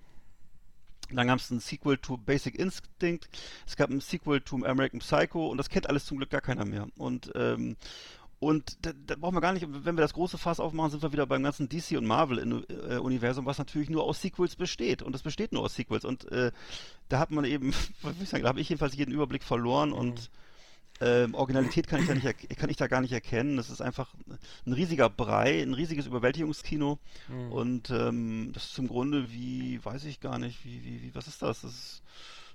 [1.11, 3.29] Dann gab es ein Sequel to Basic Instinct,
[3.67, 6.65] es gab ein Sequel to American Psycho und das kennt alles zum Glück gar keiner
[6.65, 6.87] mehr.
[6.97, 7.77] Und ähm,
[8.43, 11.13] und da, da brauchen wir gar nicht, wenn wir das große Fass aufmachen, sind wir
[11.13, 15.01] wieder beim ganzen DC und Marvel-Universum, was natürlich nur aus Sequels besteht.
[15.01, 16.05] Und es besteht nur aus Sequels.
[16.05, 16.51] Und äh,
[17.09, 17.73] da hat man eben,
[18.03, 20.29] da habe ich jedenfalls jeden Überblick verloren und
[21.01, 23.59] ähm, Originalität kann ich, da nicht, kann ich da gar nicht erkennen.
[23.59, 24.13] Das ist einfach
[24.67, 26.99] ein riesiger Brei, ein riesiges Überwältigungskino.
[27.29, 27.53] Mhm.
[27.53, 31.29] Und ähm, das ist im Grunde wie, weiß ich gar nicht, wie, wie, wie was
[31.29, 31.61] ist das?
[31.61, 32.03] Das ist,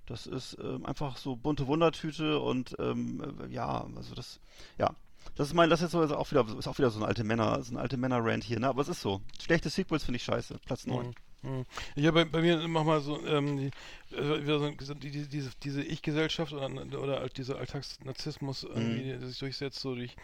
[0.05, 4.41] das ist ähm, einfach so bunte Wundertüte und ähm, äh, ja, also das,
[4.77, 4.93] ja.
[5.35, 7.23] Das ist mein, das ist so ist auch wieder, ist auch wieder so ein alte
[7.23, 8.67] Männer, so ein alte Männer-Rant hier, ne?
[8.67, 9.21] Aber es ist so.
[9.41, 10.59] Schlechte Sequels finde ich scheiße.
[10.65, 11.07] Platz 9.
[11.07, 11.13] Mhm.
[11.43, 11.65] Hm.
[11.95, 13.69] Ich habe bei, bei mir manchmal so, ähm, die,
[14.15, 16.67] also so, die, die, diese, diese Ich-Gesellschaft oder,
[16.99, 20.15] oder dieser Alltagsnarzissmus irgendwie, der sich durchsetzt, so durch,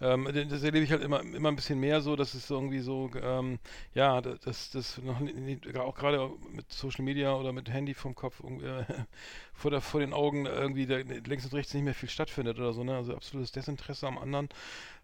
[0.00, 3.10] ähm, das erlebe ich halt immer, immer ein bisschen mehr so, dass es irgendwie so,
[3.22, 3.58] ähm,
[3.94, 8.40] ja, das, das noch, nicht- auch gerade mit Social Media oder mit Handy vom Kopf
[8.42, 8.84] irgendwie, äh,
[9.54, 12.72] vor, der, vor den Augen irgendwie da, links und rechts nicht mehr viel stattfindet oder
[12.72, 12.96] so, ne?
[12.96, 14.48] Also absolutes Desinteresse am anderen.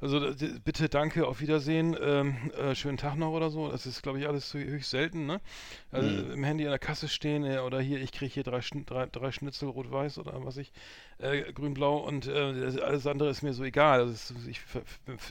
[0.00, 3.70] Also d- bitte, danke, auf Wiedersehen, ähm, äh, schönen Tag noch oder so.
[3.70, 5.40] Das ist, glaube ich, alles höchst selten, ne?
[5.90, 9.06] Also im Handy an der Kasse stehen äh, oder hier, ich kriege hier drei, drei,
[9.06, 10.72] drei Schnitzel rot-weiß oder was ich,
[11.18, 14.00] äh, grün-blau und äh, das, alles andere ist mir so egal.
[14.00, 14.60] Also es, ich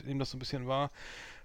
[0.04, 0.90] nehme das so ein bisschen wahr.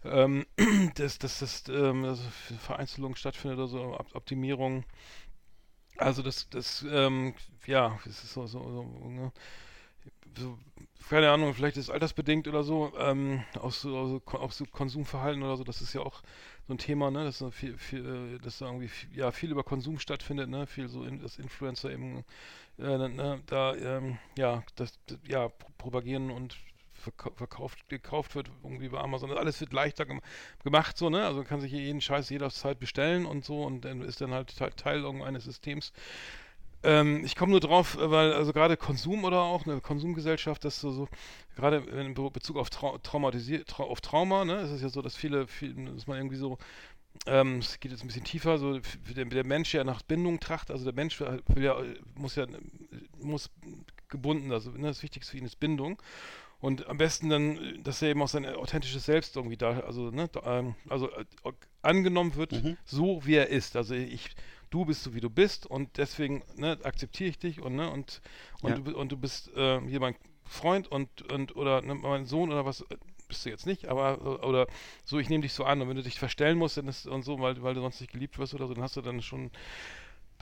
[0.03, 0.45] Ähm,
[0.95, 2.19] dass, dass, dass, ähm, dass
[2.59, 4.84] Vereinzelung stattfindet oder so, Op Optimierung.
[5.97, 7.36] Also das, das, ähm,
[7.67, 9.31] ja, es ist so, so, so, ne?
[10.38, 10.57] so,
[11.09, 15.57] keine Ahnung, vielleicht ist es altersbedingt oder so, ähm, auch so, auch so Konsumverhalten oder
[15.57, 16.23] so, das ist ja auch
[16.68, 19.64] so ein Thema, ne, dass so viel, viel, äh, dass da irgendwie ja, viel über
[19.64, 22.24] Konsum stattfindet, ne, viel so, in, dass Influencer eben,
[22.80, 26.57] äh, ne, da, ähm, ja, das, ja, pro- propagieren und
[26.93, 29.32] verkau- verkauft, gekauft wird irgendwie bei Amazon.
[29.32, 30.22] Alles wird leichter gem
[30.64, 31.26] gemacht, so, ne?
[31.26, 34.99] Also kann sich jeden Scheiß jederzeit bestellen und so und dann ist dann halt Teil
[35.01, 35.93] irgendeines Systems.
[36.84, 40.79] Ähm, ich komme nur drauf, äh, weil also gerade Konsum oder auch eine Konsumgesellschaft, das
[40.79, 41.07] so, so
[41.55, 45.01] gerade in Be- Bezug auf Trau traumatisiert, trau auf Trauma, ne, ist es ja so,
[45.01, 46.57] dass viele, viel, dass man irgendwie so,
[47.27, 48.79] ähm, es geht jetzt ein bisschen tiefer, so
[49.15, 52.36] der, der Mensch ja nach Bindung tracht, also der Mensch will will ja, äh, muss
[52.36, 52.47] ja, äh,
[53.21, 53.49] muss
[54.09, 56.01] gebunden, also ne, das Wichtigste für ihn ist Bindung.
[56.59, 60.11] Und am besten dann, äh, dass er eben auch sein authentisches Selbst irgendwie da, also,
[60.11, 61.25] ne, da, ähm, also äh,
[61.81, 63.75] angenommen wird, so wie er ist.
[63.75, 64.29] Also ich,
[64.74, 68.21] du bist so wie du bist und deswegen ne, akzeptiere ich dich und ne, und,
[68.61, 68.78] und, Ja.
[68.78, 70.15] du, und du bist äh, hier mein
[70.45, 72.97] Freund und, und oder ne, mein Sohn oder was äh,
[73.28, 74.67] bist du jetzt nicht, aber oder
[75.05, 77.24] so, ich nehme dich so an und wenn du dich verstellen musst dann ist, und
[77.24, 79.51] so, weil, weil du sonst nicht geliebt wirst oder so, dann hast du dann schon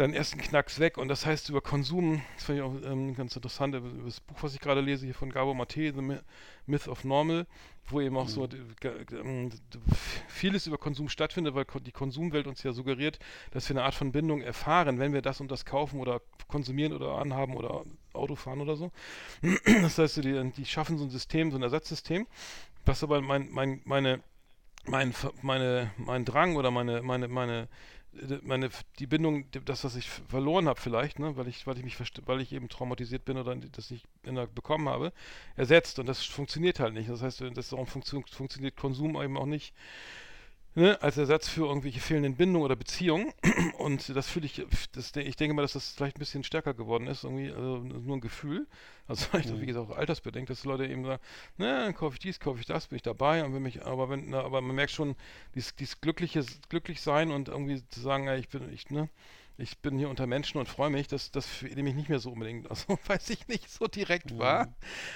[0.02, 0.97] deinen ersten Knacks weg.
[0.97, 4.20] Und das heißt, über Konsum, das fand ich auch ähm, ganz interessant, über, über das
[4.20, 6.20] Buch, was ich gerade lese, hier von Gabor Mate, The
[6.66, 7.45] Myth of Normal,
[7.88, 9.80] wo eben auch so ge- ähm, d-
[10.28, 13.20] vieles über Konsum stattfindet, weil die Konsumwelt uns ja suggeriert,
[13.52, 16.93] dass wir eine Art von Bindung erfahren, wenn wir das und das kaufen oder konsumieren
[16.93, 17.84] oder anhaben oder
[18.14, 18.91] Auto fahren oder so.
[19.82, 22.28] Das heißt, so die, die schaffen so ein System, so ein Ersatzsystem,
[22.86, 24.22] was aber mein, mein, meine
[24.86, 27.68] mein, meine, mein Drang oder meine, meine, meine, äh,
[28.43, 31.97] meine, die Bindung, das, was ich verloren habe vielleicht, ne, weil ich, weil ich mich,
[32.26, 34.05] weil ich eben traumatisiert bin oder das nicht
[34.53, 35.14] bekommen habe,
[35.55, 37.09] ersetzt und das funktioniert halt nicht.
[37.09, 39.74] Das heißt, das darum funktio funktioniert Konsum eben auch nicht
[40.76, 43.34] ne, als Ersatz für irgendwelche fehlenden Bindungen oder Beziehungen.
[43.78, 47.08] Und das fühle ich, das, ich denke mal, dass das vielleicht ein bisschen stärker geworden
[47.08, 48.68] ist, irgendwie, also nur ein Gefühl.
[49.08, 51.22] Also vielleicht auch, wie gesagt, auch altersbedingt, dass Leute eben sagen,
[51.58, 53.44] na, dann kaufe ich dies, kaufe ich das, bin ich dabei.
[53.44, 55.16] Und wenn mich, aber wenn, na, aber man merkt schon,
[55.56, 59.10] dieses, dieses glückliche, glücklich sein und irgendwie zu sagen, ja, ich bin, ich, ne,
[59.62, 62.32] ich bin hier unter Menschen und freue mich, das, das nehme ich nicht mehr so
[62.32, 64.68] unbedingt, also weiß ich nicht so direkt wahr.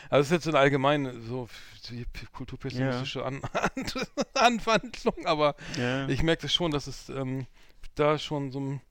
[0.09, 1.49] Also es ist jetzt so eine allgemeine, so
[2.33, 3.85] kulturpessimistische An An
[4.33, 6.07] Anwandlung, aber Ja.
[6.07, 7.47] ich merke das schon, dass es ähm,
[7.95, 8.81] da schon so, ein-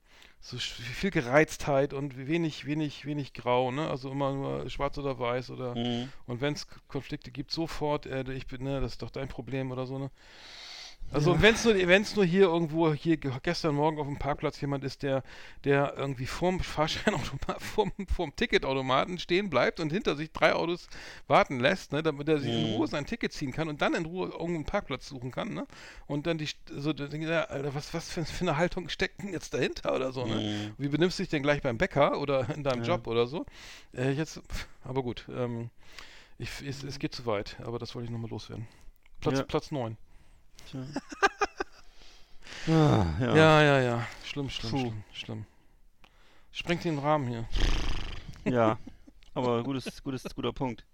[0.41, 3.89] so viel Gereiztheit und wenig, wenig, wenig Grau, ne?
[3.89, 6.11] Also immer nur schwarz oder weiß oder Mhm.
[6.27, 9.71] und wenn es Konflikte gibt, sofort, äh, ich bin, ne, das ist doch dein Problem
[9.71, 10.11] oder so, ne?
[11.11, 14.59] Also wenn es nur, wenn's nur hier irgendwo, hier ge- gestern Morgen auf dem Parkplatz
[14.59, 15.23] jemand ist, der,
[15.63, 20.89] der irgendwie vorm Fahrscheinautomat, vorm, vorm Ticketautomaten stehen bleibt und hinter sich drei Autos
[21.27, 24.05] warten lässt, ne, damit er sich in Ruhe sein Ticket ziehen kann und dann in
[24.05, 25.65] Ruhe irgendeinen Parkplatz suchen kann, ne?
[26.07, 29.53] Und dann die, so, ja, Alter, was, was für, für eine Haltung steckt denn jetzt
[29.53, 30.73] dahinter oder so, ne?
[30.77, 33.45] Wie benimmst du dich denn gleich beim Bäcker oder in deinem Job oder so?
[33.95, 34.41] Äh, jetzt,
[34.83, 35.69] aber gut, ähm,
[36.39, 38.67] ich, es, es geht zu weit, aber das wollte ich nochmal loswerden.
[39.21, 39.43] Platz, Ja.
[39.43, 39.95] Platz 9.
[42.67, 43.35] Ah, ja.
[43.35, 44.07] Ja, ja, ja.
[44.23, 44.79] Schlimm, schlimm, Puh.
[44.79, 45.45] schlimm, schlimm.
[46.51, 47.47] Sprengt den Rahmen hier.
[48.45, 48.77] Ja,
[49.33, 50.85] aber gutes, gutes, guter Punkt.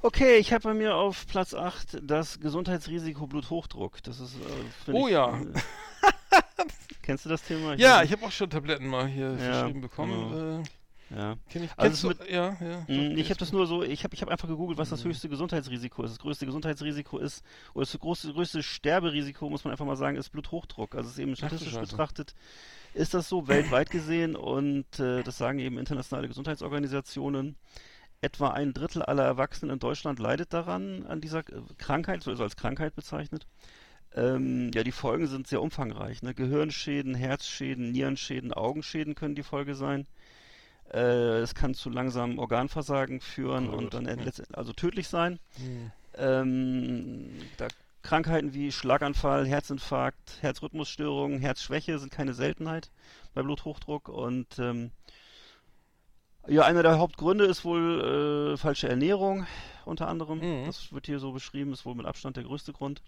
[0.00, 4.02] Okay, ich habe bei mir auf Platz 8 das Gesundheitsrisiko Bluthochdruck.
[4.02, 4.34] Das ist.
[4.34, 5.38] Äh, Oh ich, ja.
[5.38, 5.52] Äh,
[7.02, 7.74] kennst du das Thema?
[7.74, 10.32] Ja, weiß ich habe auch schon Tabletten mal hier Ja, verschrieben bekommen.
[10.32, 10.72] Äh, nicht.
[11.10, 11.36] Ja.
[11.48, 12.80] kenn ich, Also du, ja, ja.
[12.88, 14.96] Mm, doch, Ich habe das nur so, ich habe ich hab einfach gegoogelt, was Mhm.
[14.96, 16.12] das höchste Gesundheitsrisiko ist.
[16.12, 17.44] Das größte Gesundheitsrisiko ist,
[17.74, 20.94] oder das größte, größte Sterberisiko, muss man einfach mal sagen, ist Bluthochdruck.
[20.94, 22.34] Also es ist eben statistisch betrachtet,
[22.94, 27.56] ist das so weltweit gesehen und äh, das sagen eben internationale Gesundheitsorganisationen.
[28.20, 32.40] Etwa ein Drittel aller Erwachsenen in Deutschland leidet daran, an dieser äh, Krankheit, so ist
[32.40, 33.46] als Krankheit bezeichnet.
[34.16, 36.22] Ähm, ja, die Folgen sind sehr umfangreich.
[36.22, 36.34] Ne?
[36.34, 40.06] Gehirnschäden, Herzschäden, Nierenschäden, Augenschäden können die Folge sein.
[40.92, 44.08] Äh, es kann zu langsamem Organversagen führen Oh und dann
[44.52, 45.38] also tödlich sein.
[45.56, 45.90] Hm.
[46.16, 47.68] Ähm, da
[48.02, 52.90] Krankheiten wie Schlaganfall, Herzinfarkt, Herzrhythmusstörungen, Herzschwäche sind keine Seltenheit
[53.32, 54.90] bei Bluthochdruck und ähm,
[56.46, 59.46] ja, einer der Hauptgründe ist wohl äh, falsche Ernährung,
[59.86, 60.40] unter anderem.
[60.40, 60.66] Mhm.
[60.66, 63.00] Das wird hier so beschrieben, ist wohl mit Abstand der größte Grund.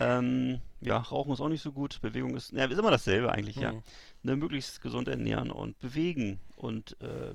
[0.00, 3.56] Ähm, ja, Rauchen ist auch nicht so gut, Bewegung ist, ja, ist immer dasselbe eigentlich,
[3.56, 3.72] ja.
[3.72, 3.82] Mhm.
[4.22, 7.34] Ne, möglichst gesund ernähren und bewegen und äh,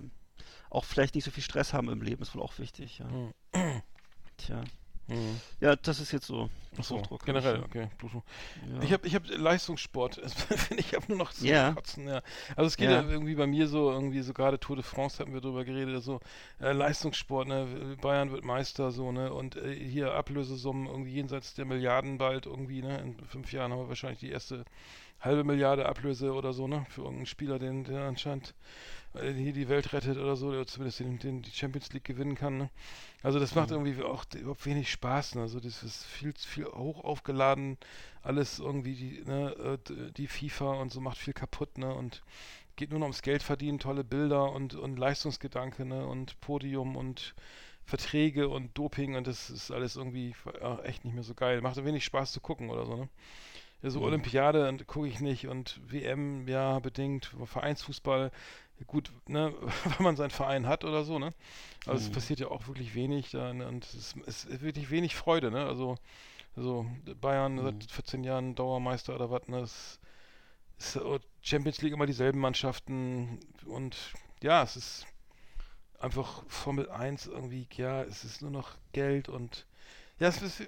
[0.69, 3.05] auch vielleicht nicht so viel Stress haben im Leben, ist wohl auch wichtig, ja.
[3.05, 3.33] Mhm.
[4.37, 4.63] Tja.
[5.09, 5.39] Mhm.
[5.59, 6.49] Ja, das ist jetzt so.
[6.77, 7.89] Achso, Blutdruck, generell, okay.
[8.03, 8.81] Ja.
[8.83, 10.21] Ich habe ich hab Leistungssport.
[10.77, 11.73] Ich habe nur noch zu Ja.
[11.73, 12.07] kotzen.
[12.07, 12.21] Ja.
[12.55, 13.01] Also es geht ja.
[13.01, 13.09] Ja.
[13.09, 16.19] irgendwie bei mir so, irgendwie so gerade Tour de France hatten wir drüber geredet, so
[16.61, 17.97] äh, Leistungssport, ne?
[18.01, 19.33] Bayern wird Meister, so, ne?
[19.33, 22.99] Und äh, hier Ablösesummen irgendwie jenseits der Milliarden bald irgendwie, ne?
[22.99, 24.63] In fünf Jahren haben wir wahrscheinlich die erste
[25.19, 26.85] halbe Milliarde Ablöse oder so, ne?
[26.89, 28.53] Für irgendeinen Spieler, den, der anscheinend
[29.13, 32.57] hier die Welt rettet oder so, oder zumindest den, den die Champions League gewinnen kann,
[32.57, 32.69] ne?
[33.23, 35.41] Also das macht irgendwie auch überhaupt wenig Spaß, ne?
[35.41, 37.77] Also das ist viel zu viel hoch aufgeladen,
[38.21, 41.93] alles irgendwie die, ne, äh, die FIFA und so macht viel kaputt, ne?
[41.93, 42.21] Und
[42.75, 46.05] geht nur noch ums Geld verdienen, tolle Bilder und, und Leistungsgedanke, ne?
[46.07, 47.35] Und Podium und
[47.85, 51.61] Verträge und Doping und das ist alles irgendwie äh, echt nicht mehr so geil.
[51.61, 53.09] Macht wenig Spaß zu gucken oder so, ne?
[53.81, 54.05] Ja, so Mhm.
[54.05, 58.31] Olympiade gucke ich nicht und WM, ja, bedingt, Vereinsfußball,
[58.87, 59.53] gut, ne,
[59.97, 61.33] wenn man seinen Verein hat oder so, ne?
[61.87, 62.11] Es Mhm.
[62.11, 63.67] passiert ja auch wirklich wenig da, ne?
[63.67, 64.17] und es ist,
[64.47, 65.65] es wirklich wenig Freude, ne?
[65.65, 65.97] Also,
[66.55, 66.87] also
[67.21, 67.63] Bayern Mhm.
[67.63, 69.59] seit 14 Jahren Dauermeister oder was, ne?
[69.61, 69.99] Es
[70.79, 73.97] ist äh, Champions League immer dieselben Mannschaften und
[74.41, 75.07] ja, es ist
[75.99, 79.65] einfach Formel 1 irgendwie, ja, es ist nur noch Geld und
[80.19, 80.61] ja, es ist,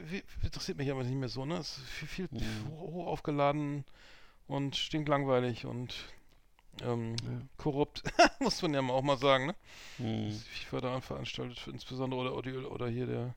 [0.44, 1.58] interessiert mich aber nicht mehr so, ne?
[1.58, 2.68] Es ist viel, viel Mhm.
[2.70, 3.86] hoch aufgeladen
[4.48, 5.96] und stinklangweilig und
[6.84, 7.42] ähm, Ja.
[7.58, 8.04] korrupt,
[8.40, 9.56] muss man ja auch mal sagen, ne?
[9.98, 10.30] Mhm.
[10.30, 13.36] Das FIFA da veranstaltet, insbesondere oder, oder, oder hier der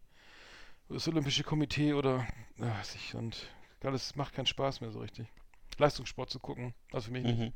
[0.88, 2.26] das Olympische Komitee oder
[2.58, 3.48] ja, weiß ich und
[3.82, 5.26] alles macht keinen Spaß mehr so richtig.
[5.78, 7.38] Leistungssport zu gucken, also für mich nicht.
[7.38, 7.52] Mhm.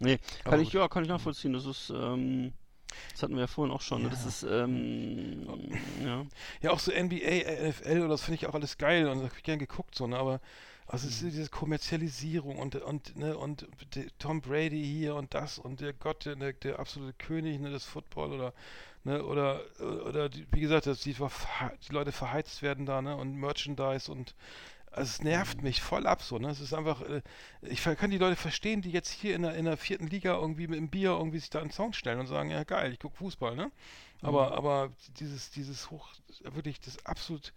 [0.00, 0.74] Nee, Aber kann ich, gut.
[0.80, 1.52] ja, kann ich nachvollziehen.
[1.52, 2.52] Das ist, ähm,
[3.12, 4.02] das hatten wir ja vorhin auch schon.
[4.02, 4.10] Ne?
[4.10, 4.28] Das Ja.
[4.28, 5.46] ist, ähm,
[6.04, 6.26] ja.
[6.62, 9.34] Ja, auch so NBA, NFL oder das finde ich auch alles geil und das habe
[9.36, 10.16] ich gern geguckt, so, ne?
[10.18, 10.40] Aber
[10.88, 11.30] also es ist Mhm.
[11.34, 13.66] diese Kommerzialisierung und und ne und
[14.18, 18.32] Tom Brady hier und das und der Gott, der, der, absolute König ne, des Football
[18.32, 18.54] oder
[19.04, 19.62] ne oder
[20.06, 23.16] oder die, wie gesagt, dass die, die Leute verheizt werden da, ne?
[23.16, 24.34] Und Merchandise und
[24.92, 25.24] also es Mhm.
[25.24, 26.50] nervt mich voll ab so, ne?
[26.50, 27.22] Es ist einfach, äh,
[27.62, 30.66] ich kann die Leute verstehen, die jetzt hier in der, in der vierten Liga irgendwie
[30.68, 33.16] mit dem Bier irgendwie sich da einen Song stellen und sagen, ja geil, ich gucke
[33.18, 33.70] Fußball, ne?
[34.22, 36.08] Aber, aber dieses, dieses hoch,
[36.42, 37.52] wirklich das absolut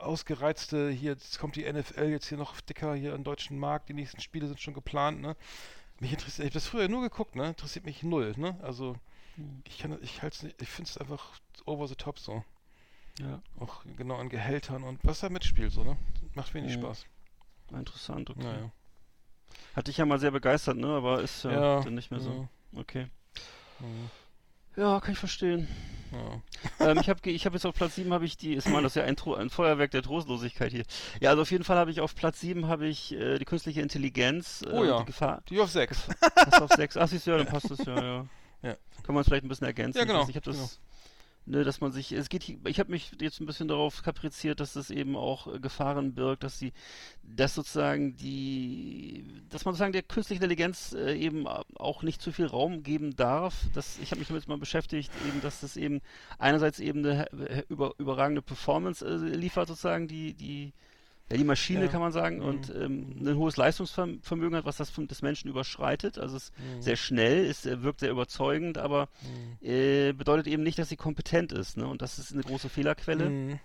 [0.00, 3.94] ausgereizte, hier, jetzt kommt die NFL jetzt hier noch dicker hier im deutschen Markt, die
[3.94, 5.36] nächsten Spiele sind schon geplant, ne?
[6.00, 7.48] Mich interessiert, ich habe das früher nur geguckt, ne?
[7.48, 8.58] Interessiert mich null, ne?
[8.62, 8.96] Also
[9.64, 12.44] ich kann ich halte nicht, ich finde es einfach over the top so.
[13.20, 13.40] Ja.
[13.58, 15.96] Auch genau an Gehältern und was da mitspielt, so, ne?
[16.34, 16.80] Macht wenig Mhm.
[16.82, 17.06] Spaß.
[17.72, 18.42] Interessant, okay.
[18.42, 18.70] Naja.
[19.74, 20.88] Hat dich ja mal sehr begeistert, ne?
[20.88, 22.48] Aber ist ja, Ja, dann nicht mehr so.
[22.72, 22.80] ja.
[22.80, 23.08] Okay.
[24.76, 25.68] Ja, kann ich verstehen.
[26.12, 26.86] Ja.
[26.90, 28.92] ähm, ich habe ich hab jetzt auf Platz 7 habe ich die, ist mal das
[28.92, 30.84] ist ja ein, ein Feuerwerk der Trostlosigkeit hier.
[31.20, 33.80] Ja, also auf jeden Fall habe ich auf Platz 7 habe ich äh, die künstliche
[33.82, 34.62] Intelligenz.
[34.62, 34.98] Äh, Oh ja.
[35.00, 35.42] Die Gefahr.
[35.50, 36.08] Die auf 6.
[36.36, 36.96] Hast du auf 6?
[36.96, 38.26] Ach, siehst du, ja, dann passt das ja, ja.
[38.62, 38.74] Ja.
[39.04, 39.98] Kann man es vielleicht ein bisschen ergänzen.
[39.98, 40.80] Ja, genau, Ich, ich habe das,
[41.48, 44.74] ne, dass man sich, es geht, ich habe mich jetzt ein bisschen darauf kapriziert, dass
[44.74, 46.72] das eben auch äh, Gefahren birgt, dass sie,
[47.22, 52.46] dass sozusagen die, dass man sozusagen der künstlichen Intelligenz äh, eben auch nicht zu viel
[52.46, 53.54] Raum geben darf.
[53.74, 56.00] Das, ich habe mich damit mal beschäftigt, eben, dass das eben
[56.38, 60.72] einerseits eben eine äh, über, überragende Performance liefert, sozusagen die, die
[61.30, 61.88] ja, die Maschine Ja.
[61.88, 62.42] kann man sagen Mhm.
[62.44, 66.18] und ähm, ein hohes Leistungsvermögen hat, was das des Menschen überschreitet.
[66.18, 66.82] Also es ist Mhm.
[66.82, 69.66] sehr schnell, ist, äh, wirkt sehr überzeugend, aber Mhm.
[69.68, 71.76] äh, bedeutet eben nicht, dass sie kompetent ist.
[71.76, 71.86] Ne?
[71.86, 73.58] Und das ist eine große Fehlerquelle.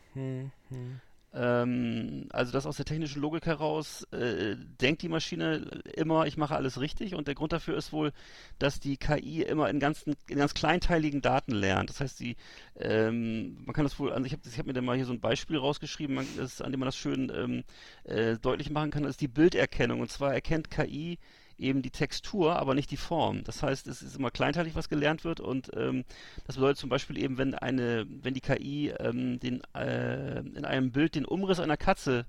[1.36, 6.56] Ähm, also das aus der technischen Logik heraus äh, denkt die Maschine immer, ich mache
[6.56, 7.16] alles richtig.
[7.16, 8.12] Und der Grund dafür ist wohl,
[8.60, 11.90] dass die KI immer in, ganzen, in ganz kleinteiligen Daten lernt.
[11.90, 12.36] Das heißt, die,
[12.80, 15.22] ähm, man kann das wohl, also ich habe hab mir da mal hier so ein
[15.22, 17.64] Beispiel rausgeschrieben, man, das, an dem man das schön ähm,
[18.04, 20.02] äh, deutlich machen kann, das ist die Bilderkennung.
[20.02, 21.18] Und zwar erkennt KI
[21.64, 23.44] eben die Textur, aber nicht die Form.
[23.44, 26.04] Das heißt, es ist immer kleinteilig, was gelernt wird und ähm,
[26.46, 30.92] das bedeutet zum Beispiel eben, wenn eine, wenn die KI ähm, den, äh, in einem
[30.92, 32.26] Bild den Umriss einer Katze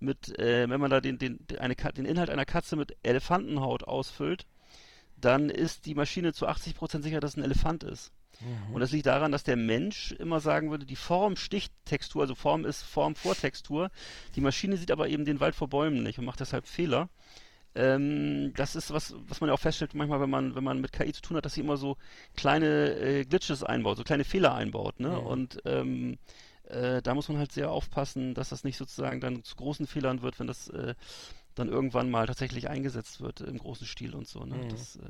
[0.00, 4.46] mit, äh, wenn man da den, den, eine, den Inhalt einer Katze mit Elefantenhaut ausfüllt,
[5.16, 8.12] dann ist die Maschine zu 80% sicher, dass es ein Elefant ist.
[8.40, 8.74] Mhm.
[8.74, 12.34] Und das liegt daran, dass der Mensch immer sagen würde, die Form sticht Textur, also
[12.34, 13.90] Form ist Form vor Textur.
[14.36, 17.08] Die Maschine sieht aber eben den Wald vor Bäumen nicht und macht deshalb Fehler.
[17.74, 20.92] Ähm, das ist was, was man ja auch feststellt manchmal, wenn man, wenn man mit
[20.92, 21.96] KI zu tun hat, dass sie immer so
[22.36, 25.10] kleine äh, Glitches einbaut, so kleine Fehler einbaut, ne?
[25.10, 25.26] Mhm.
[25.26, 26.18] Und ähm,
[26.64, 30.22] äh, da muss man halt sehr aufpassen, dass das nicht sozusagen dann zu großen Fehlern
[30.22, 30.94] wird, wenn das äh,
[31.54, 34.44] dann irgendwann mal tatsächlich eingesetzt wird im großen Stil und so.
[34.44, 34.56] Ne?
[34.56, 34.68] Mhm.
[34.68, 35.00] Das, äh,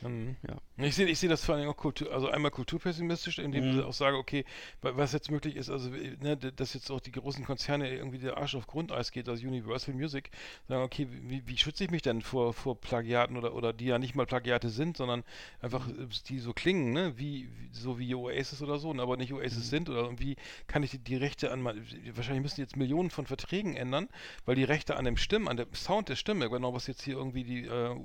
[0.00, 0.36] Mhm.
[0.46, 0.56] Ja.
[0.86, 3.78] Ich sehe ich sehe das vor allem auch Kultur, also einmal kulturpessimistisch, indem Mhm.
[3.80, 4.44] ich auch sage, okay,
[4.80, 8.36] wa- was jetzt möglich ist, also ne, dass jetzt auch die großen Konzerne irgendwie der
[8.36, 10.30] Arsch auf Grundeis geht, also Universal Music,
[10.68, 13.98] sagen, okay, wie, wie schütze ich mich denn vor, vor Plagiaten oder, oder die ja
[13.98, 15.24] nicht mal Plagiate sind, sondern
[15.60, 16.02] einfach Mhm.
[16.04, 19.70] äh, die so klingen, ne, wie, so wie Oasis oder so, aber nicht Oasis Mhm.
[19.70, 20.36] sind oder wie
[20.68, 24.08] kann ich die, die Rechte an, wahrscheinlich müssen jetzt Millionen von Verträgen ändern,
[24.44, 27.14] weil die Rechte an dem Stimmen, an dem Sound der Stimme, genau was jetzt hier
[27.16, 27.96] irgendwie die, äh,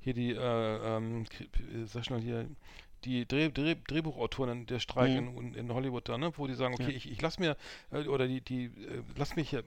[0.00, 1.24] hier die, äh, ähm,
[1.74, 2.46] äh, sag schnell hier,
[3.04, 5.38] die Dreh, Dreh, Drehbuchautoren, der Streik Mhm.
[5.38, 6.96] in, in Hollywood da, ne, wo die sagen, okay, Ja.
[6.96, 7.56] ich, ich lass mir,
[7.92, 9.60] äh, oder die, die, äh, lass mich ja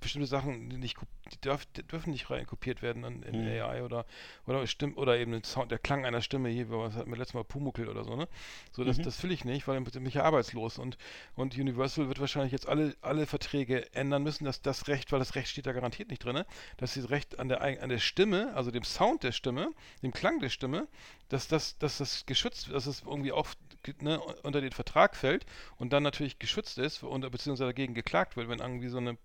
[0.00, 0.96] bestimmte Sachen nicht,
[1.32, 3.48] die, darf, die dürfen nicht rein kopiert werden in, in Mhm.
[3.48, 4.04] AI oder,
[4.46, 7.34] oder stimmt, oder eben den Sound, der Klang einer Stimme hier, was hatten wir letztes
[7.34, 8.28] Mal Pumuckl oder so, ne,
[8.72, 9.02] so, das, Mhm.
[9.02, 10.98] das will ich nicht, weil dann bin ich ja arbeitslos und,
[11.34, 15.34] und Universal wird wahrscheinlich jetzt alle, alle Verträge ändern müssen, dass das Recht, weil das
[15.34, 16.44] Recht steht da garantiert nicht drin,
[16.76, 19.70] dass das Recht an der, an der Stimme, also dem Sound der Stimme,
[20.02, 20.88] dem Klang der Stimme,
[21.28, 23.48] dass das, dass das geschützt, dass es irgendwie auch
[24.00, 25.46] ne, unter den Vertrag fällt
[25.76, 29.16] und dann natürlich geschützt ist und beziehungsweise dagegen geklagt wird, wenn irgendwie so eine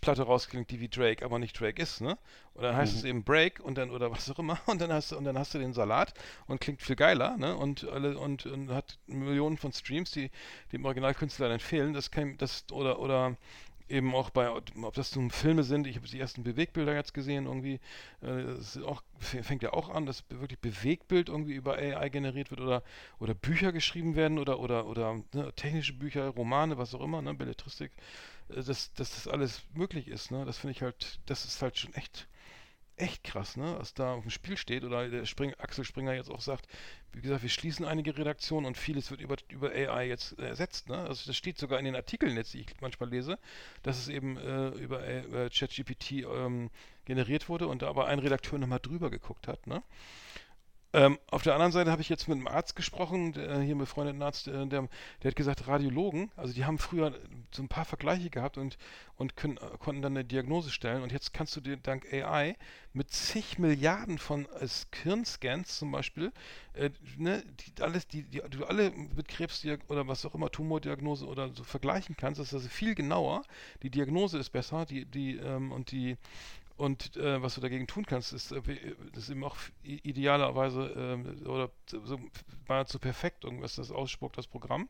[0.00, 2.18] Platte rausklingt, die wie Drake, aber nicht Drake ist, ne?
[2.54, 2.98] Oder dann heißt Mhm.
[2.98, 5.38] es eben Break und dann oder was auch immer und dann hast du und dann
[5.38, 6.12] hast du den Salat
[6.46, 7.56] und klingt viel geiler, ne?
[7.56, 10.30] Und alle und, und hat Millionen von Streams, die
[10.72, 11.94] dem Originalkünstler dann fehlen.
[11.94, 13.36] Das kann das oder oder
[13.88, 17.46] eben auch bei, ob das nun Filme sind, ich habe die ersten Bewegbilder jetzt gesehen,
[17.46, 17.74] irgendwie,
[18.22, 22.50] äh, das ist auch, fängt ja auch an, dass wirklich Bewegbild irgendwie über AI generiert
[22.50, 22.82] wird oder,
[23.18, 27.34] oder Bücher geschrieben werden oder, oder, oder ne, technische Bücher, Romane, was auch immer, ne,
[27.34, 27.92] Belletristik,
[28.48, 31.78] äh, dass, dass das alles möglich ist, ne, das finde ich halt, das ist halt
[31.78, 32.26] schon echt,
[32.96, 36.30] echt krass, ne, was da auf dem Spiel steht oder der Spring, Axel Springer jetzt
[36.30, 36.68] auch sagt,
[37.12, 40.98] wie gesagt, wir schließen einige Redaktionen und vieles wird über, über AI jetzt ersetzt, ne,
[40.98, 43.38] also das steht sogar in den Artikeln jetzt, die ich manchmal lese,
[43.82, 46.70] dass es eben äh, über äh, ChatGPT ähm,
[47.04, 49.82] generiert wurde und da aber ein Redakteur nochmal drüber geguckt hat, ne.
[50.94, 53.86] Ähm, auf der anderen Seite habe ich jetzt mit einem Arzt gesprochen, der, hier mit
[53.86, 54.88] befreundeten Arzt, äh, der,
[55.22, 57.12] der hat gesagt, Radiologen, also die haben früher
[57.50, 58.78] so ein paar Vergleiche gehabt und,
[59.16, 61.02] und können, äh, konnten dann eine Diagnose stellen.
[61.02, 62.54] Und jetzt kannst du dir dank AI
[62.92, 64.68] mit zig Milliarden von äh,
[65.02, 66.32] Hirnscans zum Beispiel,
[66.74, 71.26] äh, ne, die alles, die, die du alle mit Krebs oder was auch immer, Tumordiagnose
[71.26, 73.42] oder so vergleichen kannst, das ist also viel genauer,
[73.82, 76.16] die Diagnose ist besser, die, die, ähm, und die
[76.76, 78.60] und äh, was du dagegen tun kannst, ist, äh,
[79.12, 82.18] das ist eben auch idealerweise ähm, oder so
[82.68, 84.88] nahezu perfekt, irgendwas das ausspuckt, das Programm.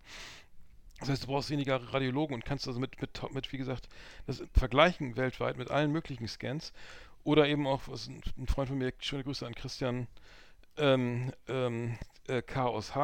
[1.01, 3.89] Das heißt, du brauchst weniger Radiologen und kannst also mit, mit, mit wie gesagt,
[4.27, 6.73] das vergleichen weltweit mit allen möglichen Scans.
[7.25, 10.07] Oder eben auch, was ein, Freund von mir, schöne Grüße an Christian
[10.77, 11.99] ähm, ähm,
[12.29, 12.95] äh, K aus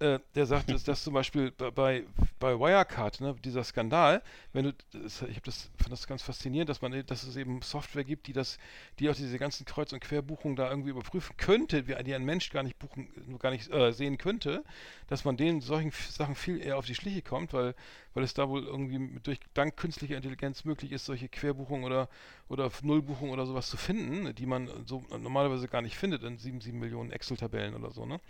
[0.00, 2.04] äh, der sagt, dass das zum Beispiel bei-
[2.38, 4.22] bei, Wirecard, ne, dieser Skandal,
[4.52, 8.04] wenn du, das, ich das, fand das ganz faszinierend, dass man, dass es eben Software
[8.04, 8.58] gibt, die das,
[8.98, 12.62] die auch diese ganzen Kreuz- und Querbuchungen da irgendwie überprüfen könnte, die ein Mensch gar
[12.62, 13.08] nicht buchen,
[13.38, 14.64] gar nicht äh, sehen könnte,
[15.08, 17.74] dass man denen solchen Sachen viel eher auf die Schliche kommt, weil,
[18.14, 22.08] weil es da wohl irgendwie durch dank künstlicher Intelligenz möglich ist, solche Querbuchungen oder
[22.50, 26.60] oder Nullbuchungen oder sowas zu finden, die man so normalerweise gar nicht findet in 7,
[26.60, 28.20] 7 Millionen Excel-Tabellen oder so, ne?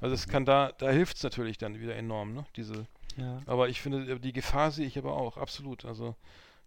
[0.00, 2.46] Also es kann da, da hilft es natürlich dann wieder enorm, ne?
[2.56, 2.86] Diese,
[3.16, 3.42] Ja.
[3.46, 5.84] aber ich finde, äh, die Gefahr sehe ich aber auch, absolut.
[5.84, 6.16] Also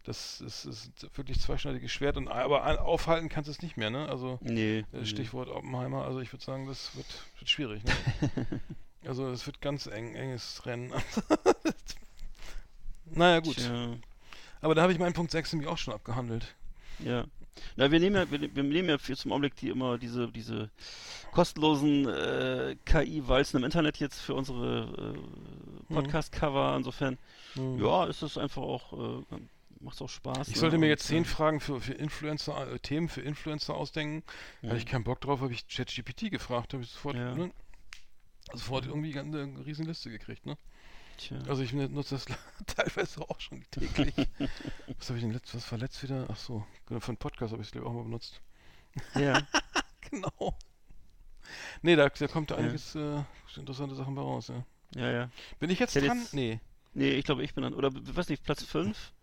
[0.03, 4.07] das ist, ist wirklich zweischneidiges Schwert und aber aufhalten kannst du es nicht mehr, ne?
[4.07, 4.85] Also Nee.
[4.93, 7.07] äh, Stichwort Oppenheimer, also ich würde sagen, das wird,
[7.39, 7.91] wird schwierig, ne?
[9.05, 10.91] Also es wird ganz eng, enges Rennen.
[13.05, 13.55] naja, gut.
[13.55, 13.95] Tja,
[14.61, 16.53] Aber da habe ich meinen Punkt 6 nämlich auch schon abgehandelt.
[17.03, 17.25] Ja.
[17.75, 20.69] Na, wir nehmen ja, wir, wir nehmen ja für zum Augenblick die immer diese, diese
[21.31, 25.15] kostenlosen äh, KI-Walzen im Internet jetzt für unsere
[25.89, 26.75] äh, Podcast-Cover.
[26.77, 27.17] Insofern,
[27.55, 27.83] Mhm.
[27.83, 29.23] ja, ist es einfach auch, äh,
[29.81, 30.47] macht auch Spaß.
[30.49, 34.23] Ich sollte mir jetzt zehn äh, Fragen für, für Influencer, äh, Themen für Influencer ausdenken.
[34.61, 37.33] Da hatte ich keinen Bock drauf, habe ich ChatGPT gefragt, habe ich sofort, Ja.
[37.35, 37.51] ne,
[38.53, 40.57] sofort irgendwie ganz- eine riesen Liste gekriegt, ne?
[41.19, 41.37] Tja.
[41.47, 42.25] Also ich nutze das
[42.65, 44.13] teilweise auch schon täglich.
[44.97, 46.25] was habe ich denn letzt, was war letzt wieder?
[46.29, 48.41] Ach so, genau, für einen Podcast habe ich es glaube ich auch mal benutzt.
[49.15, 49.41] ja.
[50.11, 50.57] Genau.
[51.83, 53.21] Nee, da, da kommt einiges äh,
[53.55, 54.65] interessante Sachen bei raus, ja.
[54.95, 55.29] ja, ja.
[55.59, 56.17] Bin ich jetzt Ich dran?
[56.19, 56.59] jetzt- Nee.
[56.95, 59.13] Nee, ich glaube, ich bin dann, oder weiß nicht, Platz 5?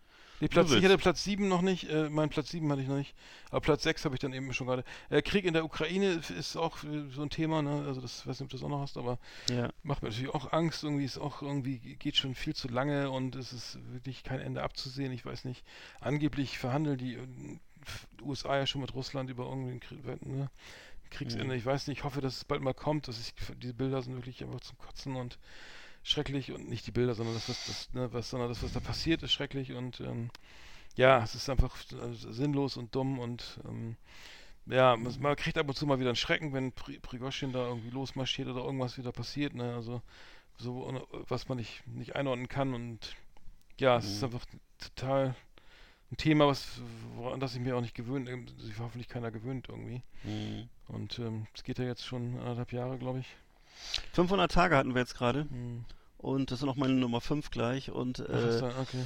[0.41, 2.97] Nee, Platz, ich hatte Platz 7 noch nicht, äh, meinen Platz 7 hatte ich noch
[2.97, 3.15] nicht,
[3.51, 4.85] aber Platz 6 habe ich dann eben schon gerade.
[5.09, 7.85] Äh, Krieg in der Ukraine ist auch äh, so ein Thema, ne?
[7.87, 9.19] Also das weiß nicht, ob du das auch noch hast, aber
[9.51, 9.71] Ja.
[9.83, 10.85] macht mir natürlich auch Angst.
[10.85, 14.63] Irgendwie ist auch irgendwie geht schon viel zu lange und es ist wirklich kein Ende
[14.63, 15.13] abzusehen.
[15.13, 15.65] Ich weiß nicht.
[16.01, 17.23] Angeblich verhandeln die äh,
[18.23, 20.51] USA ja schon mit Russland über irgendwie ein Krieg, ne?
[21.11, 21.47] Kriegsende.
[21.47, 21.53] Mhm.
[21.53, 21.99] Ich weiß nicht.
[21.99, 23.09] Ich hoffe, dass es bald mal kommt.
[23.09, 23.33] Dass ich,
[23.63, 25.39] diese Bilder sind wirklich einfach zum Kotzen und
[26.07, 28.81] schrecklich und nicht die Bilder, sondern das, was, das, ne, was, sondern das, was da
[28.81, 30.31] passiert, ist schrecklich und ähm,
[30.97, 33.97] ja, es ist einfach äh, sinnlos und dumm und ähm,
[34.66, 37.91] ja, man, kriegt ab und zu mal wieder einen Schrecken, wenn Pri Prigozhin da irgendwie
[37.91, 39.74] losmarschiert oder irgendwas wieder passiert, ne?
[39.74, 40.03] Also
[40.59, 43.15] so was man nicht, nicht einordnen kann und
[43.78, 44.24] ja, es ist Mhm.
[44.24, 44.47] einfach
[44.78, 45.35] total
[46.12, 46.81] ein Thema, was
[47.16, 48.28] woran das ich mir auch nicht gewöhnt,
[48.61, 50.03] sich hoffentlich keiner gewöhnt irgendwie.
[50.24, 50.69] Mhm.
[50.89, 53.37] Und ähm, es geht ja jetzt schon anderthalb Jahre, glaube ich.
[54.12, 55.85] 500 Tage hatten wir jetzt gerade Hm.
[56.19, 59.05] und das ist noch meine Nummer 5 gleich und Ach, äh, da, okay.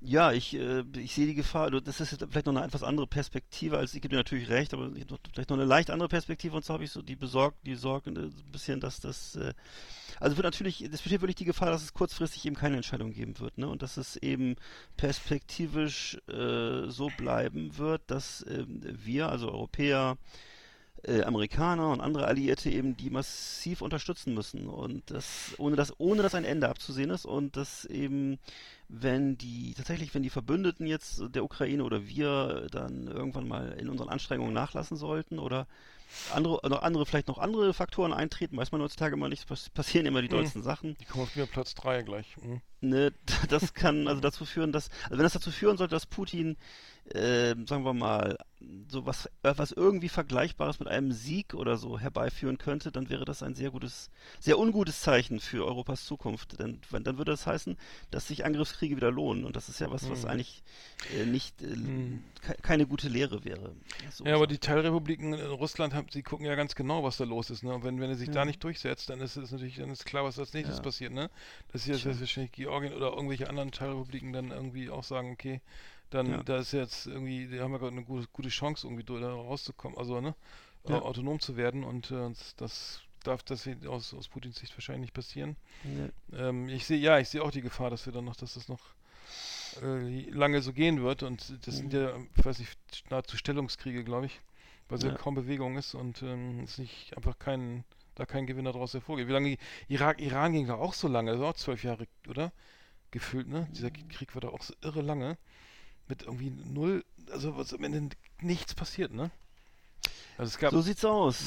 [0.00, 0.30] Ja.
[0.30, 3.06] ja, ich, äh, ich sehe die Gefahr, das ist jetzt vielleicht noch eine etwas andere
[3.06, 4.90] Perspektive, als ich gebe dir natürlich recht, aber
[5.32, 8.10] vielleicht noch eine leicht andere Perspektive und so habe ich so die besorgt, die Sorge
[8.10, 9.54] äh, ein bisschen, dass das, äh,
[10.18, 13.38] also wird natürlich, es besteht wirklich die Gefahr, dass es kurzfristig eben keine Entscheidung geben
[13.38, 14.56] wird, ne, und dass es eben
[14.96, 20.18] perspektivisch äh, so bleiben wird, dass ähm, wir, also Europäer,
[21.04, 26.22] äh, Amerikaner und andere Alliierte eben die massiv unterstützen müssen und das ohne dass ohne
[26.22, 28.38] dass ein Ende abzusehen ist und dass eben
[28.88, 33.88] wenn die tatsächlich wenn die Verbündeten jetzt der Ukraine oder wir dann irgendwann mal in
[33.88, 35.66] unseren Anstrengungen nachlassen sollten oder
[36.34, 40.22] andere noch andere vielleicht noch andere Faktoren eintreten, weiß man heutzutage immer nicht, passieren immer
[40.22, 40.32] die Mhm.
[40.32, 40.96] dollsten Sachen.
[41.00, 42.36] Die kommen auf mir Platz 3 gleich.
[42.40, 42.60] Hm.
[42.80, 43.12] Ne,
[43.48, 46.56] das kann also dazu führen, dass, also wenn das dazu führen sollte, dass Putin,
[47.14, 48.36] äh, sagen wir mal,
[48.88, 53.24] so was, äh, was irgendwie Vergleichbares mit einem Sieg oder so herbeiführen könnte, dann wäre
[53.24, 56.58] das ein sehr gutes, sehr ungutes Zeichen für Europas Zukunft.
[56.60, 57.76] Denn wenn, dann würde das heißen,
[58.10, 59.44] dass sich Angriffskriege wieder lohnen.
[59.44, 60.30] Und das ist ja was, was Mhm.
[60.30, 60.62] eigentlich
[61.12, 62.22] äh, nicht, äh, Mhm.
[62.42, 63.74] ke keine gute Lehre wäre.
[64.10, 67.24] So Ja, aber die Teilrepubliken in Russland, haben, die gucken ja ganz genau, was da
[67.24, 67.62] los ist.
[67.62, 67.72] Ne?
[67.74, 68.44] Und wenn, wenn er sich da Ja.
[68.44, 70.82] nicht durchsetzt, dann ist es natürlich dann ist klar, was als nächstes Ja.
[70.82, 71.12] passiert.
[71.12, 71.30] Ne?
[71.72, 72.18] Das ist jetzt Tja.
[72.20, 75.60] wahrscheinlich Georgien oder irgendwelche anderen Teilrepubliken dann irgendwie auch sagen, okay,
[76.10, 76.44] dann Ja.
[76.44, 79.98] da ist jetzt irgendwie, die haben ja gerade eine gute, gute Chance, irgendwie da rauszukommen,
[79.98, 80.34] also ne,
[80.88, 81.00] Ja.
[81.00, 85.14] au- autonom zu werden und äh, das darf das aus, aus Putins Sicht wahrscheinlich nicht
[85.14, 85.56] passieren.
[85.84, 88.54] Ne, Ähm, ich sehe, ja, ich sehe auch die Gefahr, dass wir dann noch, dass
[88.54, 88.80] das noch
[89.82, 91.94] äh, lange so gehen wird und das sind Mhm.
[91.94, 92.78] ja, ich weiß nicht,
[93.10, 94.40] nahezu Stellungskriege, glaube ich,
[94.88, 95.10] weil es ja.
[95.10, 95.18] Ja.
[95.18, 97.84] kaum Bewegung ist und ähm, es nicht einfach kein,
[98.14, 99.28] da kein Gewinner daraus hervorgeht.
[99.28, 99.56] Wie lange
[99.88, 102.52] Irak, Iran ging da auch so lange, das war auch zwölf Jahre, oder?
[103.12, 103.68] Gefühlt, ne?
[103.76, 105.38] Dieser Krieg war da auch so irre lange.
[106.10, 109.30] Mit irgendwie null, also was am Ende nichts passiert, ne?
[110.36, 111.40] Also es gab, So sieht's aus.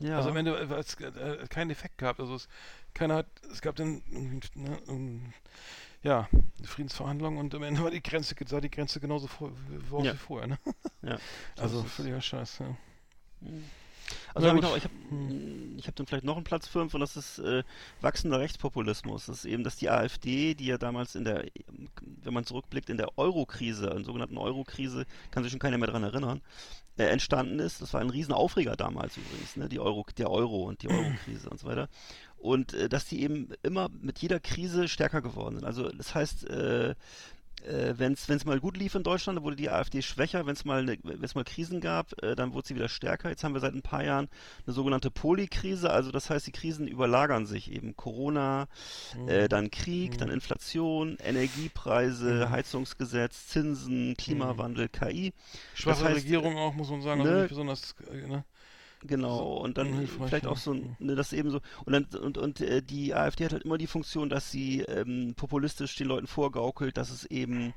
[0.00, 0.16] Ja.
[0.16, 2.18] also am Ende äh, hat es äh, keinen Effekt gehabt.
[2.18, 2.48] Also es,
[2.94, 5.32] keiner hat, es gab dann irgendwie, ne, ähm,
[6.02, 6.26] ja,
[6.64, 10.14] Friedensverhandlungen und am Ende war die Grenze, sah die Grenze genauso vor, wie, wie Ja.
[10.14, 10.58] vorher, ne?
[11.02, 11.18] Ja.
[11.58, 11.92] Also es.
[11.92, 12.76] völliger Scheiß, ja.
[14.34, 14.94] Also hab ich noch, ich habe
[15.76, 17.62] ich hab dann vielleicht noch einen Platz 5 und das ist äh,
[18.00, 19.26] wachsender Rechtspopulismus.
[19.26, 21.44] Das ist eben, dass die AfD, die ja damals in der,
[22.22, 25.88] wenn man zurückblickt, in der Euro-Krise, in der sogenannten Euro-Krise, kann sich schon keiner mehr
[25.88, 26.40] dran erinnern,
[26.96, 27.82] äh, entstanden ist.
[27.82, 29.68] Das war ein Riesenaufreger damals übrigens, ne?
[29.68, 31.88] Die Euro, der Euro und die Euro-Krise und so weiter.
[32.38, 35.64] Und äh, dass die eben immer mit jeder Krise stärker geworden sind.
[35.64, 36.94] Also das heißt, äh,
[37.64, 40.46] äh, wenn es mal gut lief in Deutschland, dann wurde die AfD schwächer.
[40.46, 43.28] Wenn es mal, ne, wenn's mal Krisen gab, äh, dann wurde sie wieder stärker.
[43.30, 44.28] Jetzt haben wir seit ein paar Jahren
[44.66, 45.90] eine sogenannte Polykrise.
[45.90, 47.96] Also das heißt, die Krisen überlagern sich eben.
[47.96, 48.68] Corona,
[49.26, 52.50] äh, dann Krieg, dann Inflation, Energiepreise, Mhm.
[52.50, 55.32] Heizungsgesetz, Zinsen, Klimawandel, KI.
[55.74, 58.44] Schwache heißt, Regierung auch, muss man sagen, also ne, nicht besonders, äh, ne?
[59.04, 62.82] Genau, und dann vielleicht auch so, ne, das eben so, und dann, und, und äh,
[62.82, 67.10] die AfD hat halt immer die Funktion, dass sie ähm, populistisch den Leuten vorgaukelt, dass
[67.10, 67.74] es eben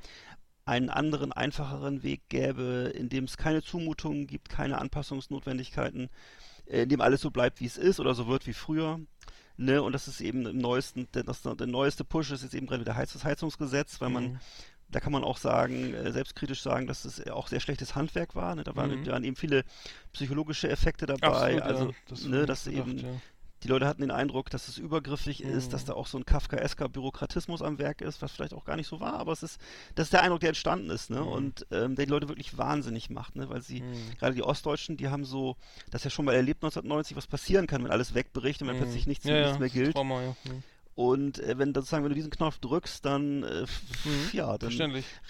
[0.65, 6.10] einen anderen, einfacheren Weg gäbe, in dem es keine Zumutungen gibt, keine Anpassungsnotwendigkeiten,
[6.68, 8.99] äh, in dem alles so bleibt, wie es ist oder so wird wie früher.
[9.57, 12.68] Ne, und das ist eben im neuesten, der, das, der neueste Push ist jetzt eben
[12.68, 14.39] gerade wieder Heiz, das Heizungsgesetz, weil man Mhm.
[14.95, 18.55] Da kann man auch sagen, äh, selbstkritisch sagen, dass es auch sehr schlechtes Handwerk war.
[18.55, 18.63] Ne?
[18.63, 19.05] Da waren, Mhm.
[19.07, 19.65] waren eben viele
[20.13, 21.27] psychologische Effekte dabei.
[21.27, 23.22] Absolut, also, ja, das ne, dass gedacht, eben ja.
[23.63, 25.88] die Leute hatten den Eindruck, dass es übergriffig ist, dass Mhm.
[25.88, 29.01] da auch so ein Kafkaesker Bürokratismus am Werk ist, was vielleicht auch gar nicht so
[29.01, 29.59] war, aber es ist,
[29.95, 31.19] das ist der Eindruck, der entstanden ist, ne?
[31.19, 31.27] Mhm.
[31.27, 33.49] Und ähm, der die Leute wirklich wahnsinnig macht, ne?
[33.49, 34.15] Weil sie, Mhm.
[34.17, 35.57] gerade die Ostdeutschen, die haben so,
[35.91, 38.80] das ja schon mal erlebt 1990, was passieren kann, wenn alles wegbricht und wenn Mhm.
[38.84, 39.93] plötzlich nichts, ja, nichts ja, mehr gilt.
[39.93, 40.35] Trauma, ja.
[40.97, 41.03] Mhm.
[41.03, 43.65] Und äh, wenn sozusagen, wenn du diesen Knopf drückst, dann äh,
[44.05, 44.30] Mhm.
[44.34, 44.72] ja, dann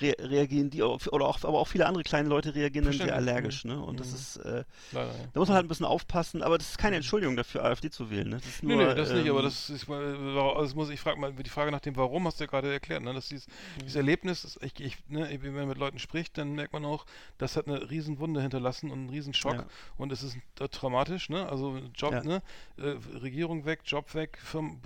[0.01, 3.15] re reagieren die auf, oder auch, aber auch viele andere kleine Leute reagieren dann sehr
[3.15, 3.81] allergisch, ne?
[3.81, 4.15] Und das Mhm.
[4.15, 5.27] ist, äh, Leider, ja.
[5.33, 8.09] da muss man halt ein bisschen aufpassen, aber das ist keine Entschuldigung dafür, AfD zu
[8.11, 8.35] wählen, ne?
[8.37, 10.89] Das ist Nee, nur, nee, das nicht, aber ähm, das ist mal, äh, das muss
[10.89, 13.13] ich frage mal die Frage nach dem Warum hast du ja gerade erklärt, ne?
[13.13, 13.79] Dass dieses, Mhm.
[13.81, 17.05] dieses Erlebnis, das ich, ich, ne, wenn man mit Leuten spricht, dann merkt man auch,
[17.37, 19.65] das hat eine riesen Wunde hinterlassen und einen riesen Schock Ja.
[19.97, 21.47] und es ist äh, traumatisch, ne?
[21.49, 22.23] Also Job, Ja.
[22.23, 22.41] ne?
[22.77, 24.79] Äh, Regierung weg, Job weg, Firmen,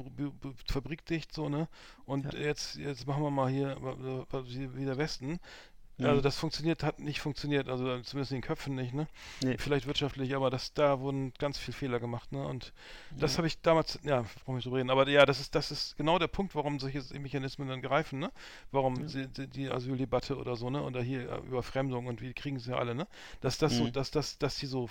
[0.71, 1.67] Fabrik dicht, so, ne?
[2.05, 2.39] Und Ja.
[2.39, 5.39] jetzt, jetzt machen wir mal hier äh, wie wie der Westen.
[6.01, 9.09] Also das funktioniert, hat nicht funktioniert, also zumindest in den Köpfen nicht, ne?
[9.43, 9.57] Nee.
[9.57, 12.41] Vielleicht wirtschaftlich, aber das, da wurden ganz viele Fehler gemacht, ne?
[12.47, 12.71] Und
[13.11, 15.71] das habe ich damals, ja, brauchen wir nicht drüber reden, aber ja, das ist, das
[15.71, 18.31] ist genau der Punkt, warum solche Mechanismen dann greifen, ne?
[18.71, 20.81] Warum sie, die, die Asyldebatte oder so, ne?
[20.83, 23.05] Oder hier äh, Überfremdung und wie kriegen sie ja alle, ne?
[23.41, 23.91] Dass das so, Mhm.
[23.91, 24.87] dass, dass, dass die so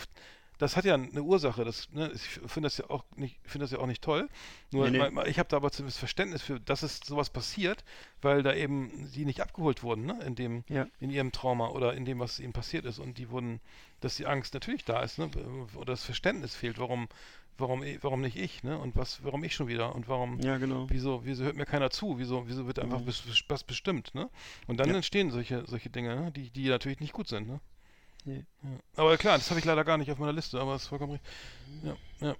[0.58, 1.64] das hat ja eine Ursache.
[1.64, 4.28] Das, ne, ich finde das ja auch nicht, finde das ja auch nicht toll.
[4.72, 5.28] Nur Nee, nee.
[5.28, 7.84] ich habe da aber zumindest Verständnis für, dass es sowas passiert,
[8.20, 10.86] weil da eben die nicht abgeholt wurden, ne, in dem, Ja.
[11.00, 12.98] in ihrem Trauma oder in dem, was ihnen passiert ist.
[12.98, 13.60] Und die wurden,
[14.00, 15.30] dass die Angst natürlich da ist, ne,
[15.74, 17.08] oder das Verständnis fehlt, warum,
[17.56, 20.58] warum, eh- warum nicht ich, ne, und was, warum ich schon wieder und warum, Ja,
[20.58, 20.86] genau.
[20.90, 23.06] wieso, wieso hört mir keiner zu, wieso, wieso wird einfach Mhm.
[23.48, 24.28] was bestimmt, ne?
[24.66, 24.94] Und dann Ja.
[24.96, 27.60] entstehen solche, solche Dinge, ne, die, die natürlich nicht gut sind, ne?
[28.24, 28.44] Nee.
[28.62, 28.68] Ja.
[28.96, 31.12] Aber klar, das habe ich leider gar nicht auf meiner Liste, aber es ist vollkommen
[31.12, 31.30] richtig.
[31.82, 31.96] Ja,
[32.28, 32.36] ja.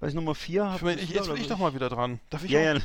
[0.00, 0.72] Weiß ich Nummer vier?
[0.76, 2.20] Ich, mein, ich, jetzt bin ich doch mal wieder dran.
[2.30, 2.80] Darf ich Ja, auch?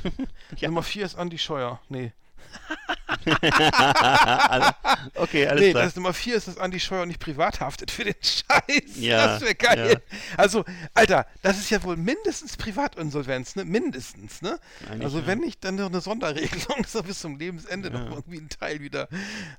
[0.58, 0.68] ja.
[0.70, 1.80] Nummer 4 ist Andi Scheuer.
[1.90, 2.12] Nee.
[5.16, 5.84] okay, alles nee, klar.
[5.84, 8.96] das Nummer 4 ist, dass Andi Scheuer nicht privat haftet für den Scheiß.
[8.96, 10.02] Ja, das wäre geil.
[10.12, 10.18] ja.
[10.38, 13.66] Also, Alter, das ist ja wohl mindestens Privatinsolvenz, ne?
[13.66, 14.60] Mindestens, ne?
[14.90, 15.28] Eigentlich, also, ja.
[15.28, 18.12] wenn nicht, dann noch eine Sonderregelung, so bis zum Lebensende noch Ja.
[18.12, 19.08] irgendwie ein Teil wieder.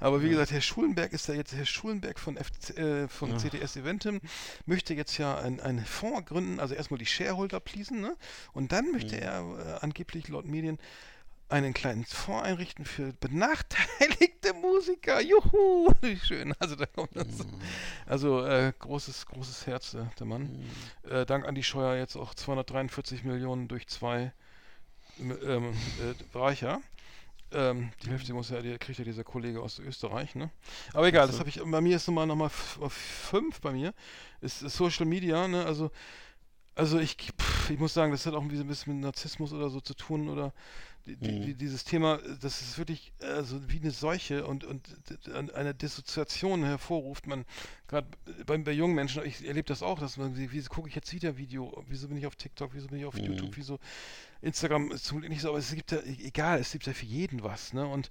[0.00, 3.76] Aber wie gesagt, Herr Schulenberg ist ja jetzt, Herr Schulenberg von, FC, äh, von CTS
[3.76, 4.20] Eventim
[4.66, 8.16] möchte jetzt ja ein, einen Fonds gründen, also erstmal die Shareholder pleasen, ne?
[8.52, 9.22] Und dann möchte Mhm.
[9.22, 10.78] er äh, angeblich laut Medien
[11.50, 15.20] einen kleinen Fonds einrichten für benachteiligte Musiker.
[15.20, 15.90] Juhu!
[16.00, 16.54] Wie schön.
[16.58, 17.26] Also da kommt das.
[17.26, 17.60] Mhm.
[18.06, 20.64] Also äh, großes, großes Herz, äh, der Mann.
[21.08, 24.32] Äh, dank Andi Scheuer jetzt auch 243 Millionen durch zwei
[25.18, 26.80] ähm, äh, reicher.
[27.52, 30.50] Ähm, die Hälfte muss ja, die kriegt ja dieser Kollege aus Österreich, ne?
[30.92, 33.92] Aber egal, das habe ich, bei mir ist nochmal nochmal fünf bei mir.
[34.40, 35.64] Ist, ist Social Media, ne?
[35.64, 35.90] Also,
[36.74, 39.80] also ich, pff, ich muss sagen, das hat auch ein bisschen mit Narzissmus oder so
[39.80, 40.52] zu tun oder
[41.06, 41.42] die, Mhm.
[41.42, 44.82] die, dieses Thema, das ist wirklich äh, so wie eine Seuche und, und
[45.54, 47.26] eine Dissoziation hervorruft.
[47.26, 47.46] Man,
[47.88, 48.06] gerade
[48.46, 51.12] bei, bei jungen Menschen, ich erlebe das auch, dass man, wie, wieso gucke ich jetzt
[51.12, 53.24] wieder Video, wieso bin ich auf TikTok, wieso bin ich auf Mhm.
[53.24, 53.78] YouTube, wieso
[54.42, 56.92] Instagram ist zum Glück nicht so, aber es gibt ja, e- egal, es gibt ja
[56.94, 57.86] für jeden was, ne?
[57.86, 58.10] Und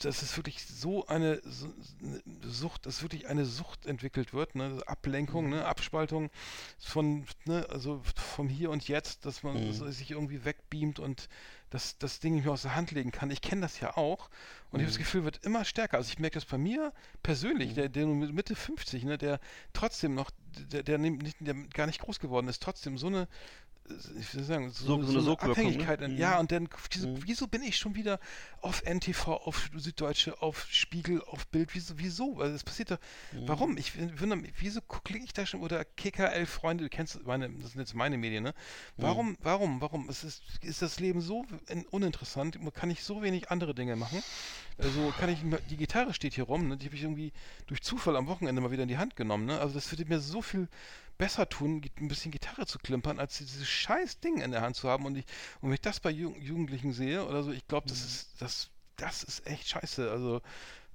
[0.00, 1.72] das ist wirklich so eine, so,
[2.02, 2.20] eine
[2.50, 4.82] Sucht, dass wirklich eine Sucht entwickelt wird, ne?
[4.86, 5.64] Ablenkung, ne?
[5.64, 6.30] Abspaltung
[6.78, 7.66] von, ne?
[7.70, 9.72] Also vom Hier und Jetzt, dass man Mhm.
[9.72, 11.28] so sich irgendwie wegbeamt und
[11.70, 13.30] das, das Ding nicht mehr aus der Hand legen kann.
[13.30, 14.28] Ich kenne das ja auch
[14.70, 15.96] und ich habe das Gefühl, wird immer stärker.
[15.96, 19.40] Also ich merke das bei mir persönlich, der, der mit Mitte 50, ne, der
[19.72, 20.30] trotzdem noch,
[20.72, 23.28] der, der, nicht, der gar nicht groß geworden ist, trotzdem so eine
[24.18, 25.68] ich will sagen, so, So- so so eine eine Sogwirkung, ne?
[25.70, 26.00] Abhängigkeit.
[26.00, 26.16] Mhm.
[26.16, 27.18] Ja, und dann, wieso, Mhm.
[27.24, 28.18] wieso bin ich schon wieder
[28.60, 31.72] auf NTV, auf Süddeutsche, auf Spiegel, auf Bild?
[31.72, 31.94] Wieso?
[31.96, 32.40] wieso?
[32.40, 32.98] Also es passiert doch.
[33.30, 33.46] Mhm.
[33.46, 33.76] Warum?
[33.76, 35.60] Ich wundere mich, wieso klicke ich da schon?
[35.60, 38.54] Oder KKL Freunde, du kennst meine, das sind jetzt meine Medien, ne?
[38.96, 39.02] Mhm.
[39.02, 40.08] Warum, warum, warum?
[40.08, 41.46] Es ist, ist das Leben so
[41.90, 42.58] uninteressant?
[42.74, 44.22] Kann ich so wenig andere Dinge machen?
[44.78, 45.38] Also kann ich,
[45.70, 46.76] die Gitarre steht hier rum, ne?
[46.76, 47.32] die habe ich irgendwie
[47.66, 49.46] durch Zufall am Wochenende mal wieder in die Hand genommen.
[49.46, 49.58] Ne?
[49.58, 50.68] Also das würde mir so viel
[51.18, 54.88] besser tun, ein bisschen Gitarre zu klimpern, als dieses scheiß Ding in der Hand zu
[54.88, 55.06] haben.
[55.06, 55.24] Und ich,
[55.60, 58.68] und wenn ich das bei Ju Jugendlichen sehe oder so, ich glaube, das ist, das,
[58.96, 60.10] das ist echt scheiße.
[60.10, 60.42] Also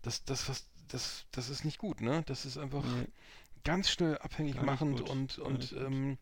[0.03, 2.21] das, das, was, das, das ist nicht gut, ne?
[2.27, 3.07] Das ist einfach Nee.
[3.63, 6.17] ganz schnell abhängig Gar machend und, und ähm,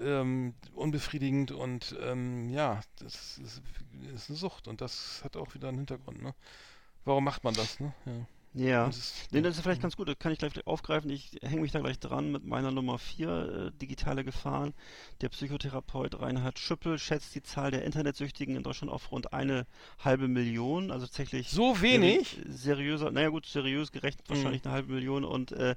[0.00, 3.62] ähm, unbefriedigend und ähm, ja, das ist,
[4.14, 6.34] ist eine Sucht und das hat auch wieder einen Hintergrund, ne?
[7.04, 7.94] Warum macht man das, ne?
[8.04, 8.26] Ja.
[8.58, 8.86] Ja.
[8.86, 11.10] Das ist- Nee, das ist vielleicht ganz gut, das kann ich gleich aufgreifen.
[11.10, 14.72] Ich hänge mich da gleich dran mit meiner Nummer 4, äh, digitale Gefahren.
[15.20, 19.66] Der Psychotherapeut Reinhard Schüppel schätzt die Zahl der Internetsüchtigen in Deutschland auf rund eine
[20.02, 20.90] halbe Million.
[20.90, 22.28] Also tatsächlich So wenig?
[22.46, 25.74] seri- seriöser, naja gut, seriös gerechnet wahrscheinlich eine halbe Million und äh,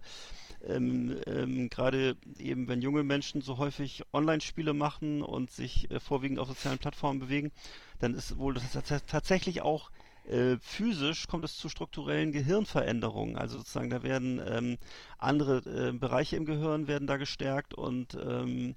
[0.68, 6.40] ähm, ähm, gerade eben, wenn junge Menschen so häufig Online-Spiele machen und sich äh, vorwiegend
[6.40, 7.52] auf sozialen Plattformen bewegen,
[8.00, 9.90] dann ist wohl das tats- tatsächlich auch
[10.30, 13.36] äh, physisch kommt es zu strukturellen Gehirnveränderungen.
[13.38, 14.78] Also sozusagen, da werden ähm,
[15.18, 15.58] andere
[15.90, 18.76] äh, Bereiche im Gehirn werden da gestärkt und ähm,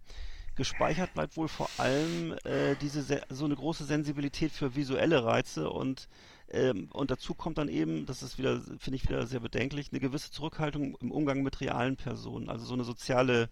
[0.55, 5.71] gespeichert bleibt wohl vor allem äh, diese se- so eine große Sensibilität für visuelle Reize
[5.71, 6.09] und
[6.51, 10.01] ähm, und dazu kommt dann eben, das ist wieder, finde ich wieder sehr bedenklich, eine
[10.01, 13.49] gewisse Zurückhaltung im Umgang mit realen Personen, also so eine soziale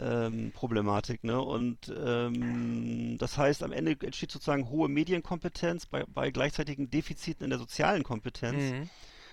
[0.00, 1.40] ähm, Problematik, ne?
[1.40, 7.50] Und ähm, das heißt, am Ende entsteht sozusagen hohe Medienkompetenz bei, bei gleichzeitigen Defiziten in
[7.50, 8.90] der sozialen Kompetenz, Mhm.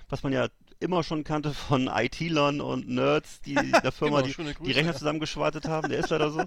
[0.09, 0.47] was man ja
[0.81, 4.55] immer schon kannte von IT-Lern und Nerds, die in der Firma Genau, die, schöne die
[4.55, 4.97] Grüße, Rechner ja.
[4.97, 6.39] zusammengeschwartet haben, der ist leider so.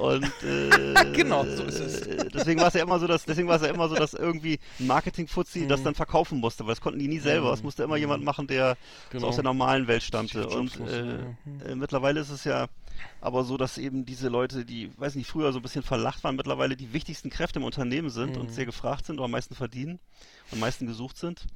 [0.00, 2.06] Und äh, Genau, so ist es.
[2.06, 4.14] äh, Deswegen war es ja immer so, dass deswegen war es ja immer so, dass
[4.14, 5.68] irgendwie ein Marketing-Fuzzi Mhm.
[5.68, 7.50] das dann verkaufen musste, weil das konnten die nie selber.
[7.50, 8.78] Das musste immer jemand machen, der
[9.12, 9.26] so Genau.
[9.28, 10.48] aus der normalen Welt stammte.
[10.48, 11.18] Und äh, ja.
[11.44, 11.60] Hm.
[11.66, 12.66] äh, mittlerweile ist es ja
[13.20, 16.36] aber so, dass eben diese Leute, die, weiß nicht, früher so ein bisschen verlacht waren,
[16.36, 18.42] mittlerweile die wichtigsten Kräfte im Unternehmen sind Mhm.
[18.42, 19.98] und sehr gefragt sind oder am meisten verdienen
[20.46, 21.46] und am meisten gesucht sind.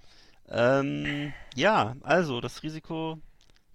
[0.48, 3.18] Ähm, ja, also das Risiko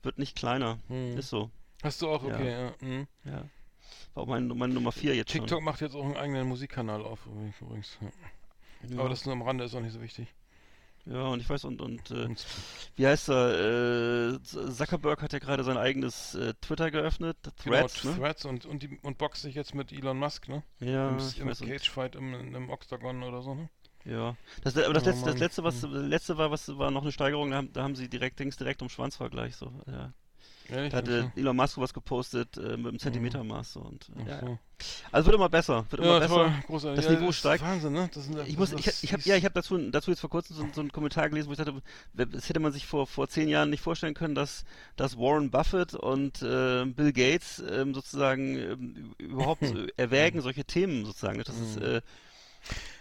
[0.04, 0.78] wird nicht kleiner.
[0.88, 1.18] Hm.
[1.18, 1.50] Ist so.
[1.82, 2.36] Hast du auch, Ja.
[2.36, 2.74] okay, ja.
[2.80, 3.08] hm.
[3.26, 3.44] Ja.
[4.14, 5.64] War auch mein, meine Nummer 4 jetzt TikTok schon.
[5.64, 7.20] macht jetzt auch einen eigenen Musikkanal auf,
[7.62, 7.98] übrigens.
[8.02, 8.08] Ja.
[8.90, 9.00] Ja.
[9.00, 10.28] Aber das nur am Rande ist auch nicht so wichtig.
[11.06, 12.30] Ja, und ich weiß, und, und äh,
[12.96, 14.34] wie heißt er?
[14.36, 18.20] Äh, Zuckerberg hat ja gerade sein eigenes äh, Twitter geöffnet, Threads, genau, ne?
[18.20, 20.64] Threads und, und, die, und boxt sich jetzt mit Elon Musk, ne?
[20.80, 23.70] Ja, Im, im Cage-Fight im, im Octagon oder so, ne?
[24.06, 24.36] Ja.
[24.64, 26.10] Das, aber das, Oh letzte, das letzte, was Hm.
[26.10, 28.82] letzte war, was war noch eine Steigerung, da haben, da haben sie direkt Dings direkt
[28.82, 29.72] um Schwanzvergleich so.
[29.88, 30.14] Ja.
[30.72, 30.92] Ehrlich?
[30.92, 34.40] Da hatte Elon Musk was gepostet äh, mit dem Zentimetermaß so und äh, ja.
[34.40, 34.58] so.
[35.12, 36.54] Also wird immer besser, wird immer Ja, besser.
[36.68, 37.04] großartig.
[37.04, 37.64] Das ja, Niveau ist steigt.
[37.64, 38.10] Wahnsinn, ne?
[38.14, 40.22] Das sind, Ich das muss, ist- ich, ich habe ja, ich habe dazu, dazu jetzt
[40.22, 41.74] vor kurzem so, so einen Kommentar gelesen, wo ich dachte,
[42.14, 44.64] das hätte man sich vor vor zehn Jahren nicht vorstellen können, dass,
[44.96, 49.64] dass Warren Buffett und äh, Bill Gates ähm, sozusagen ähm, überhaupt
[49.98, 51.40] erwägen solche Themen sozusagen.
[51.44, 52.02] Das ist, äh,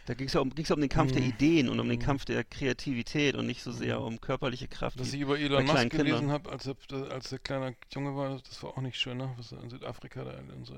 [0.09, 1.29] da ging es ja um, ging's ja um den Kampf der Mhm.
[1.29, 4.99] Ideen und um den Kampf der Kreativität und nicht so sehr um körperliche Kraft.
[4.99, 6.77] Dass die- ich über Elon Musk gelesen habe, als er,
[7.11, 9.31] als er kleiner Junge war, das war auch nicht schön, ne?
[9.37, 10.75] Was er in Südafrika da in so,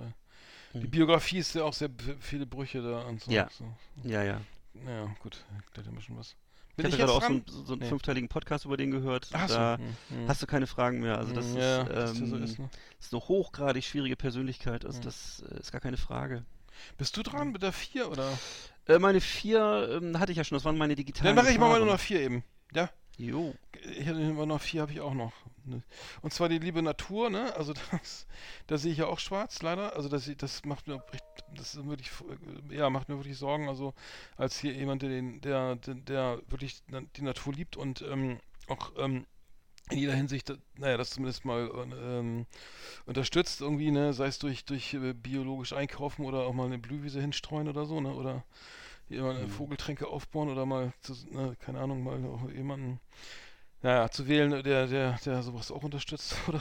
[0.74, 0.90] Die Hm.
[0.90, 1.90] Biografie ist ja auch sehr
[2.20, 3.30] viele Brüche da und so.
[3.30, 3.48] Ja.
[3.50, 3.64] so.
[4.02, 4.40] Ja, ja.
[4.74, 6.34] Naja, gut, erklärt ja bisschen was.
[6.70, 7.88] Ich Bin hatte ich gerade jetzt auch so, so einen Nee.
[7.88, 9.28] fünfteiligen Podcast über den gehört.
[9.32, 9.54] Ach so.
[9.54, 10.28] da hm, hm.
[10.28, 11.18] hast du keine Fragen mehr.
[11.18, 12.70] Also das Hm, ist, ja, dass der so ähm, ist, ne?
[12.98, 14.84] ist eine hochgradig schwierige Persönlichkeit.
[14.84, 15.04] Also Hm.
[15.04, 16.44] das äh, ist gar keine Frage.
[16.96, 18.38] Bist du dran mit der 4 oder?
[18.90, 21.36] Äh, meine vier ähm, hatte ich ja schon, das waren meine digitalen.
[21.36, 21.86] Dann mache ich mal Gefahren.
[21.86, 22.44] Nummer 4 eben.
[22.74, 22.90] Ja?
[23.16, 23.54] Jo.
[23.98, 25.32] Ich hatte Nummer noch 4 habe ich auch noch.
[25.64, 25.82] ne?
[26.22, 27.54] Und zwar die liebe Natur, ne?
[27.56, 28.26] Also das,
[28.66, 29.94] da sehe ich ja auch schwarz, leider.
[29.94, 31.02] Also das, das macht mir
[31.54, 32.10] das ist wirklich,
[32.70, 33.68] äh, ja, macht mir wirklich Sorgen.
[33.68, 33.94] Also
[34.36, 36.82] als hier jemand, der, den, der, der, wirklich
[37.16, 39.26] die Natur liebt und ähm, auch ähm,
[39.90, 42.46] in jeder Hinsicht, äh, naja, das zumindest mal äh, ähm,
[43.06, 44.14] unterstützt irgendwie, ne?
[44.14, 48.14] Sei es durch, durch biologisch einkaufen oder auch mal eine Blühwiese hinstreuen oder so, ne?
[48.14, 48.44] Oder
[49.10, 53.00] mal eine Vogeltränke aufbauen oder mal, zu, ne, keine Ahnung, mal jemanden
[53.82, 56.60] naja, zu wählen, der, der, der sowas auch unterstützt oder,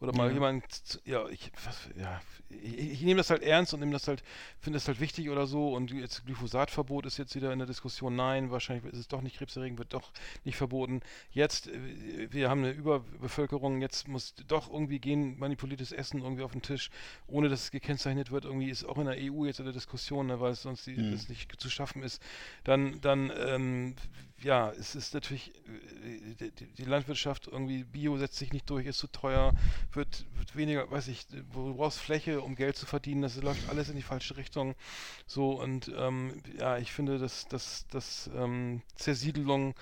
[0.00, 0.34] oder mal Ja.
[0.34, 0.64] jemand,
[1.04, 2.20] ja, ich, was, ja,
[2.50, 4.22] ich, ich nehme das halt ernst und nehme das halt,
[4.60, 8.14] finde das halt wichtig oder so und jetzt Glyphosatverbot ist jetzt wieder in der Diskussion,
[8.14, 10.12] nein, wahrscheinlich ist es doch nicht krebserregend, wird doch
[10.44, 11.00] nicht verboten.
[11.30, 16.52] Jetzt, äh, wir haben eine Überbevölkerung, jetzt muss doch irgendwie gehen, manipuliertes Essen irgendwie auf
[16.52, 16.90] den Tisch,
[17.26, 20.26] ohne dass es gekennzeichnet wird, irgendwie ist auch in der EU jetzt in der Diskussion,
[20.26, 21.12] ne, weil es sonst die, Mhm.
[21.12, 22.20] das nicht zu schaffen ist,
[22.64, 23.96] dann, dann, ähm,
[24.42, 25.54] ja, es ist natürlich,
[26.04, 29.54] äh, die, die- die Landwirtschaft irgendwie, Bio setzt sich nicht durch, ist zu teuer,
[29.92, 33.88] wird, wird weniger, weiß ich, du brauchst Fläche, um Geld zu verdienen, das läuft alles
[33.88, 34.74] in die falsche Richtung.
[35.26, 39.74] So, und ähm, ja, ich finde, dass, dass, dass ähm, Zersiedelung,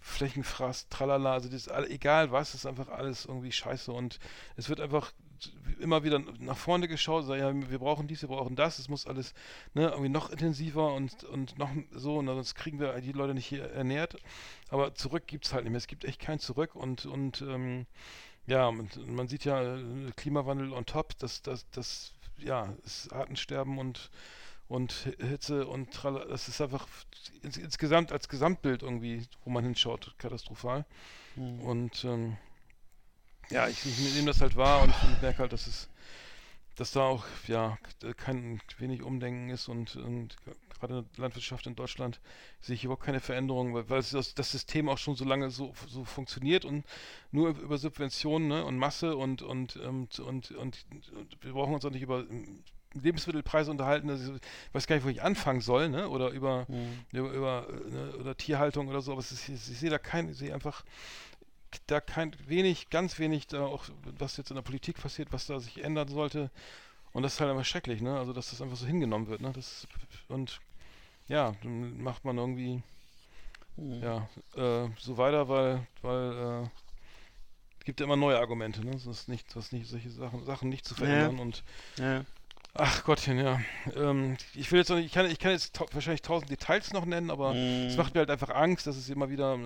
[0.00, 4.18] Flächenfraß, tralala, also das ist all, egal was, ist einfach alles irgendwie scheiße und
[4.56, 5.12] es wird einfach
[5.80, 9.06] immer wieder nach vorne geschaut, so, ja, wir brauchen dies, wir brauchen das, es muss
[9.06, 9.34] alles
[9.74, 13.46] ne, irgendwie noch intensiver und, und noch so, und sonst kriegen wir die Leute nicht
[13.46, 14.16] hier ernährt.
[14.68, 15.78] Aber zurück gibt es halt nicht mehr.
[15.78, 17.86] Es gibt echt kein Zurück und, und ähm,
[18.46, 23.78] ja, und man sieht ja äh, Klimawandel on top, das, das, das, ja, ist Artensterben
[23.78, 24.10] und,
[24.68, 26.86] und Hi- Hitze und trala, das ist einfach
[27.42, 30.84] ins, insgesamt als Gesamtbild irgendwie, wo man hinschaut, katastrophal.
[31.36, 32.36] Und ähm,
[33.52, 35.88] ja, ich, ich nehme das halt wahr und ich merke halt, dass es,
[36.76, 37.78] dass da auch ja
[38.16, 40.36] kein wenig Umdenken ist und, und
[40.80, 42.20] gerade in der Landwirtschaft in Deutschland
[42.60, 45.74] sehe ich überhaupt keine Veränderung, weil, weil das, das System auch schon so lange so,
[45.86, 46.84] so funktioniert und
[47.30, 50.86] nur über Subventionen ne, und Masse und und, ähm, und, und, und,
[51.40, 52.24] wir brauchen uns auch nicht über
[52.94, 54.40] Lebensmittelpreise unterhalten, also ich
[54.72, 56.10] weiß gar nicht, wo ich anfangen soll, ne?
[56.10, 56.66] Oder über,
[57.10, 60.36] über, über äh, ne, oder Tierhaltung oder so, aber ist, ich sehe da kein, ich
[60.36, 60.84] sehe einfach
[61.86, 63.84] da kein wenig, ganz wenig da auch,
[64.18, 66.50] was jetzt in der Politik passiert, was da sich ändern sollte.
[67.12, 68.18] Und das ist halt einfach schrecklich, ne?
[68.18, 69.52] Also dass das einfach so hingenommen wird, ne?
[69.52, 69.86] Das
[70.28, 70.60] und
[71.28, 72.82] ja, dann macht man irgendwie
[73.76, 76.32] ja äh, so weiter, weil weil
[76.64, 76.68] äh,
[77.78, 78.92] es gibt ja immer neue Argumente, ne?
[78.92, 81.64] Das ist nicht, was nicht solche Sachen, Sachen nicht zu verändern und
[81.98, 82.24] Ja.
[82.74, 83.60] Ach Gottchen, ja.
[83.94, 86.92] Ähm, ich will jetzt noch nicht, ich kann, ich kann jetzt tau- wahrscheinlich tausend Details
[86.94, 87.98] noch nennen, aber es Mm.
[87.98, 89.58] macht mir halt einfach Angst, dass es immer wieder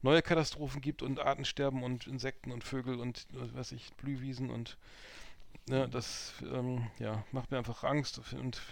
[0.00, 4.78] neue Katastrophen gibt und Artensterben und Insekten und Vögel und was weiß ich, Blühwiesen und
[5.66, 8.62] ne, das ähm, ja, macht mir einfach Angst und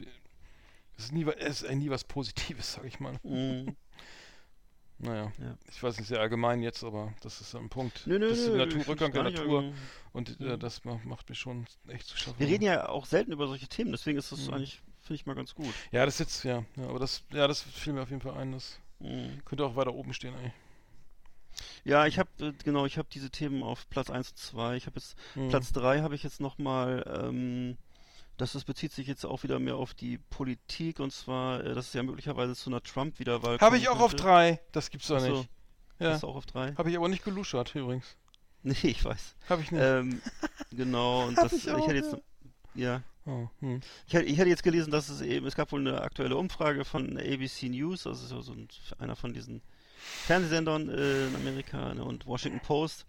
[0.97, 3.19] es ist nie, es ist nie was Positives, sag ich mal.
[3.25, 3.77] Mm.
[5.03, 5.57] Naja, Ja.
[5.69, 8.07] ich weiß nicht sehr allgemein jetzt, aber das ist ein Punkt.
[8.07, 9.73] Nö, nö, das ist nö, Natur, Rückgang der Natur
[10.13, 10.61] und äh, Mhm.
[10.61, 12.39] das ma- macht mir schon echt zu schaffen.
[12.39, 14.55] Wir reden ja auch selten über solche Themen, deswegen ist das Mhm.
[14.55, 15.75] eigentlich, finde ich mal ganz gut.
[15.91, 18.53] Ja, das jetzt, ja, ja, aber das, ja, das fiel mir auf jeden Fall ein.
[18.53, 19.41] Das Mm.
[19.45, 20.53] könnte auch weiter oben stehen, ey.
[21.85, 22.31] Ja, ich habe
[22.63, 24.77] genau, ich habe diese Themen auf Platz 1 und 2.
[24.77, 25.49] Ich habe jetzt Mhm.
[25.49, 27.77] Platz 3 habe ich jetzt nochmal, ähm,
[28.43, 31.87] das, das bezieht sich jetzt auch wieder mehr auf die Politik und zwar, äh, dass
[31.87, 34.25] es ja möglicherweise zu einer Trump-Wiederwahl Habe ich auch auf könnte.
[34.25, 34.61] drei.
[34.73, 35.49] Das gibt's doch nicht.
[36.01, 36.09] Ja.
[36.09, 36.75] Das ist auch auf drei.
[36.75, 38.17] Habe ich aber nicht geluschert übrigens.
[38.65, 39.35] Nee, ich weiß.
[39.49, 39.83] Habe ich nicht.
[39.83, 40.23] Ähm,
[40.71, 42.17] genau, und das, ich, hätte jetzt,
[42.77, 43.03] ja.
[43.27, 43.81] oh, hm.
[44.07, 47.19] Ich hätte, ich jetzt gelesen, dass es eben, es gab wohl eine aktuelle Umfrage von
[47.19, 48.69] ABC News, also so, so ein,
[49.01, 49.63] einer von diesen
[49.99, 53.05] Fernsehsendern äh, in Amerika ne, und Washington Post.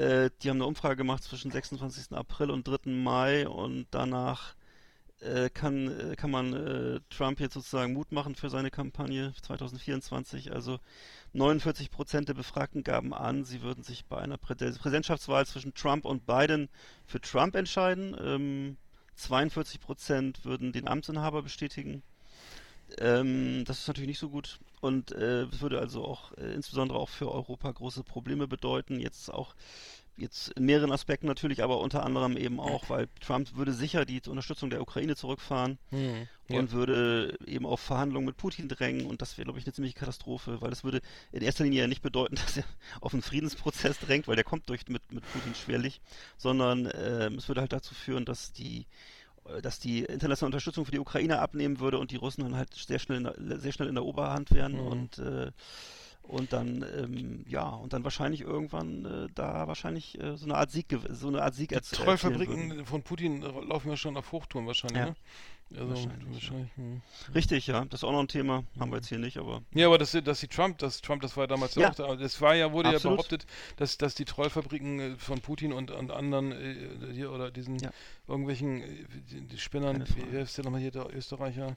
[0.00, 2.12] Äh, die haben eine Umfrage gemacht zwischen 26.
[2.16, 2.90] April und 3.
[2.90, 4.54] Mai und danach
[5.20, 10.52] äh, kann, äh, kann man äh, Trump jetzt sozusagen Mut machen für seine Kampagne 2024.
[10.52, 10.78] Also
[11.34, 16.06] 49 Prozent der Befragten gaben an, sie würden sich bei einer Prä Präsidentschaftswahl zwischen Trump
[16.06, 16.70] und Biden
[17.04, 18.16] für Trump entscheiden.
[18.18, 18.76] Ähm,
[19.16, 22.02] 42 Prozent würden den Amtsinhaber bestätigen.
[22.98, 27.08] Ähm, das ist natürlich nicht so gut und äh, würde also auch äh, insbesondere auch
[27.08, 29.00] für Europa große Probleme bedeuten.
[29.00, 29.54] Jetzt auch
[30.16, 34.20] jetzt in mehreren Aspekten natürlich, aber unter anderem eben auch, weil Trump würde sicher die
[34.28, 36.28] Unterstützung der Ukraine zurückfahren Hm.
[36.48, 36.72] und Ja.
[36.72, 40.60] würde eben auf Verhandlungen mit Putin drängen und das wäre, glaube ich, eine ziemliche Katastrophe,
[40.60, 41.00] weil das würde
[41.32, 42.64] in erster Linie ja nicht bedeuten, dass er
[43.00, 46.00] auf einen Friedensprozess drängt, weil der kommt durch mit, mit Putin schwerlich,
[46.36, 48.84] sondern ähm, es würde halt dazu führen, dass die äh,
[49.62, 52.98] dass die internationale Unterstützung für die Ukraine abnehmen würde und die Russen dann halt sehr
[52.98, 54.86] schnell in der, sehr schnell in der Oberhand wären Mhm.
[54.86, 55.50] und äh,
[56.22, 60.70] und dann ähm, ja und dann wahrscheinlich irgendwann äh, da wahrscheinlich äh, so eine Art
[60.70, 61.80] Sieg so eine Art Sieg Die.
[61.80, 65.06] Trollfabriken von Putin laufen ja schon auf Hochtouren wahrscheinlich, Ja.
[65.06, 65.14] ne?
[65.72, 67.00] Also, Wahrscheinlich, wahrscheinlich, hm.
[67.34, 69.86] Richtig, ja, das ist auch noch ein Thema, haben wir jetzt hier nicht, aber Ja,
[69.86, 71.90] aber dass, dass die Trump, dass Trump, das war damals ja Ja.
[71.90, 73.04] auch, da- das war ja, wurde Absolut.
[73.04, 77.52] ja behauptet, dass, dass die Trollfabriken äh, von Putin und, und anderen äh, hier oder
[77.52, 77.90] diesen Ja.
[78.26, 81.76] irgendwelchen äh, die, die Spinnern, wie heißt der nochmal hier, der Österreicher,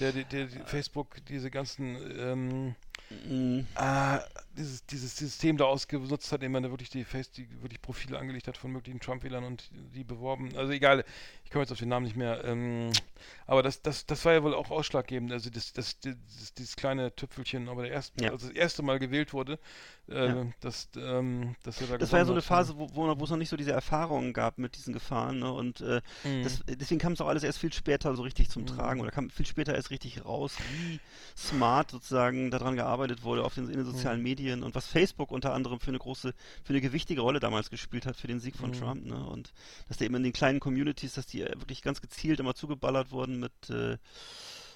[0.00, 2.74] der, der, der, die Facebook, diese ganzen ähm,
[3.10, 4.20] mm, Ah,
[4.56, 8.18] dieses, dieses System da ausgenutzt hat, indem man da wirklich die Face, die wirklich Profile
[8.18, 10.56] angelegt hat von möglichen Trump-Wählern und die beworben.
[10.56, 11.04] Also egal,
[11.46, 12.42] ich komme jetzt auf den Namen nicht mehr.
[12.44, 12.90] Ähm,
[13.46, 15.30] aber das, das, das war ja wohl auch ausschlaggebend.
[15.30, 16.16] Also das, das, das,
[16.58, 18.32] dieses kleine Tüpfelchen, aber der erste, Ja.
[18.32, 19.60] also das erste Mal gewählt wurde,
[20.08, 20.46] äh, Ja.
[20.60, 22.42] dass, ähm, dass er da Das war ja so eine.
[22.42, 25.52] Phase, wo, wo, es noch nicht so diese Erfahrungen gab mit diesen Gefahren, ne?
[25.52, 26.42] Und äh, Mhm.
[26.42, 28.66] das, deswegen kam es auch alles erst viel später so richtig zum Mhm.
[28.66, 31.00] Tragen oder kam viel später erst richtig raus, wie
[31.36, 34.24] smart sozusagen daran gearbeitet wurde auf den, in den sozialen Mhm.
[34.24, 38.04] Medien und was Facebook unter anderem für eine große, für eine gewichtige Rolle damals gespielt
[38.04, 38.74] hat für den Sieg von Mhm.
[38.74, 39.24] Trump, ne?
[39.26, 39.52] Und
[39.88, 43.10] dass der eben in den kleinen Communities, dass die äh, wirklich ganz gezielt immer zugeballert
[43.10, 43.96] wurden mit äh,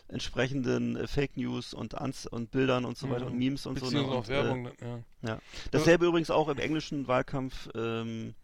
[0.08, 3.38] entsprechenden äh, Fake News und Ans und Bildern und so weiter und Mhm.
[3.38, 3.90] Memes und so.
[3.90, 4.02] Ne?
[4.02, 4.98] Auch Und, äh, Werbung, ja.
[5.22, 5.38] ja.
[5.70, 7.68] Dasselbe übrigens auch im englischen Wahlkampf.
[7.74, 8.34] Ähm,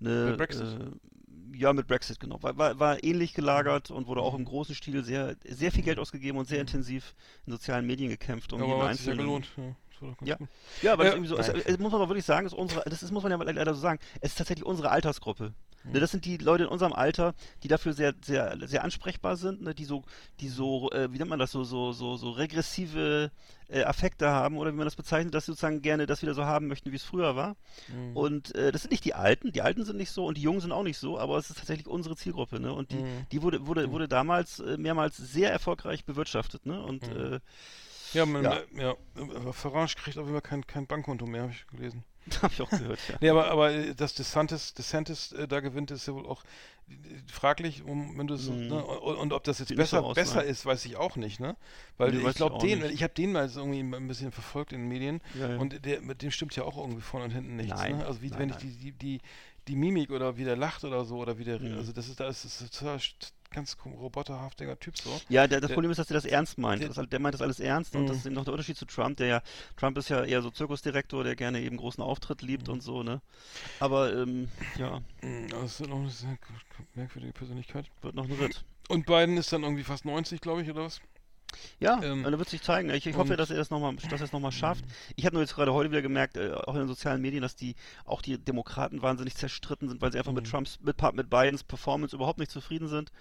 [0.00, 0.62] ne, Mit Brexit.
[0.80, 2.42] Äh, ja, mit Brexit, genau.
[2.42, 4.40] War, war, war ähnlich gelagert und wurde auch Mhm.
[4.40, 7.14] im großen Stil sehr, sehr viel Geld ausgegeben und sehr intensiv
[7.46, 9.48] in sozialen Medien gekämpft, um Ja, aber hat sich ja gelohnt.
[9.56, 9.76] Ja,
[10.24, 10.36] Ja.
[10.82, 12.54] Ja, aber das Äh, ist irgendwie so, es, es muss man aber wirklich sagen, ist
[12.54, 15.52] unsere, das ist, muss man ja leider so sagen, es ist tatsächlich unsere Altersgruppe.
[15.84, 19.62] Ne, das sind die Leute in unserem Alter, die dafür sehr, sehr, sehr ansprechbar sind,
[19.62, 20.04] ne, die so,
[20.40, 23.30] die so, äh, wie nennt man das, so, so, so, so regressive
[23.68, 26.44] äh, Affekte haben oder wie man das bezeichnet, dass sie sozusagen gerne das wieder so
[26.44, 27.56] haben möchten, wie es früher war.
[27.88, 28.16] Mhm.
[28.16, 30.60] Und äh, das sind nicht die Alten, die Alten sind nicht so und die Jungen
[30.60, 32.72] sind auch nicht so, aber es ist tatsächlich unsere Zielgruppe, ne?
[32.72, 33.26] Und die, Mhm.
[33.32, 36.82] die wurde, wurde, wurde damals äh, mehrmals sehr erfolgreich bewirtschaftet, ne?
[36.82, 37.34] Und Mhm.
[37.34, 37.40] äh,
[38.12, 38.58] Ja, man, Ja.
[38.76, 38.94] ja.
[39.16, 42.04] ja, Farage kriegt auf jeden Fall kein, kein Bankkonto mehr, habe ich gelesen.
[42.42, 43.16] habe ich auch gehört, ja.
[43.20, 46.44] Nee, aber, aber äh, dass DeSantis, DeSantis äh, da gewinnt, ist ja wohl auch
[46.88, 46.94] äh,
[47.30, 48.68] fraglich, um, wenn du so, Mhm.
[48.68, 50.48] ne, und, und ob das jetzt besser, aus, besser nein.
[50.48, 51.56] ist, weiß ich auch nicht, ne?
[51.98, 52.94] Weil Nee, ich glaube, den, nicht.
[52.94, 55.56] ich habe den mal so irgendwie ein bisschen verfolgt in den Medien Ja, ja.
[55.56, 58.06] und der, mit dem stimmt ja auch irgendwie vorne und hinten nichts, Nein, ne?
[58.06, 58.58] Also wie nein, wenn nein.
[58.58, 59.20] ich die, die, die,
[59.68, 61.78] die Mimik oder wie der lacht oder so oder wie der, Mhm.
[61.78, 62.98] also das ist, da ist das total
[63.52, 65.20] ganz roboterhaftiger Typ so.
[65.28, 66.82] Ja, der, das Der- Problem ist, dass er das ernst meint.
[66.82, 68.06] der- Das, der meint das alles ernst und Mhm.
[68.08, 69.42] das ist eben noch der Unterschied zu Trump, der ja,
[69.76, 72.74] Trump ist ja eher so Zirkusdirektor, der gerne eben großen Auftritt liebt Mhm.
[72.74, 73.20] und so, ne?
[73.80, 75.00] Aber, ähm, ja,
[75.50, 76.36] Das ist noch eine sehr
[76.94, 77.86] merkwürdige Persönlichkeit.
[78.02, 78.64] wird noch ein Ritt.
[78.88, 81.00] Und Biden ist dann irgendwie fast 90, glaube ich, oder was?
[81.80, 82.90] Ja, Ähm, dann wird sich zeigen.
[82.90, 84.84] Ich, ich hoffe, dass er das nochmal, dass er es nochmal schafft.
[85.16, 87.56] Ich habe nur jetzt gerade heute wieder gemerkt, äh, auch in den sozialen Medien, dass
[87.56, 87.74] die,
[88.04, 90.50] auch die Demokraten wahnsinnig zerstritten sind, weil sie einfach mit Mhm.
[90.50, 93.12] Trumps, mit, mit Bidens Performance überhaupt nicht zufrieden sind.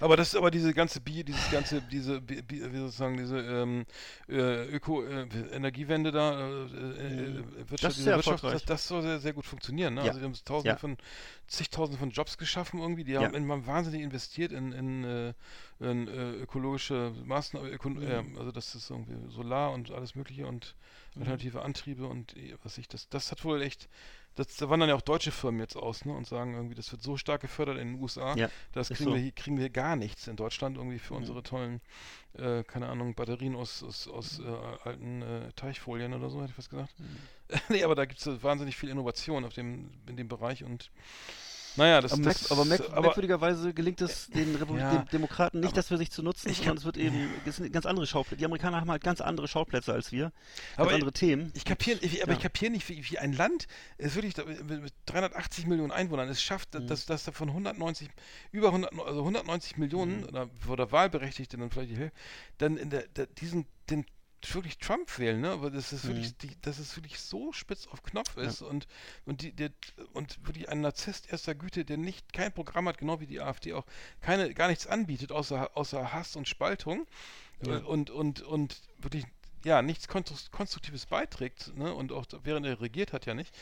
[0.00, 3.86] Aber das ist aber diese ganze Bi, dieses ganze, diese, Bi, wie sozusagen diese ähm,
[4.28, 7.44] äh, Öko, äh, Energiewende da, äh, äh, Mhm.
[7.70, 9.94] Wirtschaft, Das ist sehr Wirtschaft, das, das soll sehr, sehr gut funktionieren.
[9.94, 10.02] Ne?
[10.02, 10.08] Ja.
[10.08, 10.76] Also die haben tausende Ja.
[10.78, 10.96] von,
[11.48, 13.22] zigtausende von Jobs geschaffen irgendwie, die Ja.
[13.22, 15.34] haben in, wahnsinnig investiert in, in, äh,
[15.80, 18.00] in äh, ökologische Maßnahmen, öko, Mhm.
[18.00, 20.76] äh, also das ist irgendwie Solar und alles mögliche und
[21.14, 21.20] Mhm.
[21.20, 23.88] alternative Antriebe und äh, was ich, das, das hat wohl echt,
[24.34, 27.02] das, da wandern ja auch deutsche Firmen jetzt aus, ne, und sagen irgendwie, das wird
[27.02, 29.14] so stark gefördert in den USA, Ja, das kriegen so.
[29.14, 31.18] wir hier, kriegen wir gar nichts in Deutschland irgendwie für Mhm.
[31.20, 31.80] unsere tollen,
[32.34, 34.44] äh, keine Ahnung, Batterien aus, aus, aus äh,
[34.84, 35.24] alten
[35.56, 36.94] Teichfolien oder so, hätte ich was gesagt.
[37.68, 40.90] Nee, aber da gibt es wahnsinnig viel Innovation auf dem, in dem Bereich und
[41.76, 45.60] Naja, das, aber, das aber, merk, aber merkwürdigerweise gelingt es den, Repu Ja, den Demokraten
[45.60, 48.06] nicht, das für sich zu nutzen, ich sondern es wird eben, es sind ganz andere
[48.06, 48.38] Schauplätze.
[48.38, 50.32] Die Amerikaner haben halt ganz andere Schauplätze als wir,
[50.76, 51.52] ganz Aber andere Themen.
[51.54, 52.36] Ich kapiere, ich, aber Ja.
[52.36, 56.42] ich kapiere nicht, wie, wie ein Land, es wirklich mit mit 380 Millionen Einwohnern, es
[56.42, 56.86] schafft, Mhm.
[56.88, 58.08] dass, dass davon 190,
[58.50, 60.24] über 100, also 190 Millionen Mhm.
[60.24, 62.16] oder, oder Wahlberechtigte dann vielleicht die Hälfte,
[62.58, 64.04] dann in der, der diesen, den
[64.52, 65.50] wirklich Trump wählen, ne?
[65.50, 68.86] Aber das ist wirklich, die, dass es wirklich so spitz auf Knopf ist und
[69.26, 69.70] und die, der,
[70.12, 73.72] und wirklich ein Narzisst erster Güte, der nicht kein Programm hat, genau wie die AfD
[73.74, 73.84] auch
[74.20, 77.06] keine gar nichts anbietet außer außer Hass und Spaltung
[77.66, 77.78] Ja.
[77.78, 79.24] äh, und und und wirklich
[79.64, 81.92] ja nichts Konstru- konstruktives beiträgt, ne?
[81.92, 83.52] Und auch während er regiert hat ja nicht.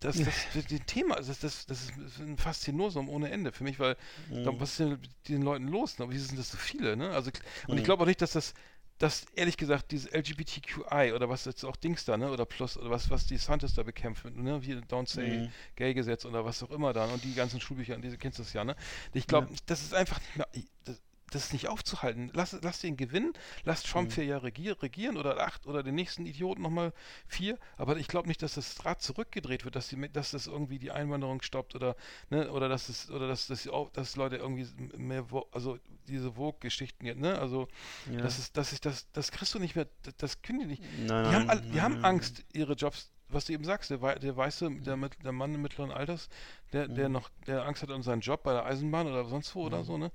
[0.00, 3.78] Das, das, das, das Thema, das, das, das ist ein Faszinosum ohne Ende für mich,
[3.78, 3.96] weil
[4.30, 5.98] da- was ist denn mit den Leuten los?
[5.98, 6.06] Ne?
[6.08, 6.96] Wieso sind das so viele?
[6.96, 7.10] Ne?
[7.10, 7.30] Also,
[7.66, 8.54] und ich glaube auch nicht, dass das,
[8.98, 12.30] dass ehrlich gesagt dieses LGBTQI oder was jetzt auch Dings da, ne?
[12.30, 14.62] Oder Plus oder was, was die Santis da bekämpfen, ne?
[14.62, 18.18] Wie Don't Say Gay Gesetz oder was auch immer da und die ganzen Schulbücher, diese
[18.18, 18.76] kennst du das ja, ne?
[19.12, 20.48] Ich glaube, das ist einfach nicht mehr.
[20.84, 21.00] Das,
[21.34, 22.30] das ist nicht aufzuhalten.
[22.34, 23.32] Lass, lass den gewinnen,
[23.64, 26.92] lass Trump vier Jahre regier, regieren oder acht oder den nächsten Idioten nochmal
[27.26, 27.58] vier.
[27.76, 30.90] Aber ich glaube nicht, dass das Rad zurückgedreht wird, dass, die, dass das irgendwie die
[30.90, 31.96] Einwanderung stoppt oder
[32.30, 34.66] ne, oder dass es oder dass, dass, auch, dass Leute irgendwie
[34.96, 35.78] mehr also
[36.08, 37.38] diese Vogue-Geschichten, ne?
[37.38, 37.68] Also
[38.04, 38.20] Ja.
[38.20, 40.84] das ist, dass ich das, das kriegst du nicht mehr, das, das können die nicht.
[40.88, 42.02] Nein, die haben, all, die nein, haben nein.
[42.02, 45.62] Angst, ihre Jobs, was du eben sagst, der, der weiße, der, mit, der Mann im
[45.62, 46.28] mittleren Alters,
[46.72, 47.12] der, der Mhm.
[47.12, 49.98] noch, der Angst hat um seinen Job bei der Eisenbahn oder sonst wo oder so,
[49.98, 50.12] ne?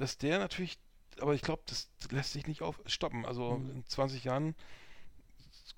[0.00, 0.78] Dass der natürlich,
[1.20, 3.26] aber ich glaube, das lässt sich nicht auf stoppen.
[3.26, 3.70] Also Mhm.
[3.70, 4.54] in 20 Jahren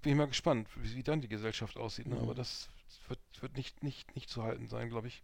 [0.00, 2.14] bin ich mal gespannt, wie, wie dann die Gesellschaft aussieht, ne?
[2.16, 2.22] Mhm.
[2.22, 2.68] Aber das
[3.08, 5.22] wird, wird nicht, nicht, nicht zu halten sein, glaube ich.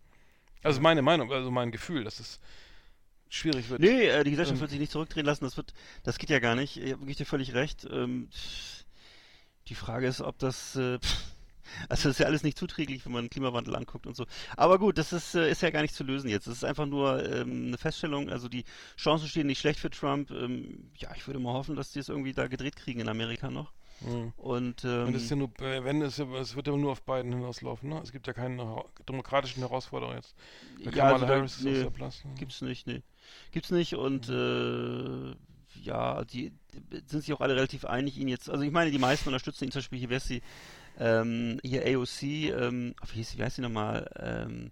[0.64, 2.40] Also meine Meinung, also mein Gefühl, dass es
[3.28, 3.80] schwierig wird.
[3.80, 5.72] Nee, äh, die Gesellschaft Ähm, wird sich nicht zurückdrehen lassen, das wird,
[6.02, 6.76] das geht ja gar nicht.
[6.76, 7.86] Ich gebe dir völlig recht.
[7.90, 8.28] Ähm,
[9.68, 10.98] die Frage ist, ob das, äh,
[11.88, 14.26] also das ist ja alles nicht zuträglich, wenn man den Klimawandel anguckt und so.
[14.56, 16.46] Aber gut, das ist, äh, ist ja gar nicht zu lösen jetzt.
[16.46, 18.30] Das ist einfach nur ähm, eine Feststellung.
[18.30, 18.64] Also die
[18.96, 20.30] Chancen stehen nicht schlecht für Trump.
[20.30, 23.50] Ähm, ja, ich würde mal hoffen, dass die es irgendwie da gedreht kriegen in Amerika
[23.50, 23.72] noch.
[24.00, 24.32] Mhm.
[24.36, 27.02] Und ähm, Und es ist ja nur, äh, wenn es, es wird ja nur auf
[27.02, 28.00] beiden hinauslaufen, ne?
[28.02, 30.36] Es gibt ja keine demokratischen Herausforderungen jetzt.
[30.84, 31.82] Mit Ja, also Harris nee.
[31.82, 32.34] Ne?
[32.38, 33.02] Gibt's nicht, nee.
[33.50, 35.34] Gibt's nicht und äh,
[35.82, 36.52] ja, die
[37.06, 39.70] sind sich auch alle relativ einig, ihn jetzt, also ich meine, die meisten unterstützen ihn,
[39.70, 40.42] zum Beispiel sie,
[40.98, 44.70] ähm, hier AOC, ähm, wie, hieß, wie heißt sie nochmal, ähm,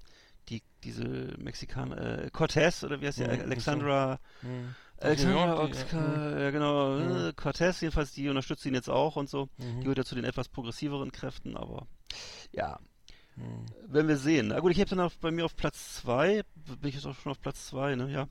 [0.48, 1.04] die, diese
[1.38, 4.74] Mexikaner, äh, Cortez oder wie heißt sie, Mhm, Alexandra, Mhm.
[4.98, 7.28] Alexandra New York, die, Oxca, ja genau, Mhm.
[7.28, 9.78] äh, Cortez jedenfalls, die unterstützt ihn jetzt auch und so, Mhm.
[9.78, 11.86] die gehört ja zu den etwas progressiveren Kräften, aber
[12.52, 12.78] ja,
[13.36, 13.66] Mhm.
[13.92, 14.48] werden wir sehen.
[14.48, 17.14] Na gut, ich habe dann auf, bei mir auf Platz 2, bin ich jetzt auch
[17.14, 18.28] schon auf Platz 2, ne, ja.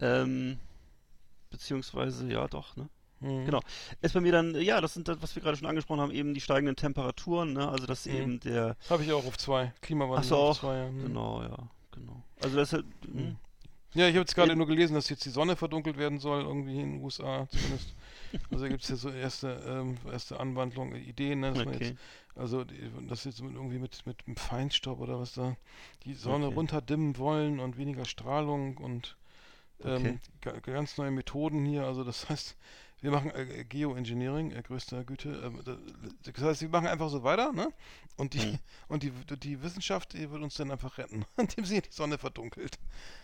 [0.00, 0.58] Ähm,
[1.50, 2.88] beziehungsweise, ja doch, ne.
[3.20, 3.44] Mhm.
[3.44, 3.60] Genau.
[4.00, 6.32] Ist bei mir dann, ja, das sind das, was wir gerade schon angesprochen haben, eben
[6.34, 8.12] die steigenden Temperaturen, ne, also dass Mhm.
[8.14, 9.72] eben der, Habe ich auch auf zwei.
[9.82, 10.76] Klimawandel Ach so, auf zwei.
[10.76, 10.90] Ja.
[10.90, 11.02] Mhm.
[11.06, 11.56] genau, ja,
[11.92, 12.22] genau.
[12.42, 12.84] Also das halt.
[13.92, 16.80] Ja, ich habe jetzt gerade nur gelesen, dass jetzt die Sonne verdunkelt werden soll, irgendwie
[16.80, 17.92] in den USA zumindest.
[18.52, 21.76] Also gibt es ja so erste, ähm, erste Anwandlungen, Ideen, ne, okay.
[21.80, 21.94] jetzt,
[22.36, 22.64] also
[23.08, 25.56] das jetzt mit, irgendwie mit, mit dem Feinstaub oder was da,
[26.04, 26.54] die Sonne Okay.
[26.54, 29.16] runterdimmen wollen und weniger Strahlung und
[29.84, 30.60] ähm, Okay.
[30.62, 31.84] ga- ganz neue Methoden hier.
[31.84, 32.56] Also das heißt,
[33.02, 35.50] wir machen äh, Geoengineering, äh, größter Güte.
[35.64, 35.78] Da-
[36.32, 37.72] das heißt, wir machen einfach so weiter, ne?
[38.16, 38.58] Und die, Hm.
[38.88, 39.10] und die,
[39.42, 42.78] die Wissenschaft, die wird uns dann einfach retten, indem sie die Sonne verdunkelt.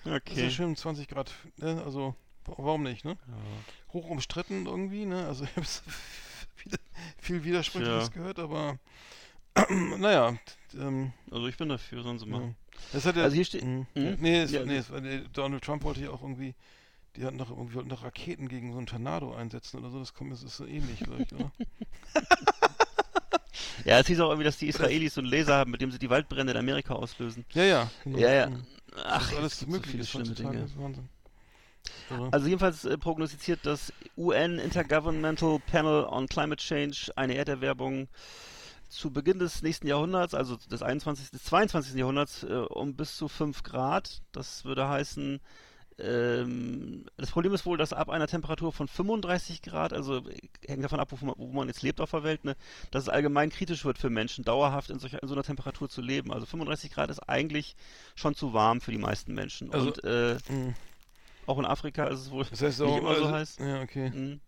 [0.04, 0.50] Das ist ja Okay.
[0.50, 1.82] schön 20 Grad, ne?
[1.84, 2.14] Also
[2.46, 3.16] wa- warum nicht, ne?
[3.26, 3.92] Ja.
[3.92, 5.26] Hoch umstritten irgendwie, ne?
[5.26, 5.66] Also ich habe
[6.56, 6.72] viel,
[7.18, 8.20] viel Widersprüchliches Tja.
[8.20, 8.78] gehört, aber
[9.98, 10.36] naja,
[10.74, 12.32] ähm, Also ich bin dafür, sollen sie ja.
[12.32, 12.56] machen.
[12.92, 13.86] Das hat ja, Also hier steht- Mhm.
[13.94, 14.16] Mhm.
[14.20, 14.90] Nee, es, Ja, nee es,
[15.32, 16.54] Donald Trump wollte ja auch irgendwie,
[17.16, 20.14] die hatten noch irgendwie wollten noch Raketen gegen so einen Tornado einsetzen oder so, das
[20.14, 21.52] kommt, das ist so ähnlich, ich, oder?
[23.84, 25.98] Ja, es hieß auch irgendwie, dass die Israelis so einen Laser haben, mit dem sie
[25.98, 27.44] die Waldbrände in Amerika auslösen.
[27.52, 27.90] Ja, ja.
[28.02, 28.18] genau.
[28.18, 28.50] Ja, ja.
[28.50, 28.66] Mhm.
[29.04, 30.60] Ach, Was alles es gibt so möglich ist schlimme Dinge.
[30.60, 31.08] das ist Wahnsinn.
[32.10, 32.28] Irre.
[32.32, 38.08] Also jedenfalls äh, prognostiziert das UN Intergovernmental Panel on Climate Change eine Erderwärmung
[38.88, 41.30] zu Beginn des nächsten Jahrhunderts, also des 21.
[41.30, 41.94] des 22.
[41.94, 44.22] Jahrhunderts, äh, um bis zu 5 Grad.
[44.32, 45.40] Das würde heißen,
[45.98, 50.36] ähm, das Problem ist wohl, dass ab einer Temperatur von 35 Grad, also äh,
[50.66, 52.54] hängt davon ab, wo man, wo man jetzt lebt auf der Welt, ne,
[52.90, 56.00] dass es allgemein kritisch wird für Menschen, dauerhaft in, solcher, in so einer Temperatur zu
[56.02, 56.32] leben.
[56.32, 57.76] Also 35 Grad ist eigentlich
[58.14, 59.72] schon zu warm für die meisten Menschen.
[59.72, 60.74] Also- Und äh, Mhm.
[61.46, 63.56] auch in Afrika ist es wohl Das heißt nicht auch, immer so also- heiß.
[63.60, 64.10] Ja, okay.
[64.10, 64.40] Mhm.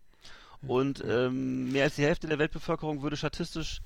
[0.67, 3.79] Und ähm, mehr als die Hälfte der Weltbevölkerung würde statistisch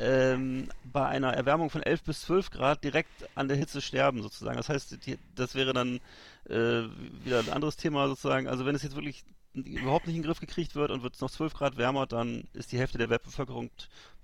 [0.00, 4.56] ähm, bei einer Erwärmung von 11 bis 12 Grad direkt an der Hitze sterben, sozusagen.
[4.56, 4.98] Das heißt,
[5.34, 6.00] das wäre dann
[6.48, 6.84] äh,
[7.24, 8.48] wieder ein anderes Thema, sozusagen.
[8.48, 9.24] Also wenn es jetzt wirklich
[9.54, 12.44] überhaupt nicht in den Griff gekriegt wird und wird es noch 12 Grad wärmer, dann
[12.54, 13.70] ist die Hälfte der Weltbevölkerung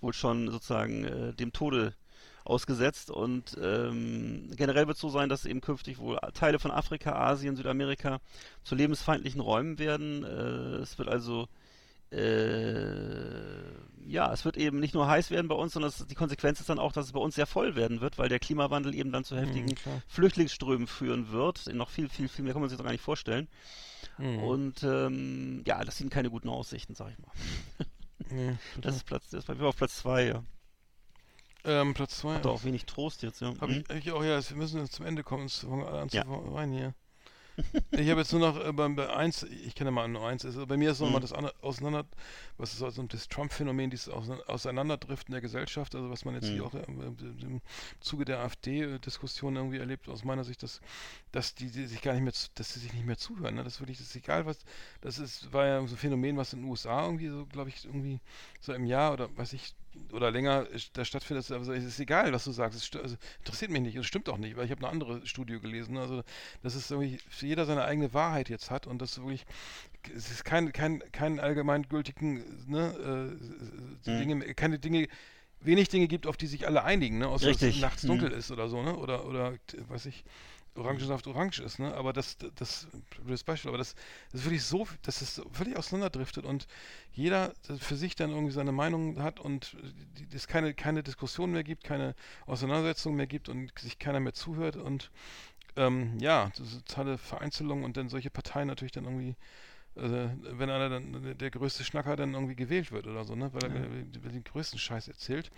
[0.01, 1.95] wohl schon sozusagen äh, dem Tode
[2.45, 3.11] ausgesetzt.
[3.11, 7.57] Und ähm, generell wird es so sein, dass eben künftig wohl Teile von Afrika, Asien,
[7.57, 8.21] Südamerika
[8.63, 10.25] zu lebensfeindlichen Räumen werden.
[10.25, 11.49] Äh, es wird also
[14.07, 16.69] ja, es wird eben nicht nur heiß werden bei uns, sondern es, die Konsequenz ist
[16.69, 19.25] dann auch, dass es bei uns sehr voll werden wird, weil der Klimawandel eben dann
[19.25, 20.01] zu heftigen klar.
[20.07, 21.67] Flüchtlingsströmen führen wird.
[21.75, 23.49] Noch viel, viel, viel mehr kann man sich doch gar nicht vorstellen.
[24.19, 24.39] Mhm.
[24.39, 27.33] Und ähm, ja, das sind keine guten Aussichten, sag ich mal.
[28.31, 30.43] Nee, Das ist Platz, das war auf Platz 2, ja.
[31.65, 32.35] ähm, Platz 2.
[32.37, 33.53] Hat doch auch wenig Trost jetzt, ja.
[33.61, 36.01] Habe ich, hab ich auch, ja, wir müssen jetzt zum Ende kommen, es fangen alle
[36.01, 36.25] an zu Ja.
[36.27, 36.95] weinen hier.
[37.95, 40.67] Ich habe jetzt nur noch äh, beim bei eins, ich kenne mal nur eins, also
[40.67, 41.23] bei mir ist nochmal Mhm.
[41.23, 42.05] das andere, auseinander,
[42.59, 46.63] was ist also das Trump-Phänomen, dieses Ausein- Auseinanderdriften der Gesellschaft, also was man jetzt hier
[46.63, 46.67] Mhm.
[46.67, 47.61] auch äh, im,
[48.01, 50.81] Zuge der AfD-Diskussion irgendwie erlebt, aus meiner Sicht, dass,
[51.33, 53.65] dass die, die sich gar nicht mehr, dass sie sich nicht mehr zuhören, ne?
[53.65, 54.59] das ist wirklich, das ist egal was,
[55.01, 57.85] das ist, war ja so ein Phänomen, was in den USA irgendwie so, glaube ich,
[57.85, 58.21] irgendwie
[58.61, 59.75] so im Jahr oder weiß ich,
[60.13, 63.71] oder länger äh, da stattfindet, also es ist egal, was du sagst, es also, interessiert
[63.71, 66.23] mich nicht, es stimmt auch nicht, weil ich habe eine andere Studie gelesen, also
[66.63, 69.45] das ist irgendwie, für jeder seine eigene Wahrheit jetzt hat und das wirklich,
[70.15, 73.37] es ist kein, kein, kein allgemeingültigen, ne,
[74.05, 74.19] äh, Mhm.
[74.19, 75.09] Dinge, keine Dinge,
[75.61, 77.77] wenig Dinge gibt, auf die sich alle einigen, ne, außer dass Richtig.
[77.77, 78.09] es nachts Mhm.
[78.09, 79.55] dunkel ist oder so, ne, oder, oder,
[79.89, 80.25] weiß ich,
[80.77, 82.87] Orangensaft orange ist, ne, aber das, das,
[83.23, 83.95] blödes Beispiel, aber das,
[84.33, 86.67] das ist wirklich so, dass es völlig auseinanderdriftet und
[87.13, 89.77] jeder für sich dann irgendwie seine Meinung hat und
[90.35, 92.15] es keine, keine Diskussion mehr gibt, keine
[92.47, 95.11] Auseinandersetzung mehr gibt und sich keiner mehr zuhört und
[95.77, 99.37] ähm, ja, das totale Vereinzelung und dann solche Parteien natürlich dann irgendwie,
[99.97, 100.29] äh,
[100.59, 103.91] wenn einer dann, der größte Schnacker dann irgendwie gewählt wird oder so, ne, weil er
[104.25, 105.51] weil den größten Scheiß erzählt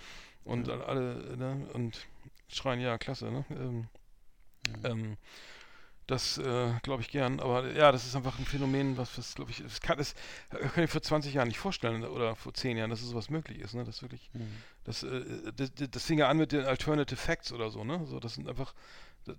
[0.45, 2.07] und alle- alle, ne, und
[2.49, 3.89] schreien, ja, klasse, ne, ähm,
[4.85, 5.17] ähm,
[6.07, 9.51] das äh, glaube ich gern, aber ja, das ist einfach ein Phänomen, was, was glaube
[9.51, 10.15] ich, das kann, das
[10.75, 13.59] kann ich vor 20 Jahren nicht vorstellen oder vor 10 Jahren, dass es sowas möglich
[13.59, 13.85] ist, ne?
[13.85, 14.31] Das wirklich,
[14.85, 18.07] das, äh, das, das fing ja an mit den Alternative Facts oder so, ne?
[18.07, 18.73] So, das sind einfach,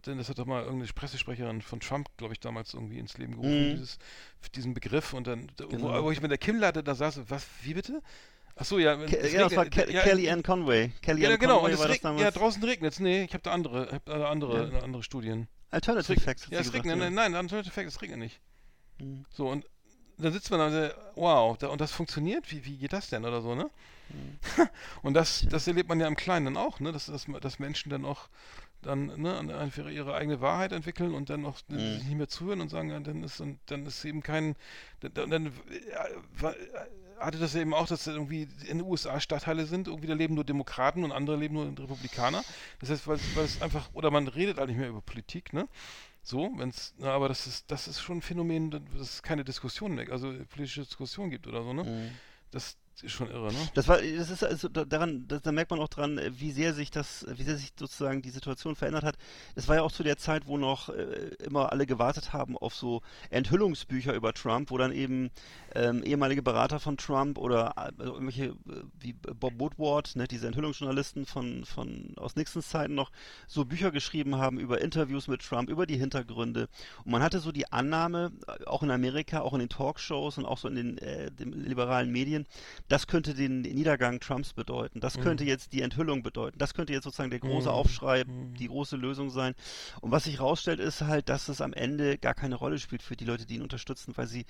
[0.06, 3.34] denn das hat doch mal irgendeine Pressesprecherin von Trump, glaube ich, damals irgendwie ins Leben
[3.34, 3.70] gerufen, Mhm.
[3.72, 3.98] dieses,
[4.54, 5.92] diesen Begriff und dann, da- Genau.
[5.92, 8.04] wo, wo ich mit der Kimmlatte da saß, was, wie bitte?
[8.62, 10.92] Ach so, ja, Ke ja, das war Ke ja, Kelly Ann Conway.
[11.02, 12.22] Kelly ja, Ann genau, Conway und es war das regnet, damals.
[12.24, 13.00] ja, draußen regnet es.
[13.00, 14.80] Nee, ich habe da andere, hab da andere, Ja.
[14.82, 15.48] andere Studien.
[15.72, 16.48] Alternative Facts.
[16.50, 18.42] Ja, es regnet, nein, nein, Alternative Fact, es regnet nicht.
[19.00, 19.26] Mhm.
[19.30, 19.66] So, und
[20.18, 22.52] dann sitzt man da und sagt, wow, da, und das funktioniert?
[22.52, 23.70] Wie, wie geht das denn oder so, ne?
[24.10, 24.40] Mhm.
[25.04, 26.92] und das, das erlebt man ja im Kleinen dann auch, ne?
[26.92, 28.28] Dass, dass, dass Menschen dann auch
[28.82, 31.96] dann ne, einfach ihre eigene Wahrheit entwickeln und dann auch Mhm.
[31.96, 34.56] sich nicht mehr zuhören und sagen, ja, dann ist dann ist eben kein
[35.02, 35.54] dann, dann
[37.20, 40.44] hatte das eben auch, dass irgendwie in den USA Stadtteile sind, irgendwie da leben nur
[40.44, 42.44] Demokraten und andere leben nur Republikaner.
[42.80, 45.68] Das heißt, weil, weil es einfach, oder man redet halt nicht mehr über Politik, ne?
[46.22, 48.82] So, wenn's, na, aber das ist, das ist schon ein Phänomen, dass
[49.14, 51.84] es keine Diskussion mehr, also politische Diskussion gibt oder so, ne?
[51.84, 52.12] Mhm.
[52.52, 53.60] Das ist schon irre, ne?
[53.74, 56.74] Das war, das ist also da- daran, das, da merkt man auch dran, wie sehr
[56.74, 59.18] sich das, wie sehr sich sozusagen die Situation verändert hat.
[59.56, 62.76] Es war ja auch zu der Zeit, wo noch äh, immer alle gewartet haben auf
[62.76, 65.30] so Enthüllungsbücher über Trump, wo dann eben
[65.76, 68.56] ähm, ehemalige Berater von Trump oder äh, also irgendwelche äh,
[69.00, 73.12] wie Bob Woodward, ne, diese Enthüllungsjournalisten von von aus Nixons Zeiten noch
[73.48, 76.68] so Bücher geschrieben haben über Interviews mit Trump, über die Hintergründe.
[77.06, 80.46] Und man hatte so die Annahme, äh, auch in Amerika, auch in den Talkshows und
[80.46, 82.46] auch so in den, äh, den liberalen Medien,
[82.90, 85.00] das könnte den Niedergang Trumps bedeuten.
[85.00, 86.58] Das könnte jetzt die Enthüllung bedeuten.
[86.60, 87.74] Das könnte jetzt sozusagen der große Mhm.
[87.76, 88.56] Aufschrei, Mhm.
[88.56, 89.56] die große Lösung sein.
[90.02, 93.16] Und was sich herausstellt, ist halt, dass es am Ende gar keine Rolle spielt für
[93.16, 94.46] die Leute, die ihn unterstützen, weil sie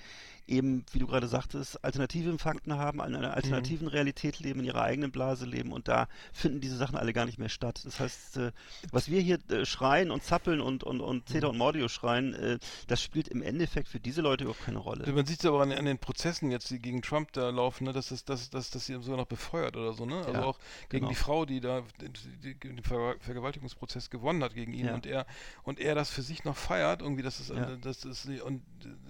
[0.48, 4.82] eben, wie du gerade sagtest, alternative Fakten haben, in einer alternativen Realität leben, in ihrer
[4.82, 7.82] eigenen Blase leben und da finden diese Sachen alle gar nicht mehr statt.
[7.84, 8.52] Das heißt, äh,
[8.90, 12.58] was wir hier äh, schreien und zappeln und, und, und Zeta und Mordio schreien, äh,
[12.86, 15.12] das spielt im Endeffekt für diese Leute überhaupt keine Rolle.
[15.12, 17.92] Man sieht es aber an, an den Prozessen jetzt, die gegen Trump da laufen, ne,
[17.92, 20.16] dass es dass, dass, dass sie sogar noch befeuert oder so, ne?
[20.18, 20.58] Also Ja, auch
[20.88, 21.08] gegen genau.
[21.10, 24.94] die Frau, die da den, Ver Vergewaltigungsprozess gewonnen hat gegen ihn Ja.
[24.94, 25.26] und er
[25.64, 27.76] und er das für sich noch feiert, irgendwie, dass es Ja.
[27.82, 28.62] das ist und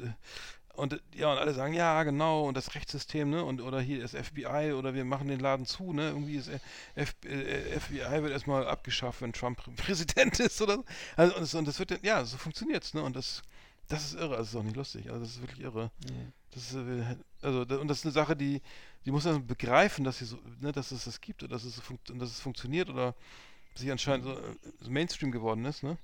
[0.02, 0.08] äh,
[0.74, 4.02] und äh, ja, und alle sagen, ja, genau, und das Rechtssystem, ne, und oder hier
[4.02, 6.58] ist FBI oder wir machen den Laden zu, ne, irgendwie ist äh,
[6.94, 10.84] F, äh, FBI wird erstmal abgeschafft, wenn Trump Präsident ist oder so.
[11.16, 13.42] Also, und, das, und das wird, dann- ja, so funktioniert's, ne, und das,
[13.90, 15.90] das ist irre, das ist auch nicht lustig, also das ist wirklich irre.
[16.52, 18.62] Das ist, äh, also, und das ist eine Sache, die,
[19.04, 21.80] die muss man begreifen, dass sie so, ne, dass es das gibt und dass es,
[22.08, 23.14] und dass es funktioniert oder
[23.74, 25.98] sich anscheinend so, äh, so Mainstream geworden ist, ne?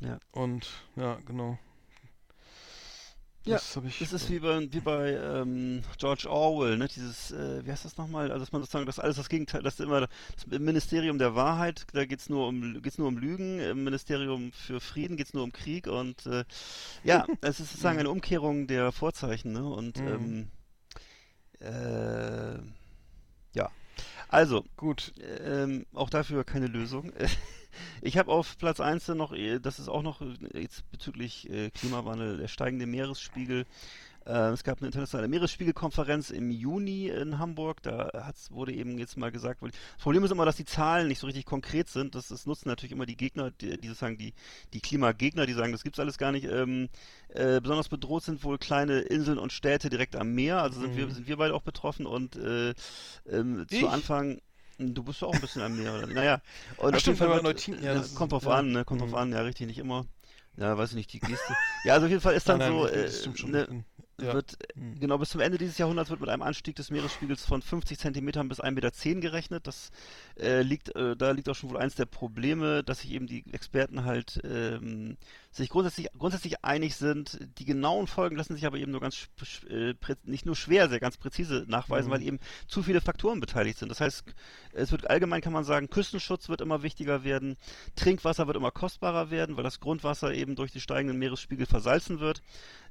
[0.00, 0.18] Ja.
[0.32, 1.58] Und ja, genau.
[3.46, 3.98] Ja, Das ich.
[3.98, 6.88] Das ist wie bei, wie bei ähm, George Orwell, ne?
[6.88, 8.30] Dieses, äh, wie heißt das nochmal?
[8.32, 10.10] Also dass man sozusagen das alles das Gegenteil, das ist immer das
[10.58, 15.16] Ministerium der Wahrheit, da geht's nur um geht's nur um Lügen, im Ministerium für Frieden
[15.16, 16.44] geht's nur um Krieg und äh,
[17.04, 19.64] ja, es ist sozusagen eine Umkehrung der Vorzeichen, ne?
[19.64, 20.08] Und Mhm.
[20.08, 20.48] ähm,
[21.60, 22.58] äh,
[23.54, 23.70] ja.
[24.28, 25.12] Also, Gut.
[25.44, 27.12] ähm, auch dafür keine Lösung.
[28.02, 31.70] Ich habe auf Platz 1 noch, äh, das ist auch noch äh, jetzt bezüglich äh,
[31.70, 33.66] Klimawandel, der steigende Meeresspiegel.
[34.26, 37.82] Äh, es gab eine internationale Meeresspiegelkonferenz im Juni in Hamburg.
[37.82, 41.06] Da hat's, wurde eben jetzt mal gesagt, weil das Problem ist immer, dass die Zahlen
[41.08, 42.14] nicht so richtig konkret sind.
[42.14, 44.34] Das, das nutzen natürlich immer die Gegner, die, die sozusagen die,
[44.72, 46.44] die Klimagegner, die sagen, das gibt's alles gar nicht.
[46.44, 46.88] Ähm,
[47.28, 50.60] äh, besonders bedroht sind wohl kleine Inseln und Städte direkt am Meer.
[50.60, 52.74] Also sind wir sind wir beide auch betroffen und äh,
[53.30, 54.40] ähm, zu Anfang
[54.78, 56.06] Du bist doch auch ein bisschen am Meer, oder?
[56.06, 56.40] Naja.
[56.76, 58.50] Und Ach stimmt, Fall Neutin- ja, ja, das kommt drauf ja.
[58.50, 58.84] an, ne?
[58.84, 59.14] Kommt drauf Mhm.
[59.16, 60.06] an, ja, richtig, nicht immer.
[60.58, 61.54] Ja, weiß ich nicht, die Geste.
[61.84, 63.84] ja, also auf jeden Fall ist dann Nein, nein, so, äh, ne,
[64.18, 64.32] Ja.
[64.32, 64.98] wird, Mhm.
[64.98, 68.48] genau, bis zum Ende dieses Jahrhunderts wird mit einem Anstieg des Meeresspiegels von 50 Zentimetern
[68.48, 69.66] bis 1,10 Meter gerechnet.
[69.66, 69.90] Das
[70.40, 73.44] äh, liegt, äh, da liegt auch schon wohl eins der Probleme, dass sich eben die
[73.52, 75.18] Experten halt ähm,
[75.56, 77.38] sich grundsätzlich, grundsätzlich einig sind.
[77.58, 79.28] Die genauen Folgen lassen sich aber eben nur ganz,
[79.68, 82.12] äh, nicht nur schwer, sehr ganz präzise nachweisen, Mhm.
[82.14, 82.38] weil eben
[82.68, 83.88] zu viele Faktoren beteiligt sind.
[83.88, 84.24] Das heißt,
[84.72, 87.56] es wird allgemein kann man sagen, Küstenschutz wird immer wichtiger werden,
[87.96, 92.42] Trinkwasser wird immer kostbarer werden, weil das Grundwasser eben durch die steigenden Meeresspiegel versalzen wird.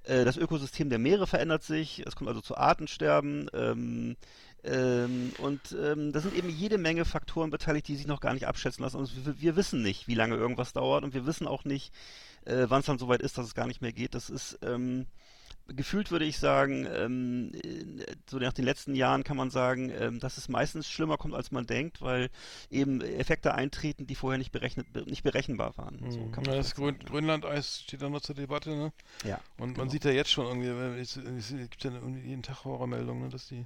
[0.04, 3.50] Äh, Das Ökosystem der Meere verändert sich, es kommt also zu Artensterben.
[3.54, 4.16] Ähm,
[4.64, 8.48] ähm, und ähm, da sind eben jede Menge Faktoren beteiligt, die sich noch gar nicht
[8.48, 8.98] abschätzen lassen.
[8.98, 11.94] Und wir, wir wissen nicht, wie lange irgendwas dauert und wir wissen auch nicht,
[12.46, 14.16] äh, wann es dann soweit ist, dass es gar nicht mehr geht.
[14.16, 15.08] Das ist ähm,
[15.68, 20.20] gefühlt würde ich sagen, ähm, äh, so nach den letzten Jahren kann man sagen, ähm,
[20.20, 22.30] dass es meistens schlimmer kommt, als man denkt, weil
[22.70, 26.00] eben Effekte eintreten, die vorher nicht berechnet, nicht berechenbar waren.
[26.10, 26.32] So Mhm.
[26.36, 27.06] man ja, das Grön sagen.
[27.06, 28.94] Grönlandeis steht da noch zur Debatte, ne?
[29.24, 29.92] Ja, Und man genau.
[29.92, 33.66] sieht ja jetzt schon irgendwie, es, es gibt ja jeden Tag Horrormeldungen, ne, dass die,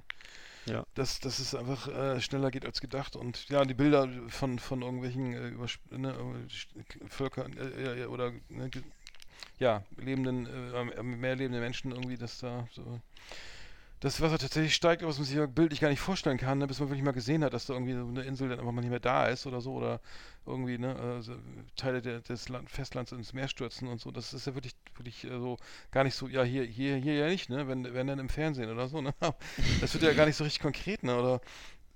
[0.66, 0.84] Ja.
[0.94, 4.82] dass, dass es einfach äh, schneller geht als gedacht und ja, die Bilder von, von
[4.82, 8.70] irgendwelchen äh, übersp- ne, äh, Völkern äh, äh, oder ne,
[9.58, 13.00] ja, lebenden, äh, am Meer lebende Menschen irgendwie, dass da so
[14.00, 16.88] das Wasser tatsächlich steigt, was man sich bildlich gar nicht vorstellen kann, ne, bis man
[16.88, 18.98] wirklich mal gesehen hat, dass da irgendwie so eine Insel dann einfach mal nicht mehr
[18.98, 20.00] da ist oder so oder
[20.46, 21.34] irgendwie ne, äh, so
[21.76, 24.10] Teile der, des Land, Festlands ins Meer stürzen und so.
[24.10, 25.58] Das ist ja wirklich, wirklich äh, so
[25.90, 28.70] gar nicht so, ja hier, hier, hier ja nicht, ne, wenn, wenn dann im Fernsehen
[28.70, 29.14] oder so, ne.
[29.82, 31.40] Das wird ja gar nicht so richtig konkret, ne, oder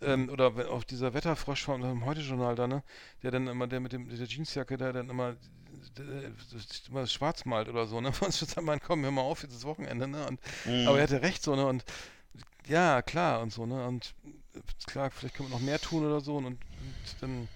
[0.02, 2.82] ähm, oder auf dieser Wetterfrosch vom Heute-Journal da, ne,
[3.22, 5.36] der dann immer, der mit dem, der Jeansjacke, der dann immer
[5.94, 9.55] das immer schwarz malt oder so, ne, uns sagt man, komm, hör mal auf, jetzt
[9.55, 10.86] ist Wochenende, ne, und Mhm.
[10.89, 11.66] aber er hatte recht, so, ne?
[11.66, 11.85] Und
[12.66, 13.86] ja, klar und so, ne?
[13.86, 14.15] Und
[14.55, 17.48] äh, klar, vielleicht können wir noch mehr tun oder so und, und dann.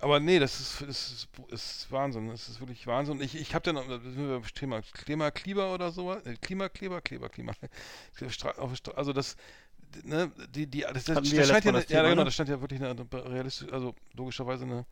[0.00, 2.28] Aber nee, das ist, das ist, ist Wahnsinn.
[2.28, 3.16] Das ist wirklich Wahnsinn.
[3.16, 6.24] Und ich, ich habe dann, da sind wir beim Thema Klimakleber oder sowas.
[6.24, 7.52] Äh, Klimakleber, Kleber, Klima.
[8.96, 9.36] Also das,
[10.04, 12.24] ne, die, die, das, das, das scheint ja, eine, das ja genau, ne?
[12.26, 14.86] das stand ja wirklich eine, eine realistisch, also logischerweise eine,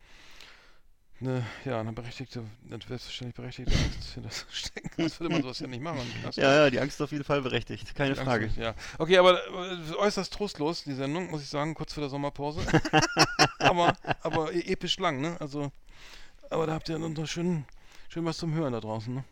[1.20, 4.90] eine, ja, eine berechtigte, eine selbstverständlich berechtigte Angst für das Stecken.
[5.02, 6.00] Das würde man sowas ja nicht machen.
[6.36, 8.46] Ja, ja, die Angst ist auf jeden Fall berechtigt, keine Angst Frage.
[8.46, 8.74] ist- Ja.
[8.98, 12.60] Okay, aber äh, äußerst trostlos, die Sendung, muss ich sagen, kurz vor der Sommerpause.
[13.58, 15.36] aber, aber e- episch lang, ne?
[15.40, 15.72] Also,
[16.50, 17.64] aber da habt ihr noch schön,
[18.08, 19.24] schön was zum Hören da draußen, ne?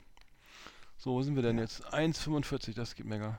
[0.97, 1.85] So, wo sind wir denn jetzt?
[1.93, 3.39] 1,45, das gibt mega.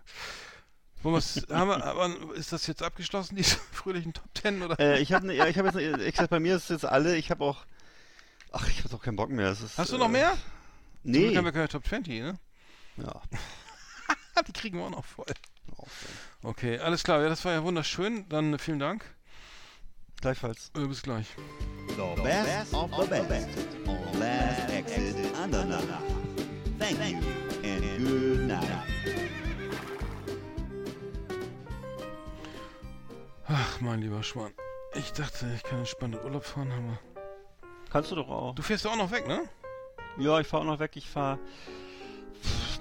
[1.01, 4.79] Wir, ist das jetzt abgeschlossen, diese fröhlichen Top 10 oder?
[4.79, 6.85] Äh, ich habe ne, ja, ich habe jetzt, ich gesagt, bei mir ist es jetzt
[6.85, 7.65] alle, ich habe auch,
[8.55, 9.49] ach, ich habe doch keinen Bock mehr.
[9.49, 10.31] Es ist, Hast du äh, noch mehr?
[10.31, 10.41] Zum
[11.11, 11.19] Nee.
[11.25, 12.39] Glück haben wir keine Top 20, ne?
[12.97, 13.21] Ja.
[14.47, 15.25] Die kriegen wir auch noch voll.
[16.41, 17.21] Okay, alles klar.
[17.21, 18.27] Ja, das war ja wunderschön.
[18.29, 19.05] Dann äh, vielen Dank.
[20.21, 20.71] Gleichfalls.
[20.75, 21.27] Äh, bis gleich.
[21.89, 23.49] The best of the best
[23.87, 25.83] on Last Exit Andernach.
[26.79, 27.17] Thank you
[27.63, 28.67] and good night.
[33.47, 34.51] Ach, mein lieber Schwan.
[34.95, 37.14] Ich dachte, ich kann entspannt in Urlaub fahren, aber.
[37.95, 38.53] Kannst du doch auch.
[38.55, 39.43] Du fährst ja auch noch weg, ne?
[40.17, 40.91] Ja, ich fahre auch noch weg.
[40.97, 41.39] Ich fahre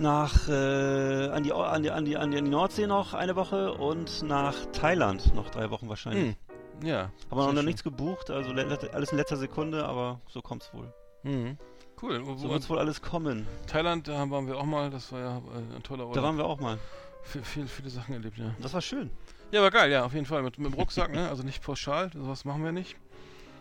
[0.01, 4.25] nach äh, an, die, an, die, an, die, an die Nordsee noch eine Woche und
[4.25, 6.35] nach Thailand noch drei Wochen wahrscheinlich.
[6.81, 6.87] Hm.
[6.89, 7.13] Ja.
[7.31, 7.65] Haben wir noch schön.
[7.65, 10.93] nichts gebucht, also le- alles in letzter Sekunde, aber so kommt's wohl.
[11.23, 11.59] Mhm.
[12.03, 12.27] Cool.
[12.27, 13.47] Wo, So wird's wohl alles kommen.
[13.69, 14.91] Thailand, da waren wir auch mal.
[14.91, 16.15] Das war ja äh, ein toller Urlaub.
[16.15, 16.77] Da waren wir auch mal.
[17.23, 18.53] Viel, viel, viele Sachen erlebt, ja.
[18.61, 19.13] Das war schön.
[19.53, 20.43] Ja, war geil, ja, auf jeden Fall.
[20.43, 21.29] Mit, mit dem Rucksack, ne?
[21.29, 22.97] Also nicht pauschal, sowas machen wir nicht.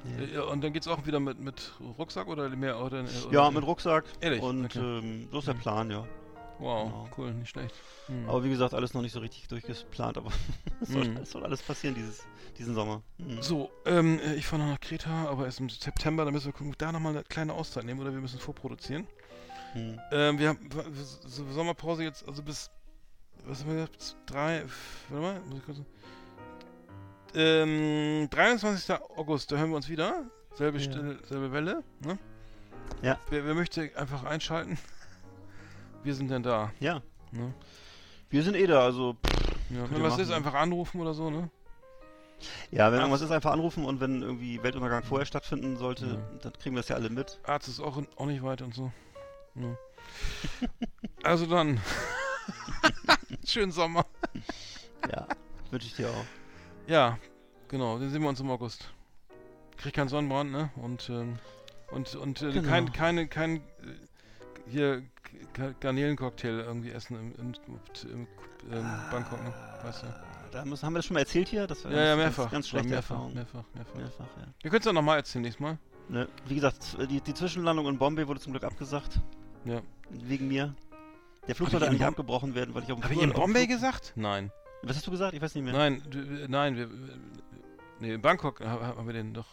[0.04, 0.26] Nee.
[0.34, 2.78] Ja, und dann geht's auch wieder mit, mit Rucksack oder mehr?
[2.84, 4.06] Oder, oder, Ja, mit Rucksack.
[4.20, 4.42] Ehrlich?
[4.42, 4.80] Und Okay.
[4.80, 5.60] ähm, so ist der Mhm.
[5.60, 6.08] Plan, ja.
[6.60, 7.10] Wow, Genau.
[7.18, 7.74] cool, nicht schlecht.
[8.08, 8.30] Mhm.
[8.30, 10.30] Aber wie gesagt, alles noch nicht so richtig durchgeplant, aber
[10.82, 11.26] es soll, Mhm.
[11.26, 12.24] soll alles passieren dieses,
[12.58, 13.02] diesen Sommer.
[13.18, 13.42] Mhm.
[13.42, 16.54] So, ähm, äh, ich fahre noch nach Kreta, aber erst im September, da müssen wir
[16.54, 19.08] gucken, da nochmal eine kleine Auszeit nehmen oder wir müssen vorproduzieren.
[19.74, 20.00] Mhm.
[20.12, 20.70] Ähm, wir haben
[21.26, 22.70] so Sommerpause jetzt, also bis,
[23.46, 24.64] was haben wir gesagt, bis drei,
[25.10, 25.78] warte mal, muss ich kurz,
[27.36, 28.96] ähm, 23.
[29.18, 30.84] August, da hören wir uns wieder, selbe, Ja.
[30.84, 32.18] Stelle, selbe Welle, ne?
[33.02, 33.18] Ja.
[33.30, 34.78] Wer, wer möchte einfach einschalten?
[36.04, 37.02] Wir sind dann da, Ja,
[37.32, 37.54] ne?
[38.30, 40.36] wir sind eh da, also pff, Ja, wenn was machen, ist, ne?
[40.36, 41.50] einfach anrufen oder so, ne?
[42.72, 43.04] Ja, wenn Ach.
[43.04, 46.40] irgendwas ist, einfach anrufen und wenn irgendwie Weltuntergang vorher stattfinden sollte, Ja.
[46.42, 47.40] dann kriegen wir das ja alle mit.
[47.44, 48.92] Arzt ist auch, auch nicht weit und so.
[49.56, 49.78] Ja.
[51.24, 51.80] Also dann.
[53.46, 54.06] Schönen Sommer.
[55.10, 55.26] Ja,
[55.72, 56.26] wünsche ich dir auch.
[56.88, 57.18] Ja,
[57.68, 58.90] genau, dann sehen wir uns im August.
[59.78, 60.70] Krieg keinen Sonnenbrand, ne?
[60.76, 61.40] Und, ähm,
[61.92, 62.70] und, und äh, Genau.
[62.70, 63.62] kein, keine, kein, äh,
[64.70, 65.04] hier,
[65.80, 67.54] Garnelencocktail irgendwie essen im, im,
[68.12, 68.28] im,
[68.72, 69.54] im Bangkok, ne?
[69.84, 70.08] Weißt du?
[70.52, 71.66] Da müssen, haben wir das schon mal erzählt hier?
[71.66, 72.44] Das war Ja, ja, ganz, mehrfach.
[72.44, 73.34] Ganz, ganz schlechte mehrfach, Erfahrung.
[73.34, 73.96] mehrfach, mehrfach.
[73.96, 74.44] Mehrfach, ja.
[74.62, 75.78] Wir können es doch nochmal erzählen nächstes Mal.
[76.10, 79.20] Ne, wie gesagt, die, die Zwischenlandung in Bombay wurde zum Glück abgesagt.
[79.66, 79.82] Ja.
[80.12, 80.76] Wegen mir.
[81.48, 83.20] Der Flug Hab ich sollte in eigentlich abgebrochen werden, weil ich auf dem Habe ich
[83.20, 84.14] Flur- in auf dem Bombay gesagt?
[84.16, 84.52] Nein.
[84.84, 85.34] Was hast du gesagt?
[85.34, 85.74] Ich weiß nicht mehr.
[85.74, 86.18] Nein, du,
[86.50, 86.90] nein, wir,
[88.00, 89.46] nee, in Bangkok ha- haben wir den doch.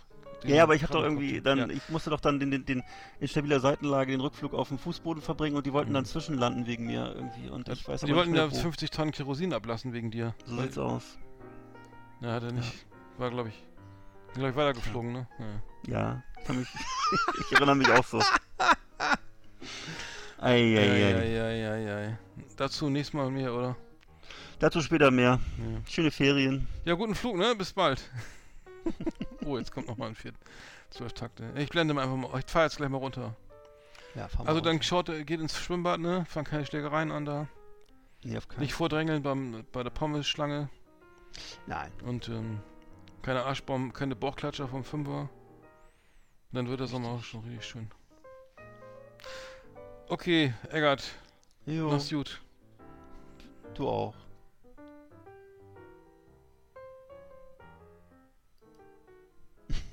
[0.42, 1.68] den Ja, ja, aber ich habe doch irgendwie dann, Ja.
[1.68, 2.82] ich musste doch dann den, den, den
[3.20, 6.08] in stabiler Seitenlage den Rückflug auf dem Fußboden verbringen und die wollten dann Mhm.
[6.08, 8.54] zwischenlanden wegen mir irgendwie und ich weiß Die wollten ja wo.
[8.56, 10.34] 50 Tonnen Kerosin ablassen wegen dir.
[10.46, 11.18] So sieht's aus.
[12.20, 12.86] Ja, hat er nicht.
[13.18, 13.64] War, glaube ich,
[14.34, 15.28] glaube ich, weitergeflogen, ne?
[15.86, 16.22] Ja.
[16.46, 16.68] Ja, mich,
[17.46, 18.20] ich erinnere mich auch so.
[20.38, 21.14] Eieiei.
[21.14, 22.18] Eieiei.
[22.56, 23.76] Dazu nächstes Mal mehr, oder?
[24.60, 25.40] Dazu später mehr.
[25.58, 25.80] Ja.
[25.88, 26.68] Schöne Ferien.
[26.84, 27.54] ja, guten Flug, ne?
[27.56, 28.08] Bis bald.
[29.44, 30.34] oh, jetzt kommt noch mal ein Viert.
[30.90, 31.50] Zwölf Takte.
[31.56, 32.38] Ich blende mal einfach mal.
[32.38, 33.34] Ich fahre jetzt gleich mal runter.
[34.14, 34.84] Ja, fahren wir Also dann runter.
[34.84, 36.24] schaut, äh, geht ins Schwimmbad, ne?
[36.28, 37.48] Fangen keine Schlägereien an da.
[38.22, 40.68] Nee, auf keinen Nicht vordrängeln beim, bei der Pommesschlange.
[41.66, 41.90] Nein.
[42.04, 42.60] Und ähm,
[43.22, 45.30] keine Arschbomben, keine Bauchklatscher vom Fünfer.
[46.52, 47.90] Dann wird der Sommer auch schon richtig schön.
[50.08, 51.08] Okay, Eggert,
[51.66, 52.40] Jo, mach's gut.
[53.74, 54.14] du auch.